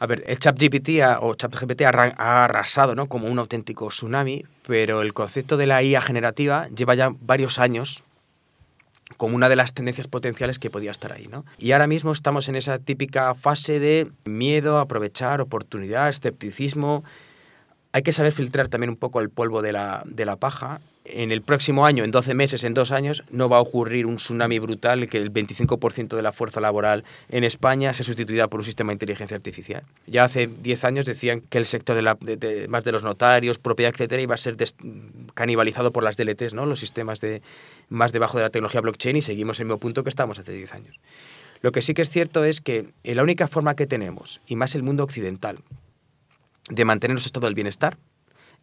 A 0.00 0.06
ver, 0.06 0.22
el 0.26 0.38
ChatGPT 0.38 1.00
o 1.20 1.34
ChatGPT 1.34 1.82
ha 1.82 2.44
arrasado 2.44 2.94
¿no? 2.94 3.06
como 3.06 3.28
un 3.28 3.38
auténtico 3.38 3.88
tsunami, 3.88 4.44
pero 4.66 5.02
el 5.02 5.12
concepto 5.12 5.56
de 5.56 5.66
la 5.66 5.82
IA 5.82 6.00
generativa 6.00 6.68
lleva 6.68 6.94
ya 6.94 7.12
varios 7.20 7.58
años 7.58 8.04
como 9.16 9.34
una 9.34 9.48
de 9.48 9.56
las 9.56 9.72
tendencias 9.74 10.06
potenciales 10.06 10.58
que 10.58 10.70
podía 10.70 10.90
estar 10.90 11.12
ahí. 11.12 11.28
¿no? 11.28 11.44
Y 11.58 11.72
ahora 11.72 11.86
mismo 11.86 12.12
estamos 12.12 12.48
en 12.48 12.56
esa 12.56 12.78
típica 12.78 13.34
fase 13.34 13.80
de 13.80 14.08
miedo, 14.24 14.78
aprovechar, 14.78 15.40
oportunidad, 15.40 16.08
escepticismo. 16.08 17.04
Hay 17.92 18.02
que 18.02 18.12
saber 18.12 18.32
filtrar 18.32 18.68
también 18.68 18.90
un 18.90 18.96
poco 18.96 19.20
el 19.20 19.30
polvo 19.30 19.62
de 19.62 19.72
la, 19.72 20.02
de 20.06 20.24
la 20.24 20.36
paja 20.36 20.80
en 21.10 21.32
el 21.32 21.42
próximo 21.42 21.86
año, 21.86 22.04
en 22.04 22.10
12 22.10 22.34
meses, 22.34 22.64
en 22.64 22.74
dos 22.74 22.92
años, 22.92 23.24
no 23.30 23.48
va 23.48 23.56
a 23.56 23.60
ocurrir 23.60 24.06
un 24.06 24.16
tsunami 24.16 24.58
brutal 24.58 25.08
que 25.08 25.18
el 25.18 25.32
25% 25.32 26.16
de 26.16 26.22
la 26.22 26.32
fuerza 26.32 26.60
laboral 26.60 27.04
en 27.30 27.44
España 27.44 27.92
sea 27.92 28.04
sustituida 28.04 28.48
por 28.48 28.60
un 28.60 28.64
sistema 28.64 28.90
de 28.90 28.94
inteligencia 28.94 29.36
artificial. 29.36 29.82
Ya 30.06 30.24
hace 30.24 30.46
10 30.46 30.84
años 30.84 31.06
decían 31.06 31.40
que 31.40 31.58
el 31.58 31.66
sector 31.66 31.96
de, 31.96 32.02
la, 32.02 32.16
de, 32.20 32.68
más 32.68 32.84
de 32.84 32.92
los 32.92 33.02
notarios, 33.02 33.58
propiedad, 33.58 33.92
etcétera, 33.92 34.20
iba 34.20 34.34
a 34.34 34.38
ser 34.38 34.56
canibalizado 35.34 35.92
por 35.92 36.02
las 36.02 36.16
DLTs, 36.16 36.54
¿no? 36.54 36.66
los 36.66 36.80
sistemas 36.80 37.20
de, 37.20 37.42
más 37.88 38.12
debajo 38.12 38.36
de 38.36 38.44
la 38.44 38.50
tecnología 38.50 38.80
blockchain, 38.80 39.16
y 39.16 39.22
seguimos 39.22 39.58
en 39.58 39.64
el 39.64 39.66
mismo 39.68 39.78
punto 39.78 40.04
que 40.04 40.10
estábamos 40.10 40.38
hace 40.38 40.52
10 40.52 40.74
años. 40.74 41.00
Lo 41.60 41.72
que 41.72 41.82
sí 41.82 41.94
que 41.94 42.02
es 42.02 42.10
cierto 42.10 42.44
es 42.44 42.60
que 42.60 42.88
la 43.02 43.22
única 43.22 43.48
forma 43.48 43.74
que 43.74 43.86
tenemos, 43.86 44.40
y 44.46 44.56
más 44.56 44.74
el 44.74 44.82
mundo 44.82 45.02
occidental, 45.02 45.58
de 46.68 46.84
mantener 46.84 47.14
nuestro 47.14 47.28
estado 47.28 47.46
del 47.46 47.54
bienestar, 47.54 47.96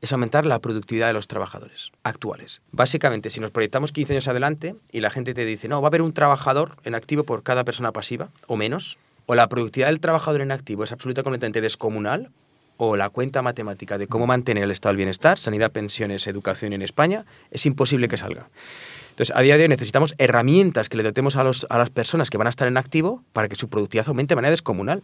es 0.01 0.11
aumentar 0.11 0.45
la 0.45 0.59
productividad 0.59 1.07
de 1.07 1.13
los 1.13 1.27
trabajadores 1.27 1.91
actuales. 2.03 2.61
Básicamente, 2.71 3.29
si 3.29 3.39
nos 3.39 3.51
proyectamos 3.51 3.91
15 3.91 4.13
años 4.13 4.27
adelante 4.27 4.75
y 4.91 4.99
la 4.99 5.09
gente 5.09 5.33
te 5.33 5.45
dice, 5.45 5.67
no, 5.67 5.81
va 5.81 5.87
a 5.87 5.89
haber 5.89 6.01
un 6.01 6.13
trabajador 6.13 6.77
en 6.83 6.95
activo 6.95 7.23
por 7.23 7.43
cada 7.43 7.63
persona 7.63 7.91
pasiva 7.91 8.29
o 8.47 8.57
menos, 8.57 8.97
o 9.25 9.35
la 9.35 9.47
productividad 9.47 9.87
del 9.87 9.99
trabajador 9.99 10.41
en 10.41 10.51
activo 10.51 10.83
es 10.83 10.91
absolutamente 10.91 11.61
descomunal, 11.61 12.29
o 12.77 12.97
la 12.97 13.09
cuenta 13.09 13.41
matemática 13.41 13.97
de 13.97 14.07
cómo 14.07 14.27
mantener 14.27 14.63
el 14.63 14.71
estado 14.71 14.91
del 14.91 14.97
bienestar, 14.97 15.37
sanidad, 15.37 15.71
pensiones, 15.71 16.27
educación 16.27 16.73
en 16.73 16.81
España, 16.81 17.25
es 17.51 17.65
imposible 17.65 18.07
que 18.07 18.17
salga. 18.17 18.49
Entonces, 19.11 19.33
a 19.33 19.41
día 19.41 19.55
de 19.55 19.63
hoy 19.63 19.69
necesitamos 19.69 20.13
herramientas 20.17 20.89
que 20.89 20.97
le 20.97 21.03
dotemos 21.03 21.37
a, 21.37 21.43
los, 21.43 21.65
a 21.69 21.77
las 21.77 21.89
personas 21.89 22.29
que 22.29 22.37
van 22.37 22.47
a 22.47 22.49
estar 22.49 22.67
en 22.67 22.75
activo 22.75 23.23
para 23.31 23.47
que 23.47 23.55
su 23.55 23.69
productividad 23.69 24.09
aumente 24.09 24.33
de 24.33 24.35
manera 24.35 24.51
descomunal. 24.51 25.03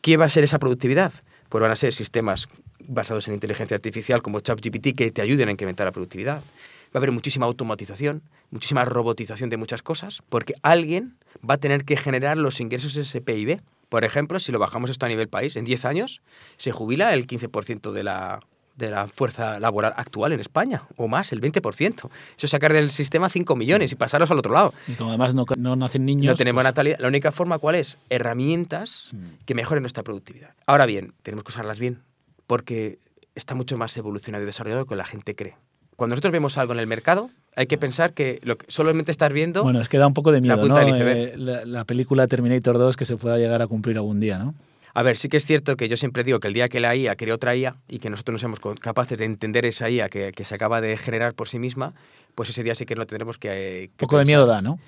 ¿Qué 0.00 0.16
va 0.16 0.26
a 0.26 0.28
ser 0.28 0.44
esa 0.44 0.60
productividad? 0.60 1.12
Pues 1.52 1.60
van 1.60 1.70
a 1.70 1.76
ser 1.76 1.92
sistemas 1.92 2.48
basados 2.78 3.28
en 3.28 3.34
inteligencia 3.34 3.74
artificial 3.74 4.22
como 4.22 4.40
ChatGPT 4.40 4.96
que 4.96 5.10
te 5.10 5.20
ayuden 5.20 5.50
a 5.50 5.52
incrementar 5.52 5.84
la 5.84 5.92
productividad. 5.92 6.36
Va 6.38 6.94
a 6.94 6.96
haber 6.96 7.12
muchísima 7.12 7.44
automatización, 7.44 8.22
muchísima 8.50 8.86
robotización 8.86 9.50
de 9.50 9.58
muchas 9.58 9.82
cosas, 9.82 10.22
porque 10.30 10.54
alguien 10.62 11.18
va 11.38 11.56
a 11.56 11.58
tener 11.58 11.84
que 11.84 11.98
generar 11.98 12.38
los 12.38 12.58
ingresos 12.58 12.96
ese 12.96 13.20
PIB. 13.20 13.60
Por 13.90 14.04
ejemplo, 14.04 14.38
si 14.38 14.50
lo 14.50 14.58
bajamos 14.58 14.88
esto 14.88 15.04
a 15.04 15.10
nivel 15.10 15.28
país, 15.28 15.56
en 15.56 15.66
10 15.66 15.84
años 15.84 16.22
se 16.56 16.72
jubila 16.72 17.12
el 17.12 17.26
15% 17.26 17.92
de 17.92 18.02
la, 18.02 18.40
de 18.76 18.90
la 18.90 19.06
fuerza 19.06 19.60
laboral 19.60 19.92
actual 19.96 20.32
en 20.32 20.40
España, 20.40 20.82
o 20.96 21.08
más, 21.08 21.32
el 21.32 21.40
20%. 21.40 21.94
Eso 21.94 22.10
es 22.38 22.50
sacar 22.50 22.72
del 22.72 22.90
sistema 22.90 23.28
5 23.28 23.54
millones 23.56 23.92
y 23.92 23.94
pasarlos 23.94 24.30
al 24.30 24.38
otro 24.38 24.52
lado. 24.52 24.72
Y 24.88 24.92
como 24.92 25.10
además 25.10 25.34
no, 25.34 25.44
no 25.56 25.76
nacen 25.76 26.04
niños... 26.04 26.26
No 26.26 26.36
tenemos 26.36 26.62
pues 26.62 26.70
natalidad. 26.70 26.98
La 26.98 27.08
única 27.08 27.32
forma, 27.32 27.58
¿cuál 27.58 27.74
es? 27.74 27.98
Herramientas 28.10 29.10
mm. 29.12 29.44
que 29.44 29.54
mejoren 29.54 29.82
nuestra 29.82 30.02
productividad. 30.02 30.54
Ahora 30.66 30.86
bien, 30.86 31.12
tenemos 31.22 31.44
que 31.44 31.50
usarlas 31.50 31.78
bien 31.78 32.00
porque 32.46 32.98
está 33.34 33.54
mucho 33.54 33.76
más 33.76 33.96
evolucionado 33.96 34.42
y 34.42 34.46
desarrollado 34.46 34.86
que 34.86 34.96
la 34.96 35.04
gente 35.04 35.34
cree. 35.34 35.56
Cuando 35.96 36.14
nosotros 36.14 36.32
vemos 36.32 36.58
algo 36.58 36.72
en 36.72 36.80
el 36.80 36.86
mercado, 36.86 37.30
hay 37.54 37.66
que 37.66 37.78
pensar 37.78 38.14
que, 38.14 38.40
lo 38.42 38.56
que 38.58 38.66
solamente 38.68 39.12
estás 39.12 39.32
viendo... 39.32 39.62
Bueno, 39.62 39.80
es 39.80 39.88
que 39.88 39.98
da 39.98 40.06
un 40.06 40.14
poco 40.14 40.32
de 40.32 40.40
miedo, 40.40 40.66
la, 40.66 40.84
¿no? 40.84 40.96
Eh, 40.96 41.34
la, 41.36 41.84
película 41.84 42.26
Terminator 42.26 42.78
2 42.78 42.96
que 42.96 43.04
se 43.04 43.16
pueda 43.16 43.38
llegar 43.38 43.62
a 43.62 43.66
cumplir 43.66 43.96
algún 43.96 44.18
día, 44.18 44.38
¿no? 44.38 44.54
A 44.94 45.02
ver, 45.02 45.16
sí 45.16 45.28
que 45.28 45.36
es 45.36 45.46
cierto 45.46 45.76
que 45.76 45.88
yo 45.88 45.96
siempre 45.96 46.24
digo 46.24 46.40
que 46.40 46.48
el 46.48 46.54
día 46.54 46.68
que 46.68 46.80
la 46.80 46.94
IA 46.94 47.16
creó 47.16 47.36
otra 47.36 47.56
IA 47.56 47.76
y 47.88 47.98
que 47.98 48.10
nosotros 48.10 48.34
no 48.34 48.38
seamos 48.38 48.60
capaces 48.80 49.18
de 49.18 49.24
entender 49.24 49.64
esa 49.64 49.88
IA 49.88 50.08
que, 50.08 50.32
que, 50.32 50.44
se 50.44 50.54
acaba 50.54 50.80
de 50.80 50.96
generar 50.96 51.34
por 51.34 51.48
sí 51.48 51.58
misma, 51.58 51.94
pues 52.34 52.50
ese 52.50 52.62
día 52.62 52.74
sí 52.74 52.84
que 52.84 52.96
lo 52.96 53.06
tendremos 53.06 53.38
que... 53.38 53.88
Un 53.92 53.96
poco 53.96 54.18
de 54.18 54.24
miedo 54.24 54.46
da, 54.46 54.60
¿no? 54.60 54.78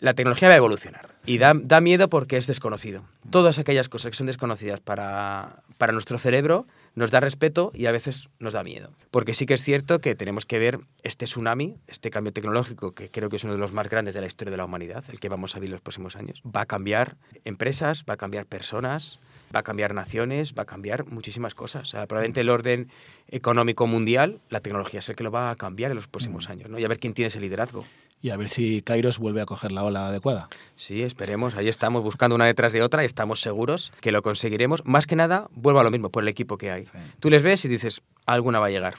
La 0.00 0.14
tecnología 0.14 0.48
va 0.48 0.54
a 0.54 0.58
evolucionar 0.58 1.08
y 1.24 1.38
da, 1.38 1.54
da 1.54 1.80
miedo 1.80 2.08
porque 2.08 2.36
es 2.36 2.46
desconocido. 2.46 3.04
Todas 3.30 3.58
aquellas 3.58 3.88
cosas 3.88 4.10
que 4.10 4.16
son 4.16 4.26
desconocidas 4.26 4.80
para, 4.80 5.62
para 5.78 5.92
nuestro 5.92 6.18
cerebro 6.18 6.66
nos 6.94 7.10
da 7.10 7.20
respeto 7.20 7.70
y 7.74 7.86
a 7.86 7.92
veces 7.92 8.28
nos 8.38 8.52
da 8.52 8.62
miedo. 8.62 8.90
Porque 9.10 9.34
sí 9.34 9.46
que 9.46 9.54
es 9.54 9.62
cierto 9.62 10.00
que 10.00 10.14
tenemos 10.14 10.46
que 10.46 10.58
ver 10.58 10.80
este 11.02 11.24
tsunami, 11.24 11.76
este 11.86 12.10
cambio 12.10 12.32
tecnológico, 12.32 12.92
que 12.92 13.10
creo 13.10 13.28
que 13.28 13.36
es 13.36 13.44
uno 13.44 13.54
de 13.54 13.58
los 13.58 13.72
más 13.72 13.88
grandes 13.88 14.14
de 14.14 14.20
la 14.20 14.26
historia 14.26 14.50
de 14.50 14.56
la 14.56 14.64
humanidad, 14.64 15.04
el 15.10 15.20
que 15.20 15.28
vamos 15.28 15.56
a 15.56 15.58
vivir 15.58 15.72
los 15.72 15.80
próximos 15.80 16.16
años. 16.16 16.42
Va 16.44 16.62
a 16.62 16.66
cambiar 16.66 17.16
empresas, 17.44 18.04
va 18.08 18.14
a 18.14 18.16
cambiar 18.16 18.46
personas, 18.46 19.20
va 19.54 19.60
a 19.60 19.62
cambiar 19.62 19.94
naciones, 19.94 20.54
va 20.58 20.62
a 20.62 20.66
cambiar 20.66 21.06
muchísimas 21.06 21.54
cosas. 21.54 21.82
O 21.82 21.86
sea, 21.86 22.06
probablemente 22.06 22.40
el 22.40 22.50
orden 22.50 22.88
económico 23.28 23.86
mundial, 23.86 24.40
la 24.50 24.60
tecnología 24.60 25.00
es 25.00 25.08
el 25.08 25.16
que 25.16 25.24
lo 25.24 25.30
va 25.30 25.50
a 25.50 25.56
cambiar 25.56 25.90
en 25.90 25.96
los 25.96 26.08
próximos 26.08 26.48
mm. 26.48 26.52
años, 26.52 26.70
¿no? 26.70 26.78
Y 26.78 26.84
a 26.84 26.88
ver 26.88 26.98
quién 26.98 27.14
tiene 27.14 27.28
ese 27.28 27.40
liderazgo 27.40 27.84
y 28.24 28.30
a 28.30 28.38
ver 28.38 28.48
si 28.48 28.80
Kairos 28.80 29.18
vuelve 29.18 29.42
a 29.42 29.44
coger 29.44 29.70
la 29.70 29.84
ola 29.84 30.06
adecuada. 30.06 30.48
Sí, 30.76 31.02
esperemos. 31.02 31.56
Ahí 31.56 31.68
estamos 31.68 32.02
buscando 32.02 32.34
una 32.34 32.46
detrás 32.46 32.72
de 32.72 32.80
otra 32.80 33.02
y 33.02 33.04
estamos 33.04 33.42
seguros 33.42 33.92
que 34.00 34.12
lo 34.12 34.22
conseguiremos. 34.22 34.82
Más 34.86 35.06
que 35.06 35.14
nada, 35.14 35.46
vuelvo 35.52 35.80
a 35.80 35.84
lo 35.84 35.90
mismo, 35.90 36.08
por 36.08 36.22
el 36.22 36.30
equipo 36.30 36.56
que 36.56 36.70
hay. 36.70 36.84
Tú 37.20 37.28
les 37.28 37.42
ves 37.42 37.66
y 37.66 37.68
dices, 37.68 38.00
alguna 38.24 38.60
va 38.60 38.68
a 38.68 38.70
llegar. 38.70 38.94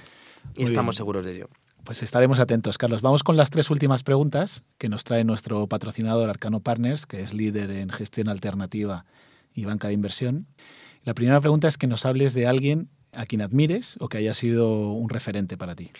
Y 0.56 0.64
estamos 0.64 0.96
seguros 0.96 1.26
de 1.26 1.38
ello. 1.38 1.50
Pues 1.84 2.04
estaremos 2.04 2.40
atentos, 2.40 2.78
Carlos. 2.78 3.02
Vamos 3.02 3.24
con 3.24 3.36
las 3.36 3.50
tres 3.50 3.72
últimas 3.72 4.04
preguntas 4.04 4.64
que 4.78 4.90
nos 4.90 5.04
trae 5.04 5.24
nuestro 5.24 5.66
patrocinador 5.66 6.30
Arcano 6.30 6.60
Partners, 6.60 7.08
que 7.08 7.22
es 7.22 7.34
líder 7.34 7.72
en 7.72 7.90
gestión 7.90 8.30
alternativa 8.30 9.06
y 9.56 9.66
banca 9.66 9.88
de 9.88 9.94
inversión. 9.94 10.46
La 11.04 11.14
primera 11.14 11.40
pregunta 11.40 11.68
es 11.68 11.78
que 11.78 11.88
nos 11.88 12.06
hables 12.06 12.34
de 12.34 12.48
alguien 12.48 12.90
a 13.14 13.26
quien 13.26 13.42
admires 13.42 13.96
o 14.00 14.10
que 14.10 14.18
haya 14.18 14.34
sido 14.34 14.92
un 14.92 15.10
referente 15.10 15.58
para 15.58 15.76
ti. 15.76 15.92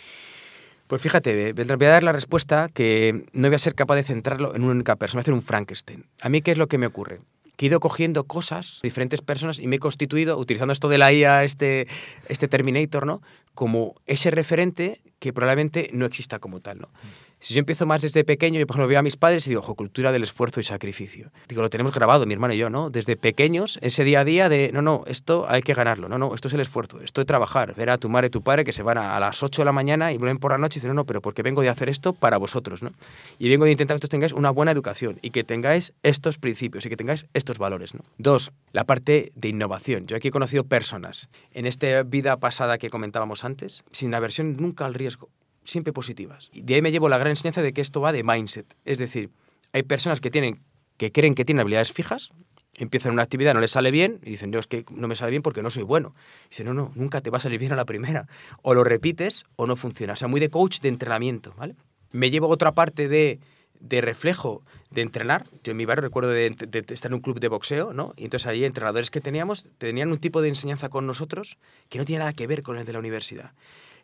Pues 0.86 1.02
fíjate, 1.02 1.52
voy 1.52 1.86
a 1.86 1.90
dar 1.90 2.04
la 2.04 2.12
respuesta 2.12 2.68
que 2.72 3.26
no 3.32 3.48
voy 3.48 3.56
a 3.56 3.58
ser 3.58 3.74
capaz 3.74 3.96
de 3.96 4.04
centrarlo 4.04 4.54
en 4.54 4.62
una 4.62 4.72
única 4.72 4.96
persona, 4.96 5.18
voy 5.18 5.22
a 5.22 5.24
hacer 5.24 5.34
un 5.34 5.42
Frankenstein. 5.42 6.06
A 6.20 6.28
mí, 6.28 6.42
¿qué 6.42 6.52
es 6.52 6.58
lo 6.58 6.68
que 6.68 6.78
me 6.78 6.86
ocurre? 6.86 7.20
que 7.56 7.66
he 7.66 7.68
ido 7.68 7.80
cogiendo 7.80 8.24
cosas, 8.24 8.80
diferentes 8.82 9.22
personas, 9.22 9.58
y 9.58 9.66
me 9.66 9.76
he 9.76 9.78
constituido, 9.78 10.38
utilizando 10.38 10.72
esto 10.72 10.88
de 10.88 10.98
la 10.98 11.12
IA, 11.12 11.42
este, 11.42 11.88
este 12.28 12.48
Terminator, 12.48 13.06
¿no? 13.06 13.22
Como 13.54 13.94
ese 14.04 14.30
referente 14.30 15.00
que 15.18 15.32
probablemente 15.32 15.88
no 15.92 16.04
exista 16.04 16.38
como 16.38 16.60
tal, 16.60 16.80
¿no? 16.80 16.90
Si 17.38 17.52
yo 17.52 17.60
empiezo 17.60 17.84
más 17.84 18.02
desde 18.02 18.24
pequeño, 18.24 18.58
yo 18.58 18.66
por 18.66 18.76
ejemplo 18.76 18.88
veo 18.88 18.98
a 18.98 19.02
mis 19.02 19.16
padres 19.16 19.46
y 19.46 19.50
digo, 19.50 19.60
ojo, 19.60 19.74
cultura 19.74 20.10
del 20.10 20.22
esfuerzo 20.22 20.58
y 20.60 20.64
sacrificio. 20.64 21.30
Digo, 21.48 21.60
lo 21.60 21.68
tenemos 21.68 21.94
grabado, 21.94 22.24
mi 22.24 22.32
hermano 22.32 22.54
y 22.54 22.58
yo, 22.58 22.70
¿no? 22.70 22.88
Desde 22.88 23.16
pequeños, 23.16 23.78
ese 23.82 24.04
día 24.04 24.20
a 24.20 24.24
día 24.24 24.48
de, 24.48 24.70
no, 24.72 24.80
no, 24.80 25.04
esto 25.06 25.46
hay 25.48 25.60
que 25.60 25.74
ganarlo, 25.74 26.08
no, 26.08 26.16
no, 26.16 26.34
esto 26.34 26.48
es 26.48 26.54
el 26.54 26.60
esfuerzo, 26.60 27.00
esto 27.00 27.20
de 27.20 27.26
trabajar, 27.26 27.74
ver 27.74 27.90
a 27.90 27.98
tu 27.98 28.08
madre 28.08 28.28
y 28.28 28.30
tu 28.30 28.40
padre 28.40 28.64
que 28.64 28.72
se 28.72 28.82
van 28.82 28.98
a, 28.98 29.20
las 29.20 29.42
8 29.42 29.62
de 29.62 29.66
la 29.66 29.72
mañana 29.72 30.12
y 30.12 30.18
vuelven 30.18 30.38
por 30.38 30.52
la 30.52 30.58
noche 30.58 30.78
y 30.78 30.80
dicen, 30.80 30.88
no, 30.88 30.94
no, 30.94 31.04
pero 31.04 31.20
porque 31.20 31.42
vengo 31.42 31.60
de 31.60 31.68
hacer 31.68 31.90
esto 31.90 32.14
para 32.14 32.38
vosotros, 32.38 32.82
¿no? 32.82 32.92
Y 33.38 33.48
vengo 33.50 33.66
de 33.66 33.72
intentar 33.72 33.94
que 33.94 33.98
vosotros 33.98 34.10
tengáis 34.10 34.32
una 34.32 34.50
buena 34.50 34.72
educación 34.72 35.18
y 35.20 35.30
que 35.30 35.44
tengáis 35.44 35.92
estos 36.02 36.38
principios 36.38 36.86
y 36.86 36.88
que 36.88 36.96
tengáis 36.96 37.26
estos 37.34 37.58
valores, 37.58 37.94
¿no? 37.94 38.00
Dos, 38.16 38.52
la 38.72 38.84
parte 38.84 39.32
de 39.34 39.48
innovación. 39.48 40.06
Yo 40.06 40.16
aquí 40.16 40.28
he 40.28 40.32
conocido 40.32 40.64
personas 40.64 41.28
en 41.52 41.66
esta 41.66 42.02
vida 42.02 42.38
pasada 42.38 42.78
que 42.78 42.88
comentábamos 42.88 43.44
antes, 43.44 43.84
sin 43.92 44.14
aversión 44.14 44.56
nunca 44.56 44.86
al 44.86 44.94
riesgo 44.94 45.28
siempre 45.66 45.92
positivas. 45.92 46.48
Y 46.52 46.62
de 46.62 46.76
ahí 46.76 46.82
me 46.82 46.92
llevo 46.92 47.08
la 47.08 47.18
gran 47.18 47.30
enseñanza 47.30 47.62
de 47.62 47.72
que 47.72 47.80
esto 47.80 48.00
va 48.00 48.12
de 48.12 48.22
mindset. 48.22 48.66
Es 48.84 48.98
decir, 48.98 49.30
hay 49.72 49.82
personas 49.82 50.20
que 50.20 50.30
tienen 50.30 50.60
que 50.96 51.12
creen 51.12 51.34
que 51.34 51.44
tienen 51.44 51.60
habilidades 51.60 51.92
fijas, 51.92 52.32
empiezan 52.74 53.12
una 53.12 53.22
actividad, 53.22 53.54
no 53.54 53.60
les 53.60 53.70
sale 53.70 53.90
bien 53.90 54.18
y 54.22 54.30
dicen, 54.30 54.52
yo 54.52 54.58
es 54.58 54.66
que 54.66 54.84
no 54.90 55.08
me 55.08 55.16
sale 55.16 55.30
bien 55.30 55.42
porque 55.42 55.62
no 55.62 55.70
soy 55.70 55.82
bueno. 55.82 56.14
dicen, 56.48 56.66
no, 56.66 56.74
no, 56.74 56.92
nunca 56.94 57.20
te 57.20 57.30
va 57.30 57.38
a 57.38 57.40
salir 57.40 57.58
bien 57.58 57.72
a 57.72 57.76
la 57.76 57.84
primera. 57.84 58.26
O 58.62 58.74
lo 58.74 58.84
repites 58.84 59.44
o 59.56 59.66
no 59.66 59.76
funciona. 59.76 60.14
O 60.14 60.16
sea, 60.16 60.28
muy 60.28 60.40
de 60.40 60.50
coach 60.50 60.80
de 60.80 60.88
entrenamiento, 60.88 61.54
¿vale? 61.56 61.74
Me 62.12 62.30
llevo 62.30 62.48
otra 62.48 62.72
parte 62.72 63.08
de, 63.08 63.40
de 63.80 64.00
reflejo 64.00 64.62
de 64.90 65.02
entrenar. 65.02 65.46
Yo 65.62 65.72
en 65.72 65.76
mi 65.76 65.84
barrio 65.84 66.02
recuerdo 66.02 66.30
de, 66.30 66.54
estar 66.88 67.10
en 67.10 67.14
un 67.14 67.20
club 67.20 67.40
de 67.40 67.48
boxeo, 67.48 67.92
¿no? 67.92 68.14
Y 68.16 68.24
entonces 68.24 68.46
ahí 68.46 68.64
entrenadores 68.64 69.10
que 69.10 69.20
teníamos 69.20 69.68
tenían 69.78 70.10
un 70.10 70.18
tipo 70.18 70.40
de 70.40 70.48
enseñanza 70.48 70.88
con 70.88 71.06
nosotros 71.06 71.58
que 71.88 71.98
no 71.98 72.04
tiene 72.04 72.20
nada 72.20 72.32
que 72.32 72.46
ver 72.46 72.62
con 72.62 72.78
el 72.78 72.86
de 72.86 72.92
la 72.92 72.98
universidad. 72.98 73.52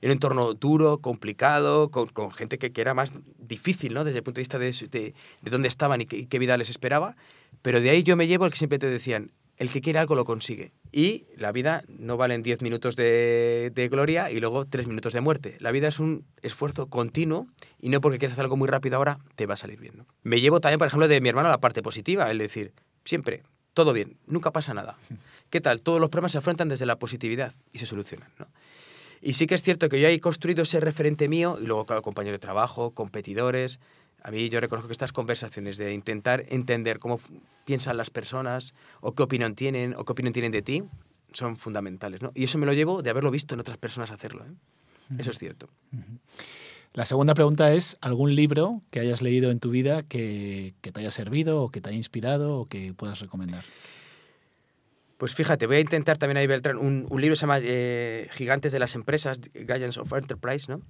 Era 0.03 0.11
un 0.11 0.17
entorno 0.17 0.53
duro, 0.53 0.99
complicado, 0.99 1.91
con, 1.91 2.09
con 2.09 2.33
gente 2.33 2.59
que, 2.59 2.73
que, 2.73 2.81
era 2.81 2.93
más 2.93 3.13
difícil, 3.39 3.95
¿no? 3.95 4.05
Desde 4.05 4.19
el 4.19 4.25
punto 4.25 4.39
de 4.39 4.43
vista 4.43 4.59
de, 4.59 4.73
de, 4.91 5.15
de 5.43 5.51
dónde 5.51 5.69
estaban 5.69 6.01
y 6.01 6.07
qué, 6.07 6.19
y 6.19 6.27
qué 6.27 6.39
vida 6.39 6.57
les 6.57 6.69
esperaba. 6.69 7.17
Pero 7.63 7.81
de 7.81 7.91
ahí 7.91 8.03
yo 8.03 8.17
me 8.17 8.27
llevo 8.27 8.45
el 8.45 8.51
que 8.51 8.59
siempre 8.59 8.79
te 8.81 8.89
decían, 8.89 9.31
el 9.59 9.71
que 9.71 9.81
quiere 9.81 10.01
algo 10.01 10.17
lo 10.17 10.25
consigue. 10.25 10.73
Y 10.91 11.27
la 11.37 11.53
vida 11.53 11.85
no 11.87 12.17
valen 12.17 12.43
10 12.43 12.63
minutos 12.63 12.97
de, 12.97 13.71
de, 13.73 13.89
gloria 13.89 14.29
y 14.31 14.41
luego 14.41 14.67
3 14.67 14.89
minutos 14.89 15.13
de 15.13 15.21
muerte. 15.21 15.57
La 15.61 15.71
vida 15.71 15.87
es 15.87 16.01
un 16.01 16.25
esfuerzo 16.43 16.89
continuo 16.89 17.47
y 17.79 17.89
no 17.89 18.01
porque 18.01 18.19
quieras 18.19 18.33
hacer 18.33 18.45
algo 18.45 18.57
muy 18.57 18.67
rápido 18.67 18.97
ahora 18.97 19.21
te 19.37 19.47
va 19.47 19.55
a 19.55 19.57
salir 19.57 19.79
bien. 19.79 19.99
¿no? 19.99 20.07
Me 20.25 20.41
llevo 20.41 20.61
también, 20.61 20.79
por 20.79 20.89
ejemplo, 20.89 21.07
de 21.07 21.21
mi 21.21 21.29
hermano 21.29 21.49
la 21.49 21.61
parte 21.61 21.81
positiva, 21.81 22.29
el 22.29 22.39
decir, 22.39 22.73
siempre, 23.05 23.45
todo 23.73 23.93
bien, 23.93 24.17
nunca 24.27 24.51
pasa 24.51 24.75
nada. 24.75 24.97
¿Qué 25.51 25.61
tal? 25.61 25.81
Todos 25.83 26.01
los 26.01 26.11
problemas 26.11 26.33
se 26.33 26.39
afrontan 26.39 26.69
desde 26.69 26.87
la 26.87 26.99
positividad 26.99 27.53
y 27.73 27.79
se 27.79 27.87
solucionan. 27.87 28.31
¿no? 28.41 28.49
Y 29.23 29.35
sí 29.35 29.47
que 29.47 29.55
es 29.55 29.63
cierto 29.63 29.89
que 29.89 30.01
yo 30.01 30.09
he 30.09 30.21
construido 30.21 30.65
ese 30.65 30.81
referente 30.81 31.29
mío 31.29 31.57
y 31.63 31.67
luego, 31.67 31.87
claro, 31.87 32.03
compañeros 32.03 32.41
de 32.41 32.41
trabajo, 32.41 32.91
competidores, 32.91 33.79
a 34.25 34.31
mí 34.33 34.49
yo 34.49 34.59
reconozco 34.61 34.89
que 34.89 34.93
estas 34.93 35.13
conversaciones 35.13 35.77
de 35.77 35.95
intentar 35.95 36.45
entender 36.49 36.99
cómo 36.99 37.21
piensan 37.65 37.97
las 37.97 38.11
personas 38.11 38.75
o 39.01 39.15
qué 39.15 39.23
opinión 39.23 39.55
tienen 39.55 39.95
o 39.97 40.05
qué 40.05 40.13
opinión 40.13 40.33
tienen 40.33 40.51
de 40.51 40.63
ti 40.63 40.83
son 41.33 41.57
fundamentales. 41.57 42.21
¿no? 42.21 42.33
Y 42.35 42.45
eso 42.45 42.59
me 42.59 42.67
lo 42.67 42.73
llevo 42.73 43.03
de 43.03 43.11
haberlo 43.11 43.31
visto 43.31 43.55
en 43.55 43.61
otras 43.61 43.79
personas 43.79 44.11
hacerlo. 44.11 44.45
¿eh? 44.45 45.19
Eso 45.19 45.31
es 45.31 45.39
cierto. 45.39 45.69
La 46.95 47.07
segunda 47.07 47.35
pregunta 47.35 47.73
es, 47.73 47.99
¿algún 48.01 48.35
libro 48.35 48.83
que 48.91 49.01
hayas 49.01 49.23
leído 49.23 49.51
en 49.51 49.61
tu 49.61 49.71
vida 49.71 50.03
que, 50.03 50.75
que 50.81 50.93
te 50.93 51.01
haya 51.01 51.11
servido 51.11 51.63
o 51.63 51.71
que 51.71 51.81
te 51.81 51.89
haya 51.89 51.99
inspirado 51.99 52.59
o 52.59 52.67
que 52.67 52.93
puedas 52.93 53.21
recomendar? 53.21 53.65
Pues 55.23 55.37
fíjate, 55.37 55.69
voy 55.69 55.77
a 55.77 55.81
intentar 55.81 56.19
también 56.19 56.39
ahí, 56.39 56.49
Beltrán, 56.49 56.79
un, 56.79 57.07
un 57.09 57.21
libro 57.21 57.37
se 57.37 57.43
llama 57.43 57.61
eh, 57.63 58.29
Gigantes 58.33 58.73
de 58.73 58.81
las 58.81 58.97
Empresas, 58.97 59.39
Giants 59.55 59.97
of 59.97 60.13
Enterprise, 60.15 60.67
¿no? 60.69 60.83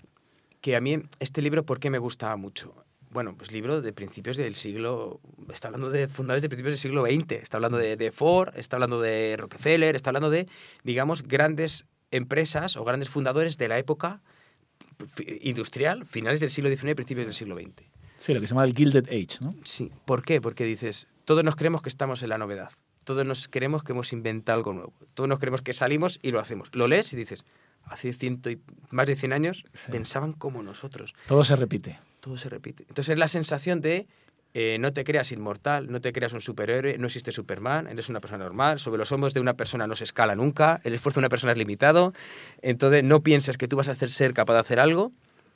Que 0.62 0.74
a 0.74 0.80
mí 0.80 1.02
este 1.20 1.42
libro, 1.42 1.66
¿por 1.66 1.78
qué 1.78 1.90
me 1.90 1.98
gusta 1.98 2.34
mucho? 2.36 2.72
bueno, 3.10 3.36
pues 3.36 3.52
libro 3.52 3.82
de 3.82 3.92
principios 3.92 4.38
del 4.38 4.54
siglo, 4.54 5.20
está 5.52 5.68
hablando 5.68 5.90
de 5.90 6.08
fundadores 6.08 6.40
de 6.40 6.48
principios 6.48 6.72
del 6.72 6.78
siglo 6.78 7.04
XX, 7.04 7.42
está 7.42 7.58
hablando 7.58 7.76
de, 7.76 7.98
de, 7.98 8.10
Ford, 8.10 8.56
está 8.56 8.76
hablando 8.76 9.02
de 9.02 9.36
Rockefeller, 9.38 9.96
está 9.96 10.08
hablando 10.08 10.30
de, 10.30 10.48
digamos, 10.82 11.24
grandes 11.24 11.84
empresas 12.10 12.78
o 12.78 12.84
grandes 12.84 13.10
fundadores 13.10 13.58
de 13.58 13.68
la 13.68 13.76
época 13.76 14.22
industrial, 15.42 16.06
finales 16.06 16.40
del 16.40 16.48
siglo 16.48 16.70
XIX 16.70 16.92
y 16.92 16.94
principios 16.94 17.26
del 17.26 17.34
siglo 17.34 17.54
XX. 17.54 17.84
Sí, 18.16 18.32
lo 18.32 18.40
que 18.40 18.46
se 18.46 18.54
llama 18.54 18.64
el 18.64 18.72
Gilded 18.72 19.08
Age, 19.08 19.40
¿no? 19.42 19.54
Sí. 19.62 19.92
¿Por 20.06 20.22
qué? 20.22 20.40
Porque 20.40 20.64
dices, 20.64 21.06
todos 21.26 21.44
nos 21.44 21.54
creemos 21.54 21.82
que 21.82 21.90
estamos 21.90 22.22
en 22.22 22.30
la 22.30 22.38
novedad, 22.38 22.70
todos 23.04 23.24
nos 23.26 23.48
creemos 23.48 23.82
que 23.82 23.92
hemos 23.92 24.12
inventado 24.12 24.58
algo 24.58 24.72
nuevo, 24.72 24.92
todos 25.14 25.28
nos 25.28 25.38
creemos 25.38 25.62
que 25.62 25.72
salimos 25.72 26.18
y 26.22 26.30
lo 26.30 26.40
hacemos. 26.40 26.74
Lo 26.74 26.88
lees 26.88 27.12
y 27.12 27.16
dices, 27.16 27.44
hace 27.84 28.12
ciento 28.12 28.50
y 28.50 28.60
más 28.90 29.06
de 29.06 29.14
100 29.14 29.32
años 29.32 29.64
sí. 29.74 29.90
pensaban 29.90 30.32
como 30.32 30.62
nosotros. 30.62 31.14
Todo 31.26 31.44
se 31.44 31.56
repite. 31.56 31.98
Todo 32.20 32.36
se 32.36 32.48
repite. 32.48 32.84
Entonces 32.88 33.10
es 33.10 33.18
la 33.18 33.28
sensación 33.28 33.80
de 33.80 34.06
eh, 34.54 34.76
no 34.78 34.92
te 34.92 35.02
creas 35.02 35.32
inmortal, 35.32 35.90
no 35.90 36.02
te 36.02 36.12
creas 36.12 36.34
un 36.34 36.42
superhéroe, 36.42 36.98
no 36.98 37.06
existe 37.06 37.32
Superman, 37.32 37.86
eres 37.86 38.10
una 38.10 38.20
persona 38.20 38.44
normal, 38.44 38.78
sobre 38.78 38.98
los 38.98 39.10
hombros 39.10 39.32
de 39.32 39.40
una 39.40 39.54
persona 39.54 39.86
no 39.86 39.96
se 39.96 40.04
escala 40.04 40.36
nunca, 40.36 40.78
el 40.84 40.92
esfuerzo 40.92 41.20
de 41.20 41.22
una 41.22 41.30
persona 41.30 41.52
es 41.52 41.58
limitado, 41.58 42.12
entonces 42.60 43.02
no 43.02 43.22
pienses 43.22 43.56
que 43.56 43.66
tú 43.66 43.76
vas 43.76 43.88
a 43.88 43.92
hacer, 43.92 44.10
ser 44.10 44.34
capaz 44.34 44.52
de 44.52 44.60
hacer 44.60 44.78
algo 44.78 45.10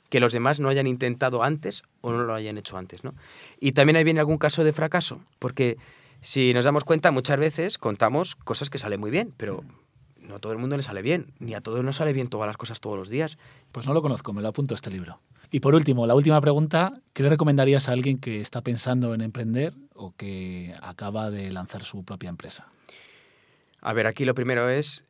que 0.09 0.19
los 0.19 0.33
demás 0.33 0.59
no 0.59 0.69
hayan 0.69 0.87
intentado 0.87 1.43
antes 1.43 1.83
o 2.01 2.11
no 2.11 2.23
lo 2.23 2.33
hayan 2.33 2.57
hecho 2.57 2.77
antes. 2.77 3.03
¿no? 3.03 3.13
Y 3.59 3.73
también 3.73 3.97
ahí 3.97 4.03
viene 4.03 4.19
algún 4.19 4.37
caso 4.39 4.63
de 4.63 4.73
fracaso, 4.73 5.21
porque 5.37 5.77
si 6.21 6.53
nos 6.53 6.65
damos 6.65 6.83
cuenta, 6.83 7.11
muchas 7.11 7.39
veces 7.39 7.77
contamos 7.77 8.35
cosas 8.35 8.69
que 8.69 8.77
salen 8.77 8.99
muy 8.99 9.11
bien, 9.11 9.33
pero 9.37 9.63
no 10.19 10.35
a 10.35 10.39
todo 10.39 10.53
el 10.53 10.59
mundo 10.59 10.77
le 10.77 10.83
sale 10.83 11.01
bien, 11.01 11.33
ni 11.39 11.53
a 11.53 11.61
todos 11.61 11.83
nos 11.83 11.97
sale 11.97 12.13
bien 12.13 12.27
todas 12.27 12.47
las 12.47 12.57
cosas 12.57 12.79
todos 12.79 12.97
los 12.97 13.09
días. 13.09 13.37
Pues 13.71 13.87
no 13.87 13.93
lo 13.93 14.01
conozco, 14.01 14.33
me 14.33 14.41
lo 14.41 14.49
apunto 14.49 14.75
este 14.75 14.89
libro. 14.89 15.21
Y 15.49 15.61
por 15.61 15.75
último, 15.75 16.05
la 16.05 16.15
última 16.15 16.41
pregunta, 16.41 16.93
¿qué 17.13 17.23
le 17.23 17.29
recomendarías 17.29 17.87
a 17.87 17.93
alguien 17.93 18.19
que 18.19 18.41
está 18.41 18.61
pensando 18.61 19.13
en 19.13 19.21
emprender 19.21 19.73
o 19.93 20.13
que 20.15 20.75
acaba 20.81 21.31
de 21.31 21.51
lanzar 21.51 21.83
su 21.83 22.03
propia 22.03 22.29
empresa? 22.29 22.67
A 23.79 23.93
ver, 23.93 24.07
aquí 24.07 24.25
lo 24.25 24.35
primero 24.35 24.69
es 24.69 25.05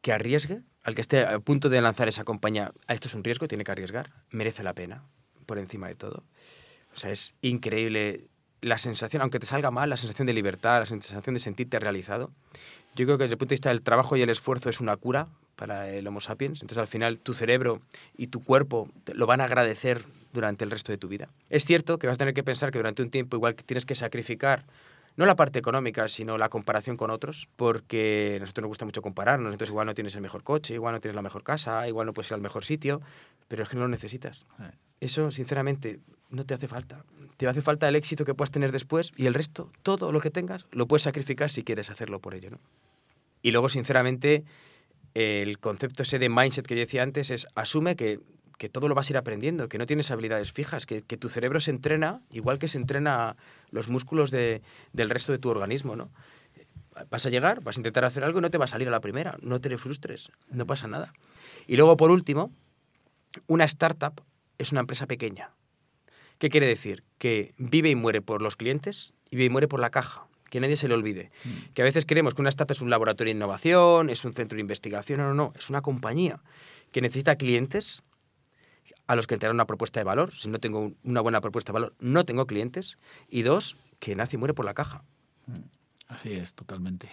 que 0.00 0.12
arriesgue, 0.12 0.62
al 0.84 0.94
que 0.94 1.00
esté 1.02 1.26
a 1.26 1.38
punto 1.40 1.68
de 1.68 1.80
lanzar 1.80 2.08
esa 2.08 2.24
compañía, 2.24 2.72
esto 2.88 3.08
es 3.08 3.14
un 3.14 3.24
riesgo, 3.24 3.48
tiene 3.48 3.64
que 3.64 3.72
arriesgar, 3.72 4.12
merece 4.30 4.62
la 4.62 4.72
pena, 4.72 5.04
por 5.44 5.58
encima 5.58 5.88
de 5.88 5.96
todo. 5.96 6.24
O 6.94 6.98
sea, 6.98 7.10
es 7.10 7.34
increíble 7.42 8.28
la 8.60 8.78
sensación, 8.78 9.22
aunque 9.22 9.38
te 9.38 9.46
salga 9.46 9.70
mal, 9.70 9.90
la 9.90 9.96
sensación 9.96 10.26
de 10.26 10.32
libertad, 10.32 10.80
la 10.80 10.86
sensación 10.86 11.34
de 11.34 11.40
sentirte 11.40 11.78
realizado. 11.78 12.30
Yo 12.94 13.04
creo 13.04 13.18
que 13.18 13.24
desde 13.24 13.34
el 13.34 13.38
punto 13.38 13.50
de 13.50 13.56
vista 13.56 13.68
del 13.68 13.82
trabajo 13.82 14.16
y 14.16 14.22
el 14.22 14.30
esfuerzo 14.30 14.70
es 14.70 14.80
una 14.80 14.96
cura 14.96 15.28
para 15.54 15.90
el 15.90 16.06
Homo 16.06 16.20
sapiens. 16.20 16.62
Entonces, 16.62 16.78
al 16.78 16.86
final, 16.86 17.20
tu 17.20 17.34
cerebro 17.34 17.80
y 18.16 18.28
tu 18.28 18.42
cuerpo 18.42 18.88
lo 19.12 19.26
van 19.26 19.40
a 19.40 19.44
agradecer 19.44 20.02
durante 20.32 20.64
el 20.64 20.70
resto 20.70 20.92
de 20.92 20.98
tu 20.98 21.08
vida. 21.08 21.28
Es 21.50 21.64
cierto 21.64 21.98
que 21.98 22.06
vas 22.06 22.14
a 22.14 22.18
tener 22.18 22.34
que 22.34 22.42
pensar 22.42 22.70
que 22.70 22.78
durante 22.78 23.02
un 23.02 23.10
tiempo 23.10 23.36
igual 23.36 23.54
tienes 23.54 23.84
que 23.84 23.94
sacrificar 23.94 24.64
no 25.16 25.24
la 25.24 25.34
parte 25.34 25.58
económica, 25.58 26.08
sino 26.08 26.36
la 26.36 26.50
comparación 26.50 26.96
con 26.96 27.10
otros, 27.10 27.48
porque 27.56 28.34
a 28.36 28.40
nosotros 28.40 28.62
nos 28.62 28.68
gusta 28.68 28.84
mucho 28.84 29.00
compararnos, 29.00 29.50
entonces 29.50 29.70
igual 29.70 29.86
no 29.86 29.94
tienes 29.94 30.14
el 30.14 30.20
mejor 30.20 30.42
coche, 30.42 30.74
igual 30.74 30.92
no 30.94 31.00
tienes 31.00 31.16
la 31.16 31.22
mejor 31.22 31.42
casa, 31.42 31.88
igual 31.88 32.06
no 32.06 32.12
puedes 32.12 32.30
ir 32.30 32.34
al 32.34 32.42
mejor 32.42 32.64
sitio, 32.64 33.00
pero 33.48 33.62
es 33.62 33.68
que 33.68 33.76
no 33.76 33.82
lo 33.82 33.88
necesitas. 33.88 34.44
Eso, 35.00 35.30
sinceramente, 35.30 36.00
no 36.30 36.44
te 36.44 36.54
hace 36.54 36.68
falta. 36.68 37.04
Te 37.36 37.46
hace 37.46 37.62
falta 37.62 37.88
el 37.88 37.96
éxito 37.96 38.24
que 38.24 38.34
puedas 38.34 38.50
tener 38.50 38.72
después 38.72 39.12
y 39.16 39.26
el 39.26 39.34
resto, 39.34 39.70
todo 39.82 40.12
lo 40.12 40.20
que 40.20 40.30
tengas, 40.30 40.66
lo 40.70 40.86
puedes 40.86 41.02
sacrificar 41.02 41.50
si 41.50 41.62
quieres 41.62 41.90
hacerlo 41.90 42.20
por 42.20 42.34
ello. 42.34 42.50
¿no? 42.50 42.58
Y 43.42 43.50
luego, 43.50 43.68
sinceramente, 43.68 44.44
el 45.14 45.58
concepto 45.58 46.02
ese 46.02 46.18
de 46.18 46.28
mindset 46.28 46.66
que 46.66 46.74
yo 46.74 46.80
decía 46.80 47.02
antes 47.02 47.30
es 47.30 47.46
asume 47.54 47.96
que, 47.96 48.20
que 48.58 48.68
todo 48.68 48.88
lo 48.88 48.94
vas 48.94 49.08
a 49.08 49.12
ir 49.12 49.16
aprendiendo, 49.16 49.68
que 49.68 49.78
no 49.78 49.86
tienes 49.86 50.10
habilidades 50.10 50.52
fijas, 50.52 50.86
que, 50.86 51.02
que, 51.02 51.16
tu 51.16 51.28
cerebro 51.28 51.60
se 51.60 51.70
entrena 51.70 52.22
igual 52.30 52.58
que 52.58 52.68
se 52.68 52.78
entrena 52.78 53.36
los 53.70 53.88
músculos 53.88 54.30
de, 54.30 54.62
del 54.92 55.10
resto 55.10 55.32
de 55.32 55.38
tu 55.38 55.48
organismo, 55.48 55.96
¿no? 55.96 56.10
Vas 57.10 57.26
a 57.26 57.30
llegar, 57.30 57.62
vas 57.62 57.76
a 57.76 57.80
intentar 57.80 58.06
hacer 58.06 58.24
algo 58.24 58.40
no 58.40 58.50
te 58.50 58.56
va 58.56 58.64
a 58.64 58.68
salir 58.68 58.88
a 58.88 58.90
la 58.90 59.00
primera, 59.00 59.36
no 59.42 59.60
te 59.60 59.76
frustres, 59.76 60.30
no 60.48 60.66
pasa 60.66 60.88
nada. 60.88 61.12
Y 61.66 61.76
luego, 61.76 61.96
por 61.98 62.10
último, 62.10 62.50
una 63.46 63.64
startup 63.64 64.22
es 64.56 64.72
una 64.72 64.80
empresa 64.80 65.06
pequeña. 65.06 65.50
¿Qué 66.38 66.48
quiere 66.48 66.66
decir? 66.66 67.04
Que 67.18 67.54
vive 67.58 67.90
y 67.90 67.94
muere 67.94 68.22
por 68.22 68.42
los 68.42 68.56
clientes 68.56 69.14
y 69.30 69.36
vive 69.36 69.46
y 69.46 69.50
muere 69.50 69.68
por 69.68 69.80
la 69.80 69.90
caja 69.90 70.26
que 70.50 70.60
nadie 70.60 70.76
se 70.76 70.88
le 70.88 70.94
olvide. 70.94 71.30
Mm. 71.44 71.72
Que 71.74 71.82
a 71.82 71.84
veces 71.84 72.06
creemos 72.06 72.34
que 72.34 72.40
una 72.40 72.50
startup 72.50 72.76
es 72.76 72.80
un 72.80 72.90
laboratorio 72.90 73.32
de 73.32 73.36
innovación, 73.36 74.10
es 74.10 74.24
un 74.24 74.32
centro 74.32 74.56
de 74.56 74.60
investigación, 74.60 75.18
no, 75.18 75.28
no, 75.28 75.34
no, 75.34 75.52
es 75.56 75.70
una 75.70 75.82
compañía 75.82 76.40
que 76.92 77.00
necesita 77.00 77.36
clientes 77.36 78.02
a 79.06 79.16
los 79.16 79.26
que 79.26 79.34
entregar 79.34 79.54
una 79.54 79.66
propuesta 79.66 80.00
de 80.00 80.04
valor. 80.04 80.32
Si 80.32 80.48
no 80.48 80.58
tengo 80.58 80.92
una 81.04 81.20
buena 81.20 81.40
propuesta 81.40 81.72
de 81.72 81.74
valor, 81.74 81.94
no 82.00 82.24
tengo 82.24 82.46
clientes. 82.46 82.98
Y 83.28 83.42
dos, 83.42 83.76
que 83.98 84.16
nace 84.16 84.36
y 84.36 84.38
muere 84.38 84.54
por 84.54 84.64
la 84.64 84.74
caja. 84.74 85.04
Así 86.08 86.32
es, 86.32 86.54
totalmente. 86.54 87.08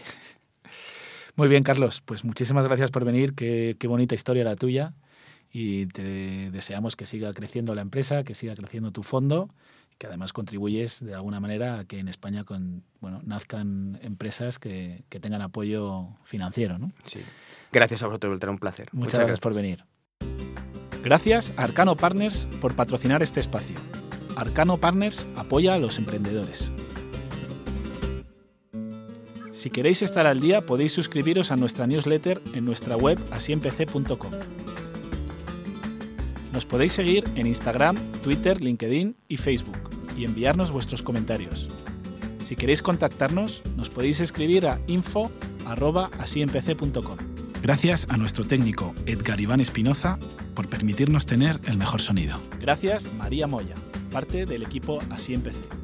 Muy 1.36 1.48
bien, 1.48 1.64
Carlos, 1.64 2.02
pues 2.02 2.24
muchísimas 2.24 2.66
gracias 2.68 2.92
por 2.92 3.06
venir. 3.06 3.34
Qué, 3.34 3.76
qué 3.80 3.88
bonita 3.88 4.16
historia 4.16 4.44
la 4.44 4.56
tuya. 4.56 4.94
Y 5.56 5.86
te 5.86 6.50
deseamos 6.52 6.96
que 6.96 7.06
siga 7.06 7.32
creciendo 7.32 7.76
la 7.76 7.82
empresa, 7.82 8.24
que 8.24 8.34
siga 8.34 8.56
creciendo 8.56 8.92
tu 8.92 9.04
fondo 9.04 9.50
que 9.98 10.08
además 10.08 10.34
contribuyes 10.34 11.04
de 11.04 11.14
alguna 11.14 11.40
manera 11.40 11.80
a 11.80 11.86
que 11.86 12.00
en 12.00 12.08
España 12.08 12.44
con, 12.44 12.84
bueno, 13.00 13.22
nazcan 13.24 14.00
empresas 14.02 14.60
que, 14.60 15.04
que 15.10 15.20
tengan 15.20 15.42
apoyo 15.42 16.10
financiero. 16.24 16.78
¿no? 16.78 16.92
Sí. 17.06 17.22
Gracias 17.72 18.04
a 18.04 18.08
vosotros, 18.08 18.32
Beltrán, 18.32 18.54
un 18.54 18.60
placer. 18.60 18.90
Muchas, 18.92 19.20
Muchas 19.20 19.20
gracias, 19.20 19.28
gracias 19.28 19.40
por 19.40 19.54
venir. 19.54 21.04
Gracias 21.04 21.54
a 21.58 21.64
Arcano 21.64 21.96
Partners 21.96 22.48
por 22.62 22.76
patrocinar 22.76 23.24
este 23.24 23.40
espacio. 23.40 23.76
Arcano 24.36 24.78
Partners 24.78 25.28
apoya 25.36 25.74
a 25.74 25.78
los 25.78 25.98
emprendedores. 25.98 26.72
Si 29.52 29.70
queréis 29.70 30.02
estar 30.02 30.26
al 30.26 30.40
día, 30.40 30.62
podéis 30.62 30.92
suscribiros 30.92 31.52
a 31.52 31.56
nuestra 31.56 31.88
newsletter 31.88 32.42
en 32.54 32.66
nuestra 32.66 32.98
web 32.98 33.18
asiempc.com. 33.32 34.32
Nos 36.54 36.66
podéis 36.68 36.94
seguir 36.94 37.24
en 37.36 37.48
Instagram, 37.48 37.98
Twitter, 38.24 38.62
LinkedIn 38.62 39.16
y 39.28 39.38
Facebook 39.38 39.90
y 40.16 40.24
enviarnos 40.24 40.72
vuestros 40.72 41.02
comentarios. 41.02 41.72
Si 42.46 42.56
queréis 42.56 42.84
contactarnos, 42.84 43.64
nos 43.76 43.90
podéis 43.90 44.22
escribir 44.22 44.68
a 44.68 44.80
info.asiempc.com. 44.86 47.18
Gracias 47.64 48.06
a 48.10 48.18
nuestro 48.18 48.46
técnico 48.46 48.94
Edgar 49.08 49.42
Iván 49.42 49.62
Espinoza 49.62 50.20
por 50.54 50.70
permitirnos 50.70 51.26
tener 51.26 51.60
el 51.66 51.78
mejor 51.78 52.02
sonido. 52.02 52.38
Gracias 52.62 53.12
María 53.14 53.48
Moya, 53.48 53.74
parte 54.12 54.46
del 54.46 54.62
equipo 54.62 55.00
Así 55.10 55.34
Empecé. 55.34 55.83